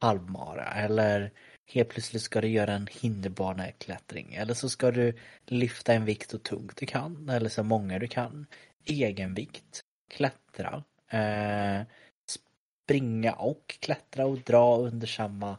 halvmara 0.00 0.64
eller 0.64 1.32
helt 1.66 1.88
plötsligt 1.88 2.22
ska 2.22 2.40
du 2.40 2.48
göra 2.48 2.72
en 2.72 2.88
hinderbaneklättring 2.90 4.34
eller 4.34 4.54
så 4.54 4.68
ska 4.68 4.90
du 4.90 5.18
lyfta 5.46 5.92
en 5.92 6.04
vikt 6.04 6.30
så 6.30 6.38
tungt 6.38 6.76
du 6.76 6.86
kan 6.86 7.28
eller 7.28 7.48
så 7.48 7.62
många 7.62 7.98
du 7.98 8.08
kan. 8.08 8.46
Egenvikt, 8.86 9.80
klättra, 10.08 10.84
eh, 11.08 11.82
springa 12.26 13.32
och 13.32 13.76
klättra 13.80 14.26
och 14.26 14.38
dra 14.38 14.78
under 14.78 15.06
samma 15.06 15.58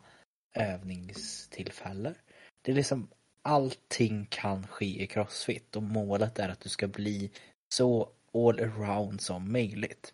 övningstillfälle. 0.53 2.13
Det 2.61 2.71
är 2.71 2.75
liksom 2.75 3.07
allting 3.41 4.25
kan 4.25 4.67
ske 4.67 5.03
i 5.03 5.07
crossfit 5.07 5.75
och 5.75 5.83
målet 5.83 6.39
är 6.39 6.49
att 6.49 6.59
du 6.59 6.69
ska 6.69 6.87
bli 6.87 7.31
så 7.73 8.09
all 8.33 8.59
around 8.59 9.21
som 9.21 9.51
möjligt. 9.51 10.13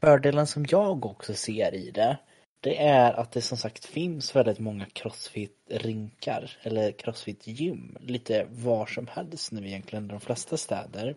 Fördelen 0.00 0.46
som 0.46 0.66
jag 0.68 1.06
också 1.06 1.34
ser 1.34 1.74
i 1.74 1.90
det, 1.90 2.18
det 2.62 2.82
är 2.82 3.12
att 3.12 3.32
det 3.32 3.42
som 3.42 3.58
sagt 3.58 3.84
finns 3.84 4.36
väldigt 4.36 4.58
många 4.58 4.86
crossfit-rinkar 4.86 6.56
eller 6.62 6.92
crossfit-gym 6.92 7.96
lite 8.00 8.46
var 8.50 8.86
som 8.86 9.06
helst 9.06 9.52
nu 9.52 9.68
egentligen 9.68 10.04
i 10.04 10.08
de 10.08 10.20
flesta 10.20 10.56
städer. 10.56 11.16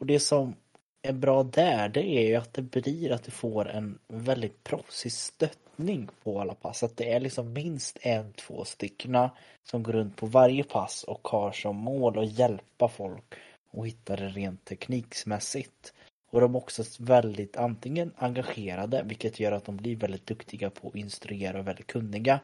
Och 0.00 0.06
det 0.06 0.20
som 0.20 0.54
är 1.02 1.12
bra 1.12 1.42
där, 1.42 1.88
det 1.88 2.00
är 2.00 2.26
ju 2.28 2.36
att 2.36 2.54
det 2.54 2.62
blir 2.62 3.12
att 3.12 3.22
du 3.22 3.30
får 3.30 3.68
en 3.68 3.98
väldigt 4.08 4.64
proffsig 4.64 5.12
stöttning 5.12 6.08
på 6.22 6.40
alla 6.40 6.54
pass. 6.54 6.82
Att 6.82 6.96
det 6.96 7.12
är 7.12 7.20
liksom 7.20 7.52
minst 7.52 7.98
en, 8.00 8.32
två 8.32 8.64
stycken 8.64 9.28
som 9.62 9.82
går 9.82 9.92
runt 9.92 10.16
på 10.16 10.26
varje 10.26 10.64
pass 10.64 11.04
och 11.04 11.28
har 11.28 11.52
som 11.52 11.76
mål 11.76 12.18
att 12.18 12.38
hjälpa 12.38 12.88
folk 12.88 13.34
och 13.70 13.86
hitta 13.86 14.16
det 14.16 14.28
rent 14.28 14.64
tekniksmässigt. 14.64 15.92
Och 16.30 16.40
de 16.40 16.54
är 16.54 16.58
också 16.58 16.82
väldigt 16.98 17.56
antingen 17.56 18.12
engagerade, 18.16 19.02
vilket 19.02 19.40
gör 19.40 19.52
att 19.52 19.64
de 19.64 19.76
blir 19.76 19.96
väldigt 19.96 20.26
duktiga 20.26 20.70
på 20.70 20.88
att 20.88 20.94
instruera 20.94 21.58
och 21.58 21.66
väldigt 21.66 21.86
kunniga. 21.86 22.40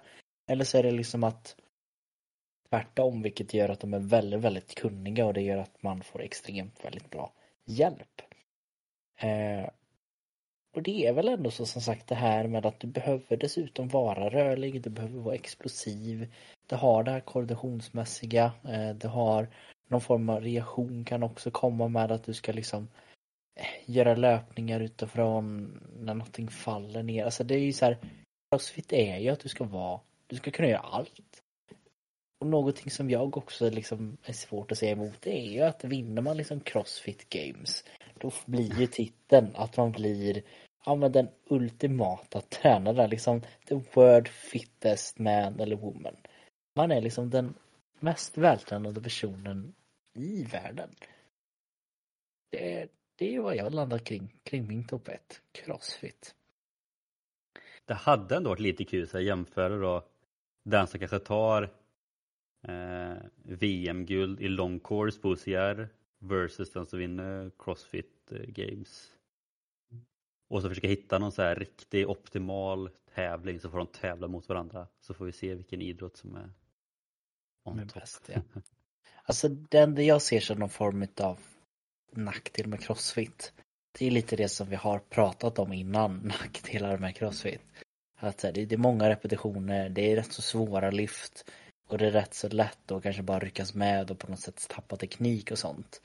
Eller 0.46 0.64
så 0.64 0.78
är 0.78 0.82
det 0.82 0.90
liksom 0.90 1.24
att 1.24 1.56
tvärtom, 2.68 3.22
vilket 3.22 3.54
gör 3.54 3.68
att 3.68 3.80
de 3.80 3.94
är 3.94 3.98
väldigt, 3.98 4.40
väldigt 4.40 4.74
kunniga 4.74 5.26
och 5.26 5.34
det 5.34 5.42
gör 5.42 5.58
att 5.58 5.82
man 5.82 6.02
får 6.02 6.22
extremt 6.22 6.84
väldigt 6.84 7.10
bra 7.10 7.32
hjälp. 7.64 8.22
Eh, 9.16 9.70
och 10.74 10.82
det 10.82 11.06
är 11.06 11.12
väl 11.12 11.28
ändå 11.28 11.50
så 11.50 11.66
som 11.66 11.82
sagt 11.82 12.06
det 12.06 12.14
här 12.14 12.46
med 12.46 12.66
att 12.66 12.80
du 12.80 12.86
behöver 12.86 13.36
dessutom 13.36 13.88
vara 13.88 14.30
rörlig, 14.30 14.82
du 14.82 14.90
behöver 14.90 15.20
vara 15.20 15.34
explosiv. 15.34 16.34
Du 16.66 16.76
har 16.76 17.02
det 17.02 17.10
här 17.10 17.20
koordinationsmässiga, 17.20 18.52
eh, 18.64 18.90
du 18.90 19.08
har 19.08 19.48
någon 19.88 20.00
form 20.00 20.28
av 20.28 20.40
reaktion 20.40 21.04
kan 21.04 21.22
också 21.22 21.50
komma 21.50 21.88
med 21.88 22.12
att 22.12 22.24
du 22.24 22.34
ska 22.34 22.52
liksom 22.52 22.88
göra 23.86 24.14
löpningar 24.14 24.80
utifrån 24.80 25.78
när 25.98 26.14
någonting 26.14 26.48
faller 26.48 27.02
ner. 27.02 27.24
Alltså 27.24 27.44
det 27.44 27.54
är 27.54 27.58
ju 27.58 27.72
så 27.72 27.84
här, 27.84 27.98
Crossfit 28.50 28.92
är 28.92 29.18
ju 29.18 29.28
att 29.28 29.40
du 29.40 29.48
ska 29.48 29.64
vara, 29.64 30.00
du 30.26 30.36
ska 30.36 30.50
kunna 30.50 30.68
göra 30.68 30.80
allt. 30.80 31.42
Och 32.40 32.46
någonting 32.46 32.90
som 32.90 33.10
jag 33.10 33.36
också 33.36 33.70
liksom 33.70 34.16
är 34.24 34.32
svårt 34.32 34.72
att 34.72 34.78
säga 34.78 34.92
emot 34.92 35.16
det 35.20 35.38
är 35.38 35.52
ju 35.52 35.60
att 35.60 35.84
vinner 35.84 36.22
man 36.22 36.36
liksom 36.36 36.60
Crossfit 36.60 37.28
Games 37.28 37.84
då 38.18 38.32
blir 38.46 38.80
ju 38.80 38.86
titeln 38.86 39.50
att 39.54 39.76
man 39.76 39.92
blir 39.92 40.42
ja, 40.84 40.94
men 40.94 41.12
den 41.12 41.28
ultimata 41.44 42.40
tränaren, 42.40 43.10
liksom 43.10 43.42
the 43.68 43.74
world 43.94 44.28
fittest 44.28 45.18
man 45.18 45.60
eller 45.60 45.76
woman. 45.76 46.16
Man 46.74 46.92
är 46.92 47.00
liksom 47.00 47.30
den 47.30 47.54
mest 48.00 48.38
vältränade 48.38 49.00
personen 49.00 49.74
i 50.14 50.44
världen. 50.44 50.90
Det 52.50 52.80
är, 52.80 52.88
det 53.16 53.36
är 53.36 53.40
vad 53.40 53.56
jag 53.56 53.74
landar 53.74 53.98
kring, 53.98 54.34
kring 54.42 54.66
min 54.66 54.86
topp 54.86 55.08
1. 55.08 55.42
Crossfit. 55.52 56.34
det 57.84 57.94
hade 57.94 58.36
ändå 58.36 58.50
varit 58.50 58.60
lite 58.60 58.84
kul 58.84 59.08
att 59.12 59.22
jämföra 59.22 59.76
då 59.76 60.08
den 60.62 60.86
som 60.86 61.00
kanske 61.00 61.18
tar 61.18 61.62
eh, 62.62 63.16
VM-guld 63.42 64.40
i 64.40 64.48
long 64.48 64.80
course 64.80 65.20
på 65.20 65.28
OCR 65.28 65.88
versus 66.18 66.72
den 66.72 66.86
som 66.86 66.98
vinner 66.98 67.50
Crossfit 67.58 68.32
eh, 68.32 68.40
Games. 68.40 69.12
Och 70.48 70.62
så 70.62 70.68
försöka 70.68 70.88
hitta 70.88 71.18
någon 71.18 71.32
så 71.32 71.42
här 71.42 71.54
riktig 71.54 72.08
optimal 72.08 72.90
tävling 73.14 73.60
så 73.60 73.70
får 73.70 73.78
de 73.78 73.86
tävla 73.86 74.28
mot 74.28 74.48
varandra 74.48 74.86
så 75.00 75.14
får 75.14 75.24
vi 75.24 75.32
se 75.32 75.54
vilken 75.54 75.82
idrott 75.82 76.16
som 76.16 76.36
är 76.36 76.52
on 77.64 77.78
top. 77.78 77.94
Bäst, 77.94 78.30
ja. 78.34 78.42
Alltså 79.24 79.48
det 79.48 79.78
enda 79.78 80.02
jag 80.02 80.22
ser 80.22 80.40
som 80.40 80.58
någon 80.58 80.68
form 80.68 81.06
av 81.20 81.38
nackdel 82.16 82.66
med 82.66 82.80
Crossfit 82.80 83.52
det 83.98 84.06
är 84.06 84.10
lite 84.10 84.36
det 84.36 84.48
som 84.48 84.68
vi 84.68 84.76
har 84.76 84.98
pratat 84.98 85.58
om 85.58 85.72
innan, 85.72 86.18
nackdelar 86.24 86.98
med 86.98 87.16
Crossfit. 87.16 87.60
Att 88.16 88.38
det 88.38 88.72
är 88.72 88.76
många 88.76 89.08
repetitioner, 89.08 89.88
det 89.88 90.12
är 90.12 90.16
rätt 90.16 90.32
så 90.32 90.42
svåra 90.42 90.90
lyft 90.90 91.50
och 91.88 91.98
det 91.98 92.06
är 92.06 92.10
rätt 92.10 92.34
så 92.34 92.48
lätt 92.48 92.90
att 92.90 93.02
kanske 93.02 93.22
bara 93.22 93.38
ryckas 93.38 93.74
med 93.74 94.10
och 94.10 94.18
på 94.18 94.30
något 94.30 94.40
sätt 94.40 94.66
tappa 94.68 94.96
teknik 94.96 95.50
och 95.50 95.58
sånt. 95.58 96.00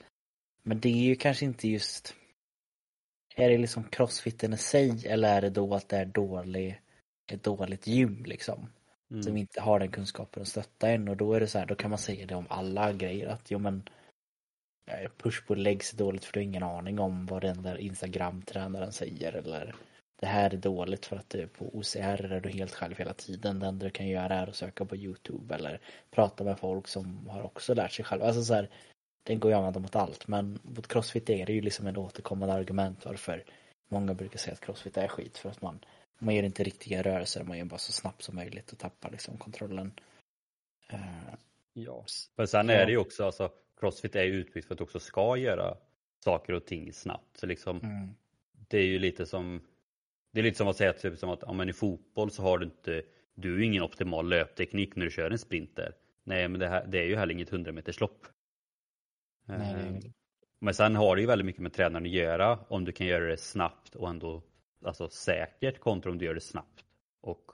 Men 0.62 0.80
det 0.80 0.88
är 0.88 1.02
ju 1.02 1.14
kanske 1.14 1.44
inte 1.44 1.68
just 1.68 2.14
Är 3.36 3.48
det 3.48 3.58
liksom 3.58 3.84
crossfiten 3.84 4.52
i 4.52 4.56
sig 4.56 5.06
eller 5.06 5.36
är 5.36 5.40
det 5.40 5.50
då 5.50 5.74
att 5.74 5.88
det 5.88 5.96
är 5.96 6.04
dålig, 6.04 6.80
ett 7.32 7.42
dåligt 7.42 7.86
gym 7.86 8.24
liksom? 8.24 8.68
Mm. 9.10 9.22
Som 9.22 9.36
inte 9.36 9.60
har 9.60 9.78
den 9.78 9.90
kunskapen 9.90 10.42
att 10.42 10.48
stötta 10.48 10.88
en 10.88 11.08
och 11.08 11.16
då 11.16 11.34
är 11.34 11.40
det 11.40 11.46
så 11.46 11.58
här, 11.58 11.66
då 11.66 11.74
kan 11.74 11.90
man 11.90 11.98
säga 11.98 12.26
det 12.26 12.34
om 12.34 12.46
alla 12.48 12.92
grejer 12.92 13.26
att 13.28 13.50
jo 13.50 13.58
men 13.58 13.88
push 15.16 15.46
på 15.46 15.54
legs 15.54 15.92
är 15.92 15.98
dåligt 15.98 16.24
för 16.24 16.32
du 16.32 16.40
har 16.40 16.44
ingen 16.44 16.62
aning 16.62 16.98
om 16.98 17.26
vad 17.26 17.42
den 17.42 17.62
där 17.62 17.76
Instagram-tränaren 17.76 18.92
säger 18.92 19.32
eller 19.32 19.74
det 20.20 20.26
här 20.26 20.54
är 20.54 20.56
dåligt 20.56 21.06
för 21.06 21.16
att 21.16 21.30
du 21.30 21.46
på 21.46 21.76
OCR 21.76 22.32
är 22.32 22.40
du 22.40 22.48
helt 22.48 22.74
själv 22.74 22.98
hela 22.98 23.12
tiden. 23.14 23.58
Det 23.58 23.66
enda 23.66 23.84
du 23.86 23.90
kan 23.90 24.08
göra 24.08 24.34
är 24.34 24.46
att 24.46 24.56
söka 24.56 24.84
på 24.84 24.96
Youtube 24.96 25.54
eller 25.54 25.80
prata 26.10 26.44
med 26.44 26.58
folk 26.58 26.88
som 26.88 27.28
har 27.28 27.42
också 27.42 27.74
lärt 27.74 27.92
sig 27.92 28.04
själva. 28.04 28.26
Alltså 28.26 28.42
så 28.42 28.54
här, 28.54 28.68
den 29.22 29.40
går 29.40 29.50
ju 29.50 29.54
att 29.54 29.58
använda 29.58 29.80
mot 29.80 29.96
allt 29.96 30.28
men 30.28 30.58
mot 30.62 30.88
Crossfit 30.88 31.30
är 31.30 31.46
det 31.46 31.52
ju 31.52 31.60
liksom 31.60 31.86
en 31.86 31.96
återkommande 31.96 32.54
argument 32.54 33.04
varför 33.04 33.44
många 33.88 34.14
brukar 34.14 34.38
säga 34.38 34.54
att 34.54 34.60
Crossfit 34.60 34.96
är 34.96 35.08
skit 35.08 35.38
för 35.38 35.48
att 35.48 35.62
man, 35.62 35.80
man 36.18 36.34
gör 36.34 36.42
inte 36.42 36.64
riktiga 36.64 37.02
rörelser, 37.02 37.44
man 37.44 37.58
gör 37.58 37.64
bara 37.64 37.78
så 37.78 37.92
snabbt 37.92 38.22
som 38.22 38.36
möjligt 38.36 38.72
och 38.72 38.78
tappar 38.78 39.10
liksom 39.10 39.36
kontrollen. 39.36 39.92
Uh, 40.92 41.34
ja, 41.72 42.04
men 42.36 42.48
sen 42.48 42.70
är 42.70 42.86
det 42.86 42.92
ju 42.92 42.98
också 42.98 43.24
alltså 43.24 43.50
Crossfit 43.80 44.16
är 44.16 44.24
utbyggt 44.24 44.66
för 44.66 44.74
att 44.74 44.78
du 44.78 44.84
också 44.84 45.00
ska 45.00 45.36
göra 45.36 45.76
saker 46.24 46.52
och 46.52 46.66
ting 46.66 46.92
snabbt. 46.92 47.36
Så 47.36 47.46
liksom, 47.46 47.80
mm. 47.80 48.08
Det 48.68 48.78
är 48.78 48.86
ju 48.86 48.98
lite 48.98 49.26
som 49.26 49.60
det 50.32 50.40
är 50.40 50.44
lite 50.44 50.58
som 50.58 50.68
att 50.68 50.76
säga 50.76 50.92
typ 50.92 51.18
som 51.18 51.30
att 51.30 51.42
ja, 51.42 51.52
men 51.52 51.68
i 51.68 51.72
fotboll 51.72 52.30
så 52.30 52.42
har 52.42 52.58
du 52.58 52.64
inte 52.64 53.02
Du 53.34 53.54
är 53.54 53.60
ingen 53.60 53.82
optimal 53.82 54.28
löpteknik 54.28 54.96
när 54.96 55.04
du 55.04 55.10
kör 55.10 55.30
en 55.30 55.38
sprinter. 55.38 55.94
Nej 56.24 56.48
men 56.48 56.60
det, 56.60 56.68
här, 56.68 56.86
det 56.86 56.98
är 56.98 57.04
ju 57.04 57.16
heller 57.16 57.34
inget 57.34 57.52
100 57.52 57.72
meters 57.72 58.00
lopp. 58.00 58.26
Nej. 59.44 60.14
Men 60.58 60.74
sen 60.74 60.96
har 60.96 61.16
det 61.16 61.20
ju 61.20 61.26
väldigt 61.26 61.46
mycket 61.46 61.62
med 61.62 61.72
tränaren 61.72 62.06
att 62.06 62.12
göra 62.12 62.58
om 62.68 62.84
du 62.84 62.92
kan 62.92 63.06
göra 63.06 63.26
det 63.26 63.36
snabbt 63.36 63.94
och 63.94 64.08
ändå 64.08 64.42
alltså 64.84 65.08
säkert 65.08 65.80
kontra 65.80 66.10
om 66.10 66.18
du 66.18 66.24
gör 66.24 66.34
det 66.34 66.40
snabbt 66.40 66.84
och 67.20 67.52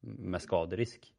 med 0.00 0.42
skaderisk. 0.42 1.14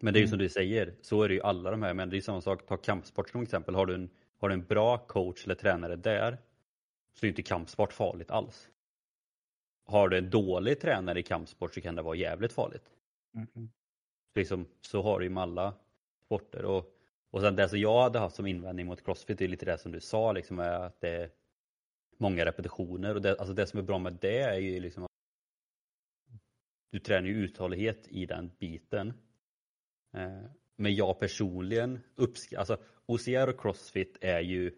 Men 0.00 0.14
det 0.14 0.18
är 0.18 0.20
ju 0.20 0.26
som 0.28 0.34
mm. 0.34 0.44
du 0.44 0.48
säger, 0.48 0.94
så 1.00 1.22
är 1.22 1.28
det 1.28 1.34
ju 1.34 1.40
alla 1.42 1.70
de 1.70 1.82
här, 1.82 1.94
men 1.94 2.10
det 2.10 2.16
är 2.16 2.20
samma 2.20 2.40
sak, 2.40 2.66
ta 2.66 2.76
kampsport 2.76 3.30
som 3.30 3.42
exempel. 3.42 3.74
Har 3.74 3.86
du 3.86 3.94
en, 3.94 4.10
har 4.38 4.48
du 4.48 4.54
en 4.54 4.64
bra 4.64 4.98
coach 4.98 5.44
eller 5.44 5.54
tränare 5.54 5.96
där 5.96 6.38
så 7.14 7.26
är 7.26 7.28
inte 7.28 7.42
kampsport 7.42 7.92
farligt 7.92 8.30
alls. 8.30 8.68
Har 9.86 10.08
du 10.08 10.18
en 10.18 10.30
dålig 10.30 10.80
tränare 10.80 11.20
i 11.20 11.22
kampsport 11.22 11.74
så 11.74 11.80
kan 11.80 11.94
det 11.94 12.02
vara 12.02 12.16
jävligt 12.16 12.52
farligt. 12.52 12.90
Mm. 13.34 13.70
Liksom, 14.34 14.66
så 14.80 15.02
har 15.02 15.18
du 15.18 15.24
ju 15.24 15.30
med 15.30 15.42
alla 15.42 15.74
sporter. 16.26 16.64
Och 16.64 16.94
och 17.34 17.40
sen 17.40 17.56
det 17.56 17.68
som 17.68 17.78
jag 17.78 18.02
hade 18.02 18.18
haft 18.18 18.36
som 18.36 18.46
invändning 18.46 18.86
mot 18.86 19.04
Crossfit 19.04 19.40
är 19.40 19.48
lite 19.48 19.64
det 19.64 19.78
som 19.78 19.92
du 19.92 20.00
sa, 20.00 20.32
liksom, 20.32 20.58
är 20.58 20.70
att 20.70 21.00
det 21.00 21.08
är 21.08 21.30
många 22.18 22.44
repetitioner. 22.44 23.14
Och 23.14 23.22
det, 23.22 23.38
alltså 23.38 23.54
det 23.54 23.66
som 23.66 23.78
är 23.78 23.82
bra 23.82 23.98
med 23.98 24.18
det 24.20 24.38
är 24.38 24.58
ju 24.58 24.80
liksom 24.80 25.04
att 25.04 25.10
du 26.90 26.98
tränar 26.98 27.28
ju 27.28 27.34
uthållighet 27.34 28.08
i 28.08 28.26
den 28.26 28.50
biten. 28.58 29.12
Eh, 30.14 30.44
men 30.76 30.94
jag 30.94 31.18
personligen 31.18 32.00
uppskattar, 32.14 32.58
alltså 32.58 32.78
OCR 33.06 33.48
och 33.48 33.60
Crossfit 33.60 34.18
är 34.20 34.40
ju 34.40 34.72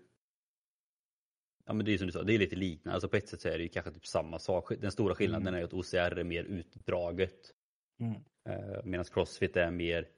Ja 1.68 1.72
men 1.72 1.87
det 1.87 1.95
är 1.95 1.99
som 1.99 2.07
du 2.07 2.12
sa, 2.12 2.22
det 2.22 2.34
är 2.34 2.39
lite 2.39 2.57
liknande. 2.57 2.95
Alltså 2.95 3.09
på 3.09 3.16
ett 3.16 3.28
sätt 3.28 3.41
så 3.41 3.49
är 3.49 3.59
det 3.59 3.62
ju 3.62 3.68
kanske 3.68 3.93
typ 3.93 4.07
samma 4.07 4.39
sak. 4.39 4.72
Den 4.80 4.91
stora 4.91 5.14
skillnaden 5.14 5.49
mm. 5.49 5.61
är 5.61 5.64
att 5.64 5.72
OCR 5.72 6.18
är 6.18 6.24
mer 6.24 6.45
utdraget. 6.45 7.55
Mm. 8.01 8.14
Eh, 8.49 8.84
Medan 8.84 9.05
Crossfit 9.05 9.57
är 9.57 9.70
mer 9.70 10.09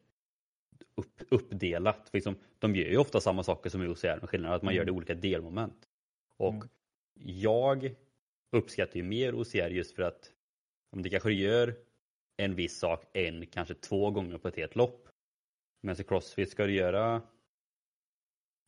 upp, 0.95 1.23
uppdelat. 1.31 2.11
Liksom, 2.13 2.37
de 2.59 2.77
gör 2.77 2.89
ju 2.89 2.97
ofta 2.97 3.21
samma 3.21 3.43
saker 3.43 3.71
som 3.71 3.83
i 3.83 3.87
OCR 3.87 4.21
med 4.21 4.29
skillnaden 4.29 4.57
att 4.57 4.63
man 4.63 4.75
gör 4.75 4.85
det 4.85 4.89
i 4.89 4.93
mm. 4.93 4.97
olika 4.97 5.15
delmoment. 5.15 5.89
Och 6.37 6.55
mm. 6.55 6.69
jag 7.15 7.95
uppskattar 8.53 8.97
ju 8.97 9.03
mer 9.03 9.35
OCR 9.35 9.69
just 9.69 9.95
för 9.95 10.03
att 10.03 10.33
om 10.91 11.03
det 11.03 11.11
kanske 11.11 11.33
gör 11.33 11.77
en 12.37 12.55
viss 12.55 12.79
sak 12.79 13.05
en, 13.13 13.47
kanske 13.47 13.75
två 13.75 14.11
gånger 14.11 14.39
på 14.39 14.49
ett 14.49 14.57
helt 14.57 14.77
lopp. 14.77 15.08
Men 15.81 15.97
så 15.97 16.05
crossfit 16.05 16.51
ska 16.51 16.67
du 16.67 16.75
göra 16.75 17.23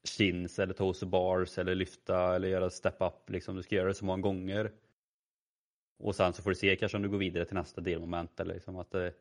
chins 0.05 0.59
eller 0.59 0.75
toes 0.75 1.05
bars 1.05 1.59
eller 1.59 1.75
lyfta 1.75 2.35
eller 2.35 2.49
göra 2.49 2.71
step 2.71 2.97
up 3.01 3.31
liksom. 3.31 3.57
Du 3.57 3.63
ska 3.63 3.75
göra 3.75 3.89
det 3.89 3.95
så 3.95 4.05
många 4.05 4.23
gånger. 4.23 4.73
Och 5.99 6.17
sen 6.17 6.33
så 6.33 6.43
får 6.43 6.51
du 6.51 6.57
se 6.57 6.77
kanske 6.77 6.97
om 6.97 7.03
du 7.03 7.09
går 7.09 7.19
vidare 7.19 7.45
till 7.45 7.55
nästa 7.55 7.81
delmoment 7.81 8.41
eller 8.41 8.55
liksom 8.55 8.77
att 8.77 8.91
det, 8.91 9.15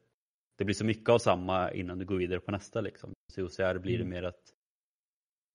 det 0.55 0.65
blir 0.65 0.75
så 0.75 0.85
mycket 0.85 1.09
av 1.09 1.19
samma 1.19 1.71
innan 1.71 1.99
du 1.99 2.05
går 2.05 2.17
vidare 2.17 2.39
på 2.39 2.51
nästa 2.51 2.81
liksom. 2.81 3.13
Så 3.33 3.43
OCR 3.43 3.77
blir 3.77 3.97
det 3.97 4.03
mm. 4.03 4.09
mer 4.09 4.23
att 4.23 4.53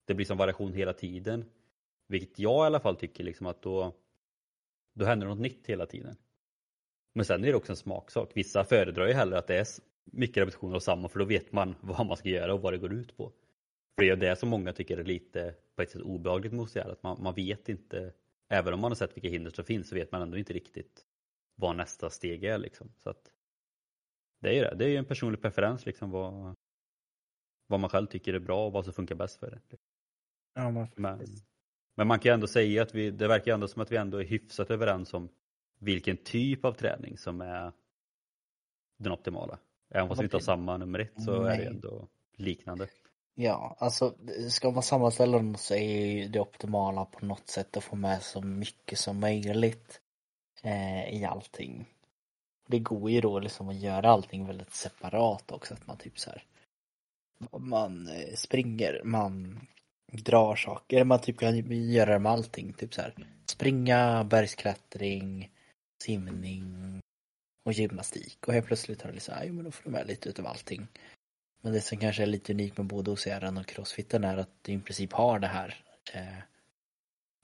det 0.05 0.14
blir 0.14 0.26
som 0.26 0.39
variation 0.39 0.72
hela 0.72 0.93
tiden. 0.93 1.45
Vilket 2.07 2.39
jag 2.39 2.64
i 2.64 2.66
alla 2.66 2.80
fall 2.80 2.97
tycker 2.97 3.24
liksom 3.24 3.47
att 3.47 3.62
då, 3.62 3.95
då 4.95 5.05
händer 5.05 5.26
något 5.26 5.39
nytt 5.39 5.66
hela 5.66 5.87
tiden. 5.87 6.16
Men 7.12 7.24
sen 7.24 7.45
är 7.45 7.49
det 7.49 7.55
också 7.55 7.72
en 7.72 7.76
smaksak. 7.76 8.30
Vissa 8.35 8.64
föredrar 8.64 9.07
ju 9.07 9.12
hellre 9.12 9.39
att 9.39 9.47
det 9.47 9.59
är 9.59 9.66
mycket 10.05 10.37
repetitioner 10.37 10.77
av 10.77 10.81
samma 10.81 11.09
för 11.09 11.19
då 11.19 11.25
vet 11.25 11.53
man 11.53 11.75
vad 11.81 12.07
man 12.07 12.17
ska 12.17 12.29
göra 12.29 12.55
och 12.55 12.61
vad 12.61 12.73
det 12.73 12.79
går 12.79 12.93
ut 12.93 13.17
på. 13.17 13.33
För 13.97 14.05
det 14.05 14.11
är 14.11 14.17
det 14.17 14.37
som 14.37 14.49
många 14.49 14.73
tycker 14.73 14.99
är 14.99 15.05
lite 15.05 15.55
på 15.77 15.83
ett 15.83 15.91
sätt 15.91 16.03
obehagligt 16.03 16.53
med 16.53 16.61
OCR, 16.63 16.91
att 16.91 17.03
man, 17.03 17.23
man 17.23 17.35
vet 17.35 17.69
inte, 17.69 18.13
även 18.49 18.75
om 18.75 18.81
man 18.81 18.91
har 18.91 18.97
sett 18.97 19.17
vilka 19.17 19.29
hinder 19.29 19.51
som 19.51 19.65
finns 19.65 19.89
så 19.89 19.95
vet 19.95 20.13
man 20.13 20.23
ändå 20.23 20.39
inte 20.39 20.53
riktigt 20.53 21.07
vad 21.55 21.77
nästa 21.77 22.11
steg 22.11 22.45
är 22.45 22.59
liksom. 22.59 22.93
Så 23.03 23.11
att 23.11 23.33
det 24.41 24.49
är 24.49 24.53
ju 24.53 24.61
det, 24.61 24.75
det 24.75 24.85
är 24.85 24.89
ju 24.89 24.97
en 24.97 25.05
personlig 25.05 25.43
preferens 25.43 25.87
liksom 25.87 26.11
vad, 26.11 26.55
vad 27.67 27.81
man 27.81 27.91
själv 27.91 28.07
tycker 28.07 28.35
är 28.35 28.39
bra 28.39 28.67
och 28.67 28.73
vad 28.73 28.85
som 28.85 28.95
funkar 28.95 29.15
bäst 29.15 29.39
för 29.39 29.51
det. 29.51 29.77
Ja, 30.55 30.71
men, 30.71 30.89
men, 30.97 31.27
men, 31.97 32.07
man 32.07 32.19
kan 32.19 32.31
ju 32.31 32.35
ändå 32.35 32.47
säga 32.47 32.83
att 32.83 32.95
vi, 32.95 33.11
det 33.11 33.29
verkar 33.29 33.55
ändå 33.55 33.69
som 33.69 33.83
att 33.83 33.93
vi 33.93 33.97
ändå 33.97 34.19
är 34.19 34.25
hyfsat 34.25 34.71
överens 34.71 35.15
om 35.15 35.29
vilken 35.79 36.17
typ 36.17 36.65
av 36.65 36.73
träning 36.73 37.19
som 37.19 37.41
är 37.41 37.73
den 38.99 39.13
optimala. 39.13 39.59
Även 39.91 40.09
fast 40.09 40.20
vi 40.20 40.24
inte 40.24 40.37
har 40.37 40.41
samma 40.41 40.76
nummer 40.76 40.99
ett 40.99 41.22
så 41.22 41.43
Nej. 41.43 41.55
är 41.55 41.61
det 41.61 41.66
ändå 41.66 42.09
liknande. 42.37 42.89
Ja, 43.35 43.76
alltså 43.78 44.14
ska 44.49 44.70
man 44.70 44.82
sammanställa 44.82 45.37
dem 45.37 45.55
så 45.55 45.74
är 45.74 46.07
ju 46.07 46.28
det 46.28 46.41
optimala 46.41 47.05
på 47.05 47.26
något 47.26 47.49
sätt 47.49 47.76
att 47.76 47.85
få 47.85 47.97
med 47.97 48.22
så 48.22 48.41
mycket 48.41 48.99
som 48.99 49.20
möjligt 49.20 50.01
eh, 50.62 51.14
i 51.14 51.24
allting. 51.24 51.87
Det 52.66 52.78
går 52.78 53.11
ju 53.11 53.20
då 53.20 53.39
liksom 53.39 53.68
att 53.68 53.76
göra 53.76 54.11
allting 54.11 54.47
väldigt 54.47 54.74
separat 54.74 55.53
också, 55.53 55.74
att 55.74 55.87
man 55.87 55.97
typ 55.97 56.18
så 56.18 56.30
här 56.30 56.45
man 57.59 58.09
eh, 58.09 58.35
springer, 58.35 59.01
man 59.05 59.61
drar 60.12 60.57
saker, 60.57 61.05
man 61.05 61.20
typ 61.20 61.39
kan 61.39 61.57
göra 61.72 62.12
det 62.12 62.18
med 62.18 62.32
allting, 62.32 62.72
typ 62.72 62.95
så 62.95 63.01
här 63.01 63.14
springa, 63.47 64.24
bergsklättring, 64.24 65.51
simning 66.03 67.01
och 67.65 67.73
gymnastik 67.73 68.39
och 68.47 68.53
helt 68.55 68.67
plötsligt 68.67 69.03
har 69.03 69.09
det 69.09 69.15
liksom, 69.15 69.35
ja 69.43 69.53
men 69.53 69.65
då 69.65 69.71
får 69.71 69.85
du 69.85 69.91
med 69.91 70.07
lite 70.07 70.29
utav 70.29 70.47
allting. 70.47 70.89
Men 71.61 71.73
det 71.73 71.81
som 71.81 71.99
kanske 71.99 72.23
är 72.23 72.27
lite 72.27 72.53
unikt 72.53 72.77
med 72.77 72.87
både 72.87 73.11
OCR 73.11 73.59
och 73.59 73.67
crossfiten 73.67 74.25
är 74.25 74.37
att 74.37 74.51
du 74.62 74.73
i 74.73 74.81
princip 74.81 75.12
har 75.12 75.39
det 75.39 75.47
här 75.47 75.85
eh, 76.12 76.39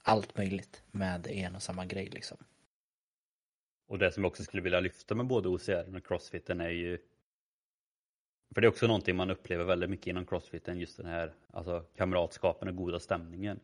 allt 0.03 0.37
möjligt 0.37 0.83
med 0.91 1.27
en 1.27 1.55
och 1.55 1.63
samma 1.63 1.85
grej 1.85 2.05
liksom. 2.05 2.37
Och 3.87 3.99
det 3.99 4.11
som 4.11 4.23
jag 4.23 4.31
också 4.31 4.43
skulle 4.43 4.63
vilja 4.63 4.79
lyfta 4.79 5.15
med 5.15 5.25
både 5.25 5.49
OCR 5.49 5.95
och 5.95 6.05
crossfiten 6.05 6.61
är 6.61 6.69
ju 6.69 6.97
för 8.53 8.61
det 8.61 8.67
är 8.67 8.69
också 8.69 8.87
någonting 8.87 9.15
man 9.15 9.29
upplever 9.29 9.63
väldigt 9.63 9.89
mycket 9.89 10.07
inom 10.07 10.25
crossfiten, 10.25 10.79
just 10.79 10.97
den 10.97 11.05
här 11.05 11.33
alltså, 11.51 11.85
kamratskapen 11.95 12.67
och 12.67 12.75
goda 12.75 12.99
stämningen. 12.99 13.59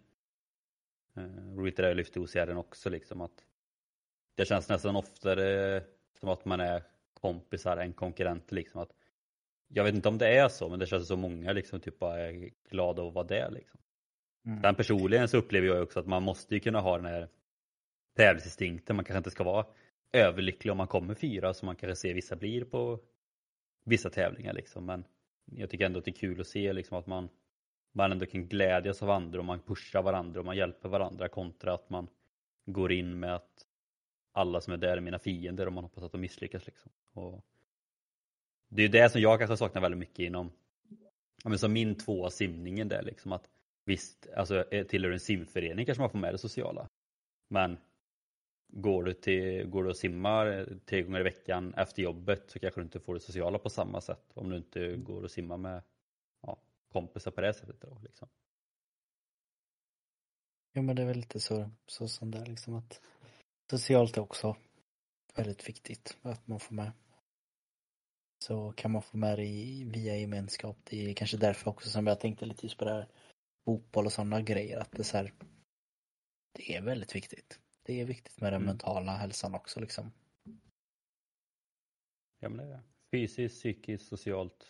Eh, 1.16 1.55
roligt 1.55 1.76
det 1.76 1.82
där 1.84 1.89
jag 1.89 1.97
lyfte 1.97 2.20
OCR 2.20 2.55
också 2.55 2.89
liksom 2.89 3.22
att 3.22 3.45
det 4.36 4.45
känns 4.45 4.70
nästan 4.70 4.95
oftare 4.95 5.84
som 6.20 6.30
att 6.30 6.45
man 6.45 6.59
är 6.59 6.84
kompisar 7.13 7.78
än 7.78 7.93
konkurrenter 7.93 8.55
liksom. 8.55 8.82
Att, 8.82 8.91
jag 9.68 9.84
vet 9.84 9.95
inte 9.95 10.09
om 10.09 10.18
det 10.18 10.28
är 10.28 10.47
så 10.49 10.70
men 10.70 10.80
det 10.80 10.86
känns 10.86 11.07
som 11.07 11.20
många 11.20 11.53
liksom 11.53 11.80
typ 11.80 11.99
bara 11.99 12.20
är 12.20 12.49
glada 12.70 13.03
att 13.03 13.13
vara 13.13 13.28
det 13.28 13.49
liksom. 13.49 13.80
Mm. 14.45 14.61
Sen 14.61 14.76
personligen 14.76 15.28
så 15.28 15.38
upplever 15.38 15.68
jag 15.68 15.84
också 15.84 15.99
att 15.99 16.07
man 16.07 16.24
måste 16.24 16.53
ju 16.53 16.59
kunna 16.59 16.80
ha 16.80 16.97
den 16.97 17.05
här 17.05 17.28
tävlingsinstinkten. 18.15 18.95
Man 18.95 19.05
kanske 19.05 19.18
inte 19.18 19.32
ska 19.32 19.43
vara 19.43 19.65
överlycklig 20.11 20.72
om 20.72 20.78
man 20.78 20.88
kommer 20.88 21.13
fyra 21.13 21.53
som 21.53 21.65
man 21.65 21.76
kanske 21.76 21.95
ser 21.95 22.13
vissa 22.13 22.36
blir 22.36 22.65
på 22.65 22.99
vissa 23.84 24.09
tävlingar 24.09 24.53
liksom. 24.53 24.86
Men 24.86 25.03
jag 25.45 25.70
tycker 25.70 25.86
ändå 25.86 25.99
att 25.99 26.05
det 26.05 26.11
är 26.11 26.20
kul 26.20 26.41
att 26.41 26.47
se 26.47 26.74
liksom 26.74 26.97
att 26.97 27.07
man, 27.07 27.30
man 27.91 28.11
ändå 28.11 28.26
kan 28.26 28.47
glädjas 28.47 29.03
av 29.03 29.09
andra 29.09 29.39
och 29.39 29.45
man 29.45 29.59
pushar 29.59 30.01
varandra 30.01 30.39
och 30.39 30.45
man 30.45 30.57
hjälper 30.57 30.89
varandra 30.89 31.28
kontra 31.28 31.74
att 31.74 31.89
man 31.89 32.07
går 32.65 32.91
in 32.91 33.20
med 33.20 33.36
att 33.36 33.66
alla 34.38 34.61
som 34.61 34.73
är 34.73 34.77
där 34.77 34.97
är 34.97 35.01
mina 35.01 35.19
fiender 35.19 35.65
och 35.65 35.73
man 35.73 35.83
hoppas 35.83 36.03
att 36.03 36.11
de 36.11 36.21
misslyckas 36.21 36.65
liksom. 36.65 36.91
Och 37.13 37.45
det 38.69 38.83
är 38.83 38.89
det 38.89 39.09
som 39.09 39.21
jag 39.21 39.39
kanske 39.39 39.57
saknar 39.57 39.81
väldigt 39.81 39.99
mycket 39.99 40.19
inom, 40.19 40.51
ja, 41.43 41.49
men 41.49 41.59
som 41.59 41.73
min 41.73 41.95
tvåa 41.95 42.29
simningen 42.29 42.88
där 42.88 43.01
liksom 43.01 43.31
att 43.31 43.49
visst, 43.85 44.27
alltså 44.35 44.65
tillhör 44.88 45.11
en 45.11 45.19
simförening 45.19 45.85
kanske 45.85 46.01
man 46.01 46.09
får 46.09 46.19
med 46.19 46.33
det 46.33 46.38
sociala. 46.38 46.89
Men 47.47 47.77
går 48.67 49.03
du, 49.03 49.13
till, 49.13 49.67
går 49.67 49.83
du 49.83 49.89
och 49.89 49.97
simmar 49.97 50.67
tre 50.85 51.01
gånger 51.01 51.19
i 51.19 51.23
veckan 51.23 51.73
efter 51.73 52.03
jobbet 52.03 52.43
så 52.51 52.59
kanske 52.59 52.81
du 52.81 52.83
inte 52.83 52.99
får 52.99 53.13
det 53.13 53.19
sociala 53.19 53.59
på 53.59 53.69
samma 53.69 54.01
sätt 54.01 54.31
om 54.33 54.49
du 54.49 54.57
inte 54.57 54.95
går 54.97 55.23
och 55.23 55.31
simmar 55.31 55.57
med 55.57 55.83
ja, 56.41 56.57
kompisar 56.91 57.31
på 57.31 57.41
det 57.41 57.53
sättet. 57.53 57.81
Då, 57.81 57.99
liksom. 58.03 58.27
Jo 60.73 60.81
men 60.81 60.95
det 60.95 61.01
är 61.01 61.05
väl 61.05 61.17
lite 61.17 61.39
så, 61.39 61.69
så 61.85 62.07
som 62.07 62.31
det 62.31 62.38
är 62.38 62.45
liksom 62.45 62.75
att 62.75 63.01
socialt 63.70 64.18
är 64.18 64.22
också 64.22 64.55
väldigt 65.36 65.70
viktigt 65.70 66.18
att 66.22 66.47
man 66.47 66.59
får 66.59 66.76
med. 66.76 66.91
Så 68.45 68.72
kan 68.72 68.91
man 68.91 69.01
få 69.01 69.18
med 69.18 69.39
det 69.39 69.84
via 69.86 70.18
gemenskap. 70.18 70.78
Det 70.84 71.09
är 71.09 71.13
kanske 71.13 71.38
därför 71.38 71.70
också 71.72 71.89
som 71.89 72.07
jag 72.07 72.20
tänkte 72.20 72.45
lite 72.45 72.65
just 72.65 72.78
på 72.78 72.86
det 72.86 72.91
här 72.93 73.07
fotboll 73.65 74.05
och 74.05 74.13
sådana 74.13 74.41
grejer 74.41 74.80
att 74.80 74.91
det 74.91 74.99
är 74.99 75.03
så 75.03 75.18
här, 75.18 75.34
det 76.51 76.76
är 76.76 76.82
väldigt 76.82 77.15
viktigt. 77.15 77.59
Det 77.84 78.01
är 78.01 78.05
viktigt 78.05 78.41
med 78.41 78.53
den 78.53 78.61
mm. 78.61 78.65
mentala 78.65 79.11
hälsan 79.11 79.55
också 79.55 79.80
liksom. 79.80 80.11
Ja 82.39 82.49
men 82.49 82.57
det 82.57 82.74
är 82.74 82.82
Fysiskt, 83.11 83.55
psykiskt, 83.55 84.07
socialt. 84.07 84.68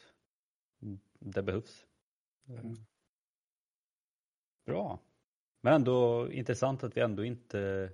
Det 1.20 1.43
behövs. 1.43 1.86
Mm. 2.48 2.76
Bra. 4.66 5.00
Men 5.62 5.74
ändå 5.74 6.28
intressant 6.32 6.84
att 6.84 6.98
vi 6.98 7.02
ändå 7.02 7.26
inte 7.26 7.91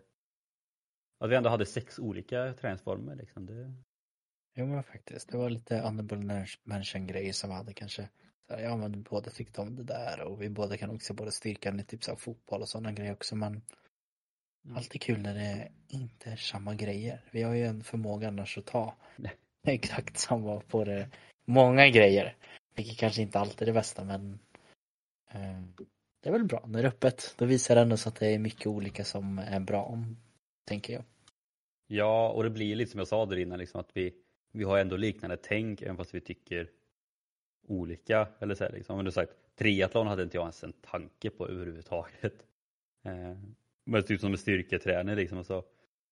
att 1.24 1.30
vi 1.30 1.36
ändå 1.36 1.50
hade 1.50 1.66
sex 1.66 2.00
olika 2.00 2.54
träningsformer 2.54 3.16
liksom. 3.16 3.46
Det... 3.46 3.74
Jo 4.56 4.66
men 4.66 4.84
faktiskt, 4.84 5.32
det 5.32 5.38
var 5.38 5.50
lite 5.50 5.80
honorable 5.80 6.46
mention 6.64 7.08
grejer 7.08 7.34
som 7.34 7.52
hade 7.52 7.74
kanske. 7.74 8.10
Så 8.48 8.60
ja 8.60 8.78
men 8.78 8.92
vi 8.92 8.98
båda 8.98 9.32
tyckte 9.32 9.62
om 9.62 9.76
det 9.76 9.84
där 9.84 10.22
och 10.22 10.42
vi 10.42 10.50
båda 10.50 10.78
kan 10.78 10.90
också 10.90 11.14
både 11.14 11.32
styrkan 11.32 11.80
i 11.80 11.84
typ 11.84 12.04
så 12.04 12.16
fotboll 12.16 12.62
och 12.62 12.70
sådana 12.70 12.92
grejer 12.92 13.14
också 13.14 13.36
men 13.36 13.62
mm. 14.66 14.78
alltid 14.78 15.02
kul 15.02 15.22
när 15.22 15.34
det 15.34 15.72
inte 15.88 16.30
är 16.30 16.36
samma 16.36 16.76
grejer. 16.76 17.22
Vi 17.32 17.44
har 17.44 17.54
ju 17.54 17.66
en 17.66 17.84
förmåga 17.84 18.28
annars 18.28 18.58
att 18.58 18.66
ta 18.66 18.96
exakt 19.68 20.18
samma 20.18 20.60
på 20.60 20.84
det. 20.84 21.10
Många 21.46 21.90
grejer. 21.90 22.36
Vilket 22.76 22.98
kanske 22.98 23.22
inte 23.22 23.40
alltid 23.40 23.62
är 23.62 23.66
det 23.66 23.80
bästa 23.80 24.04
men 24.04 24.40
eh, 25.32 25.62
det 26.22 26.30
är 26.30 26.34
väl 26.34 26.46
bra 26.46 26.64
när 26.68 26.82
det 26.82 26.88
är 26.88 26.90
öppet. 26.90 27.36
Då 27.38 27.46
visar 27.46 27.76
det 27.76 27.82
ändå 27.82 27.98
så 27.98 28.10
att 28.10 28.16
det 28.16 28.28
är 28.28 28.40
mycket 28.40 28.68
olika 28.68 29.04
som 29.04 29.40
är 29.40 29.60
bra, 29.60 30.04
tänker 30.66 30.94
jag. 30.94 31.04
Ja, 31.88 32.30
och 32.30 32.44
det 32.44 32.50
blir 32.50 32.76
lite 32.76 32.92
som 32.92 32.98
jag 32.98 33.08
sa 33.08 33.26
där 33.26 33.38
innan, 33.38 33.60
liksom 33.60 33.80
att 33.80 33.90
vi, 33.94 34.14
vi 34.52 34.64
har 34.64 34.80
ändå 34.80 34.98
liknande 34.98 35.38
tänk 35.38 35.82
även 35.82 35.98
fast 35.98 36.16
vi 36.16 36.22
tycker 36.22 36.70
olika. 37.68 38.28
Eller 38.40 38.56
så 38.56 38.64
här, 38.64 38.72
liksom. 38.72 38.96
Men 38.96 39.06
du 39.06 39.12
sagt, 39.12 39.34
triathlon 39.56 40.08
hade 40.08 40.24
inte 40.24 40.38
jag 40.38 40.44
ens 40.44 40.64
en 40.64 40.74
tanke 40.74 41.30
på 41.30 41.48
överhuvudtaget. 41.48 42.34
Eh, 43.06 43.38
men 43.86 44.04
typ 44.04 44.22
som 44.22 44.32
en 44.32 44.38
styrketräning 44.38 45.16
liksom. 45.16 45.38
Och 45.38 45.46
så, 45.46 45.64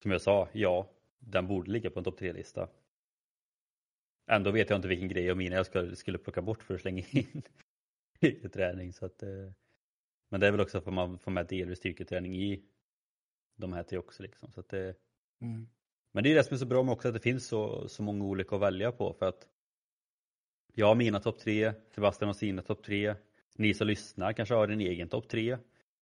som 0.01 0.11
jag 0.11 0.21
sa, 0.21 0.49
ja, 0.51 0.89
den 1.19 1.47
borde 1.47 1.71
ligga 1.71 1.89
på 1.89 1.99
en 1.99 2.03
topp 2.03 2.17
tre-lista. 2.17 2.69
Ändå 4.27 4.51
vet 4.51 4.69
jag 4.69 4.77
inte 4.77 4.87
vilken 4.87 5.07
grej 5.07 5.31
av 5.31 5.37
mina 5.37 5.55
jag 5.55 5.65
skulle, 5.65 5.95
skulle 5.95 6.17
plocka 6.17 6.41
bort 6.41 6.63
för 6.63 6.75
att 6.75 6.81
slänga 6.81 7.03
in 7.11 7.41
styrketräning. 8.17 8.93
Så 8.93 9.05
att, 9.05 9.23
eh, 9.23 9.51
men 10.29 10.39
det 10.39 10.47
är 10.47 10.51
väl 10.51 10.61
också 10.61 10.81
för 10.81 10.91
att 10.91 10.95
man 10.95 11.19
får 11.19 11.31
med 11.31 11.47
delvis 11.47 11.77
styrketräning 11.77 12.35
i 12.35 12.63
de 13.61 13.73
här 13.73 13.83
tre 13.83 13.97
också. 13.97 14.23
Liksom. 14.23 14.51
Så 14.51 14.59
att 14.59 14.69
det, 14.69 14.95
mm. 15.41 15.67
Men 16.11 16.23
det 16.23 16.31
är 16.31 16.35
det 16.35 16.43
som 16.43 16.53
är 16.53 16.57
så 16.57 16.65
bra 16.65 16.83
med 16.83 16.93
också 16.93 17.07
att 17.07 17.13
det 17.13 17.19
finns 17.19 17.47
så, 17.47 17.87
så 17.87 18.03
många 18.03 18.25
olika 18.25 18.55
att 18.55 18.61
välja 18.61 18.91
på 18.91 19.13
för 19.13 19.25
att 19.25 19.47
jag 20.73 20.87
har 20.87 20.95
mina 20.95 21.19
topp 21.19 21.39
tre, 21.39 21.73
Sebastian 21.95 22.29
har 22.29 22.33
sina 22.33 22.61
topp 22.61 22.83
tre, 22.83 23.15
ni 23.55 23.73
som 23.73 23.87
lyssnar 23.87 24.33
kanske 24.33 24.55
har 24.55 24.67
en 24.67 24.81
egen 24.81 25.09
topp 25.09 25.27
tre. 25.27 25.57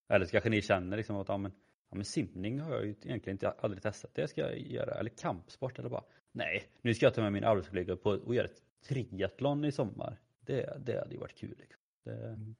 Eller 0.07 0.25
så 0.25 0.31
kanske 0.31 0.49
ni 0.49 0.61
känner 0.61 0.97
liksom 0.97 1.15
att 1.15 1.27
ja, 1.27 1.37
men, 1.37 1.51
ja, 1.89 1.95
men 1.95 2.05
simning 2.05 2.59
har 2.59 2.75
jag 2.75 2.85
ju 2.85 2.89
egentligen 2.89 3.35
inte 3.35 3.49
aldrig 3.49 3.83
testat, 3.83 4.11
det 4.13 4.27
ska 4.27 4.41
jag 4.41 4.59
göra. 4.59 4.93
Eller 4.93 5.09
kampsport 5.09 5.79
eller 5.79 5.89
bara 5.89 6.03
nej, 6.31 6.63
nu 6.81 6.93
ska 6.93 7.05
jag 7.05 7.13
ta 7.13 7.21
med 7.21 7.33
min 7.33 7.43
arbetskollega 7.43 7.95
på 7.95 8.09
och 8.09 8.35
göra 8.35 8.45
ett 8.45 8.63
triathlon 8.87 9.65
i 9.65 9.71
sommar. 9.71 10.19
Det, 10.39 10.85
det 10.85 10.99
hade 10.99 11.13
ju 11.13 11.19
varit 11.19 11.37
kul. 11.37 11.55
Liksom. 11.59 11.81
Det, 12.03 12.27
mm. 12.27 12.55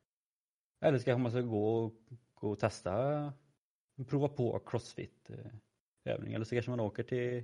Eller 0.81 0.97
så 0.97 1.05
kanske 1.05 1.21
man 1.21 1.31
ska 1.31 1.41
gå 1.41 1.91
gå 2.39 2.51
och 2.51 2.59
testa, 2.59 3.33
prova 4.05 4.27
på 4.27 4.59
crossfit 4.59 5.29
eh, 5.29 6.13
övning. 6.13 6.33
Eller 6.33 6.45
så 6.45 6.55
kanske 6.55 6.71
man 6.71 6.79
åker 6.79 7.03
till 7.03 7.43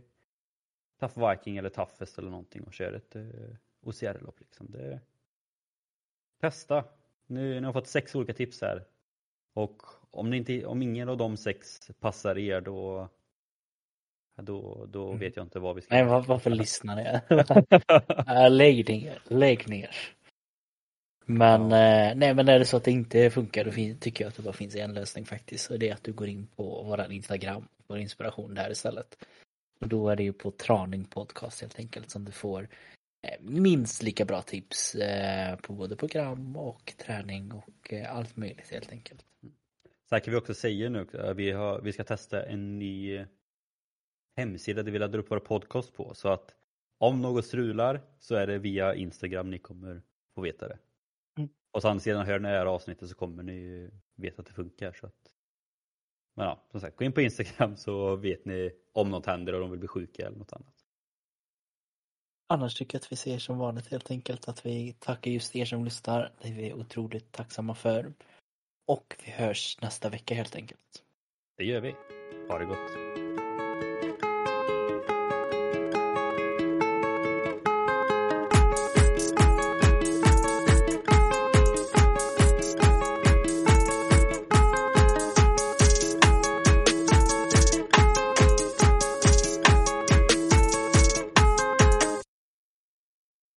Tough 0.99 1.29
Viking 1.29 1.57
eller 1.57 1.69
Toughest 1.69 2.17
eller 2.17 2.29
någonting 2.29 2.63
och 2.63 2.73
kör 2.73 2.93
ett 2.93 3.15
eh, 3.15 3.55
OCR-lopp. 3.81 4.39
Liksom. 4.39 4.71
Det... 4.71 4.99
Testa! 6.41 6.83
Nu, 7.27 7.59
ni 7.59 7.65
har 7.65 7.73
fått 7.73 7.87
sex 7.87 8.15
olika 8.15 8.33
tips 8.33 8.61
här. 8.61 8.85
Och 9.53 9.81
om, 10.11 10.33
inte, 10.33 10.65
om 10.65 10.81
ingen 10.81 11.09
av 11.09 11.17
de 11.17 11.37
sex 11.37 11.79
passar 11.99 12.37
er 12.37 12.61
då 12.61 13.09
då, 14.41 14.85
då 14.89 15.07
mm. 15.07 15.19
vet 15.19 15.35
jag 15.35 15.45
inte 15.45 15.59
vad 15.59 15.75
vi 15.75 15.81
ska 15.81 15.95
Nej, 15.95 16.05
var, 16.05 16.21
varför 16.21 16.49
lyssnar 16.49 16.95
ni? 16.95 18.49
lägg 18.49 18.89
ner, 18.89 19.19
lägg 19.27 19.69
ner. 19.69 19.95
Men, 21.26 21.61
eh, 21.61 22.15
nej 22.15 22.34
men 22.36 22.49
är 22.49 22.59
det 22.59 22.65
så 22.65 22.78
att 22.78 22.84
det 22.84 22.91
inte 22.91 23.30
funkar 23.30 23.65
då 23.65 23.71
tycker 23.99 24.23
jag 24.23 24.30
att 24.30 24.36
det 24.36 24.43
bara 24.43 24.53
finns 24.53 24.76
en 24.76 24.93
lösning 24.93 25.26
faktiskt. 25.26 25.71
Och 25.71 25.80
det 25.80 25.89
är 25.89 25.93
att 25.93 26.03
du 26.03 26.13
går 26.13 26.28
in 26.28 26.47
på 26.47 26.84
våran 26.84 27.11
Instagram, 27.11 27.67
vår 27.88 27.97
inspiration 27.97 28.53
där 28.53 28.71
istället. 28.71 29.26
Och 29.80 29.88
då 29.88 30.09
är 30.09 30.15
det 30.15 30.23
ju 30.23 30.34
på 30.34 30.51
Traning 30.51 31.05
Podcast 31.05 31.61
helt 31.61 31.80
enkelt 31.80 32.09
som 32.09 32.26
du 32.26 32.32
får 32.32 32.69
eh, 33.28 33.41
minst 33.41 34.03
lika 34.03 34.26
bra 34.26 34.41
tips 34.41 34.95
eh, 34.95 35.55
på 35.55 35.73
både 35.73 35.95
program 35.95 36.57
och 36.57 36.93
träning 36.97 37.51
och 37.51 37.93
allt 38.09 38.38
möjligt 38.38 38.71
helt 38.71 38.91
enkelt. 38.91 39.26
Sen 40.09 40.21
kan 40.21 40.32
vi 40.32 40.39
också 40.39 40.53
säga 40.53 40.89
nu 40.89 41.07
att 41.13 41.38
vi, 41.38 41.51
har, 41.51 41.82
vi 41.82 41.93
ska 41.93 42.03
testa 42.03 42.45
en 42.45 42.80
ny 42.80 43.26
hemsida 44.38 44.84
där 44.84 44.91
vi 44.91 44.99
laddar 44.99 45.19
upp 45.19 45.32
våra 45.32 45.39
podcast 45.39 45.93
på 45.93 46.13
så 46.13 46.30
att 46.30 46.55
om 46.97 47.21
något 47.21 47.45
strular 47.45 48.01
så 48.19 48.36
är 48.36 48.47
det 48.47 48.57
via 48.57 48.95
Instagram 48.95 49.49
ni 49.49 49.59
kommer 49.59 50.01
få 50.36 50.41
veta 50.41 50.67
det. 50.67 50.78
Mm. 51.38 51.49
Och 51.71 51.81
sen 51.81 51.99
sedan 51.99 52.25
hör 52.25 52.39
ni 52.39 52.49
det 52.49 52.57
här 52.57 52.65
avsnittet 52.65 53.09
så 53.09 53.15
kommer 53.15 53.43
ni 53.43 53.89
veta 54.15 54.41
att 54.41 54.47
det 54.47 54.53
funkar. 54.53 54.93
Så 54.93 55.07
att... 55.07 55.31
Men 56.36 56.45
ja, 56.45 56.67
som 56.71 56.81
sagt, 56.81 56.97
gå 56.97 57.05
in 57.05 57.11
på 57.11 57.21
Instagram 57.21 57.77
så 57.77 58.15
vet 58.15 58.45
ni 58.45 58.71
om 58.93 59.09
något 59.09 59.25
händer 59.25 59.53
och 59.53 59.59
de 59.59 59.71
vill 59.71 59.79
bli 59.79 59.88
sjuka 59.88 60.27
eller 60.27 60.38
något 60.38 60.53
annat. 60.53 60.75
Annars 62.47 62.75
tycker 62.75 62.95
jag 62.95 63.01
att 63.01 63.11
vi 63.11 63.15
ser 63.15 63.39
som 63.39 63.57
vanligt 63.57 63.88
helt 63.88 64.11
enkelt 64.11 64.47
att 64.47 64.65
vi 64.65 64.93
tackar 64.99 65.31
just 65.31 65.55
er 65.55 65.65
som 65.65 65.86
lyssnar. 65.86 66.33
Det 66.41 66.47
är 66.47 66.53
vi 66.53 66.73
otroligt 66.73 67.31
tacksamma 67.31 67.75
för. 67.75 68.13
Och 68.88 69.15
vi 69.25 69.31
hörs 69.31 69.81
nästa 69.81 70.09
vecka 70.09 70.36
helt 70.36 70.55
enkelt. 70.55 71.03
Det 71.57 71.63
gör 71.63 71.81
vi. 71.81 71.95
Ha 72.49 72.59
det 72.59 72.65
gott. 72.65 73.24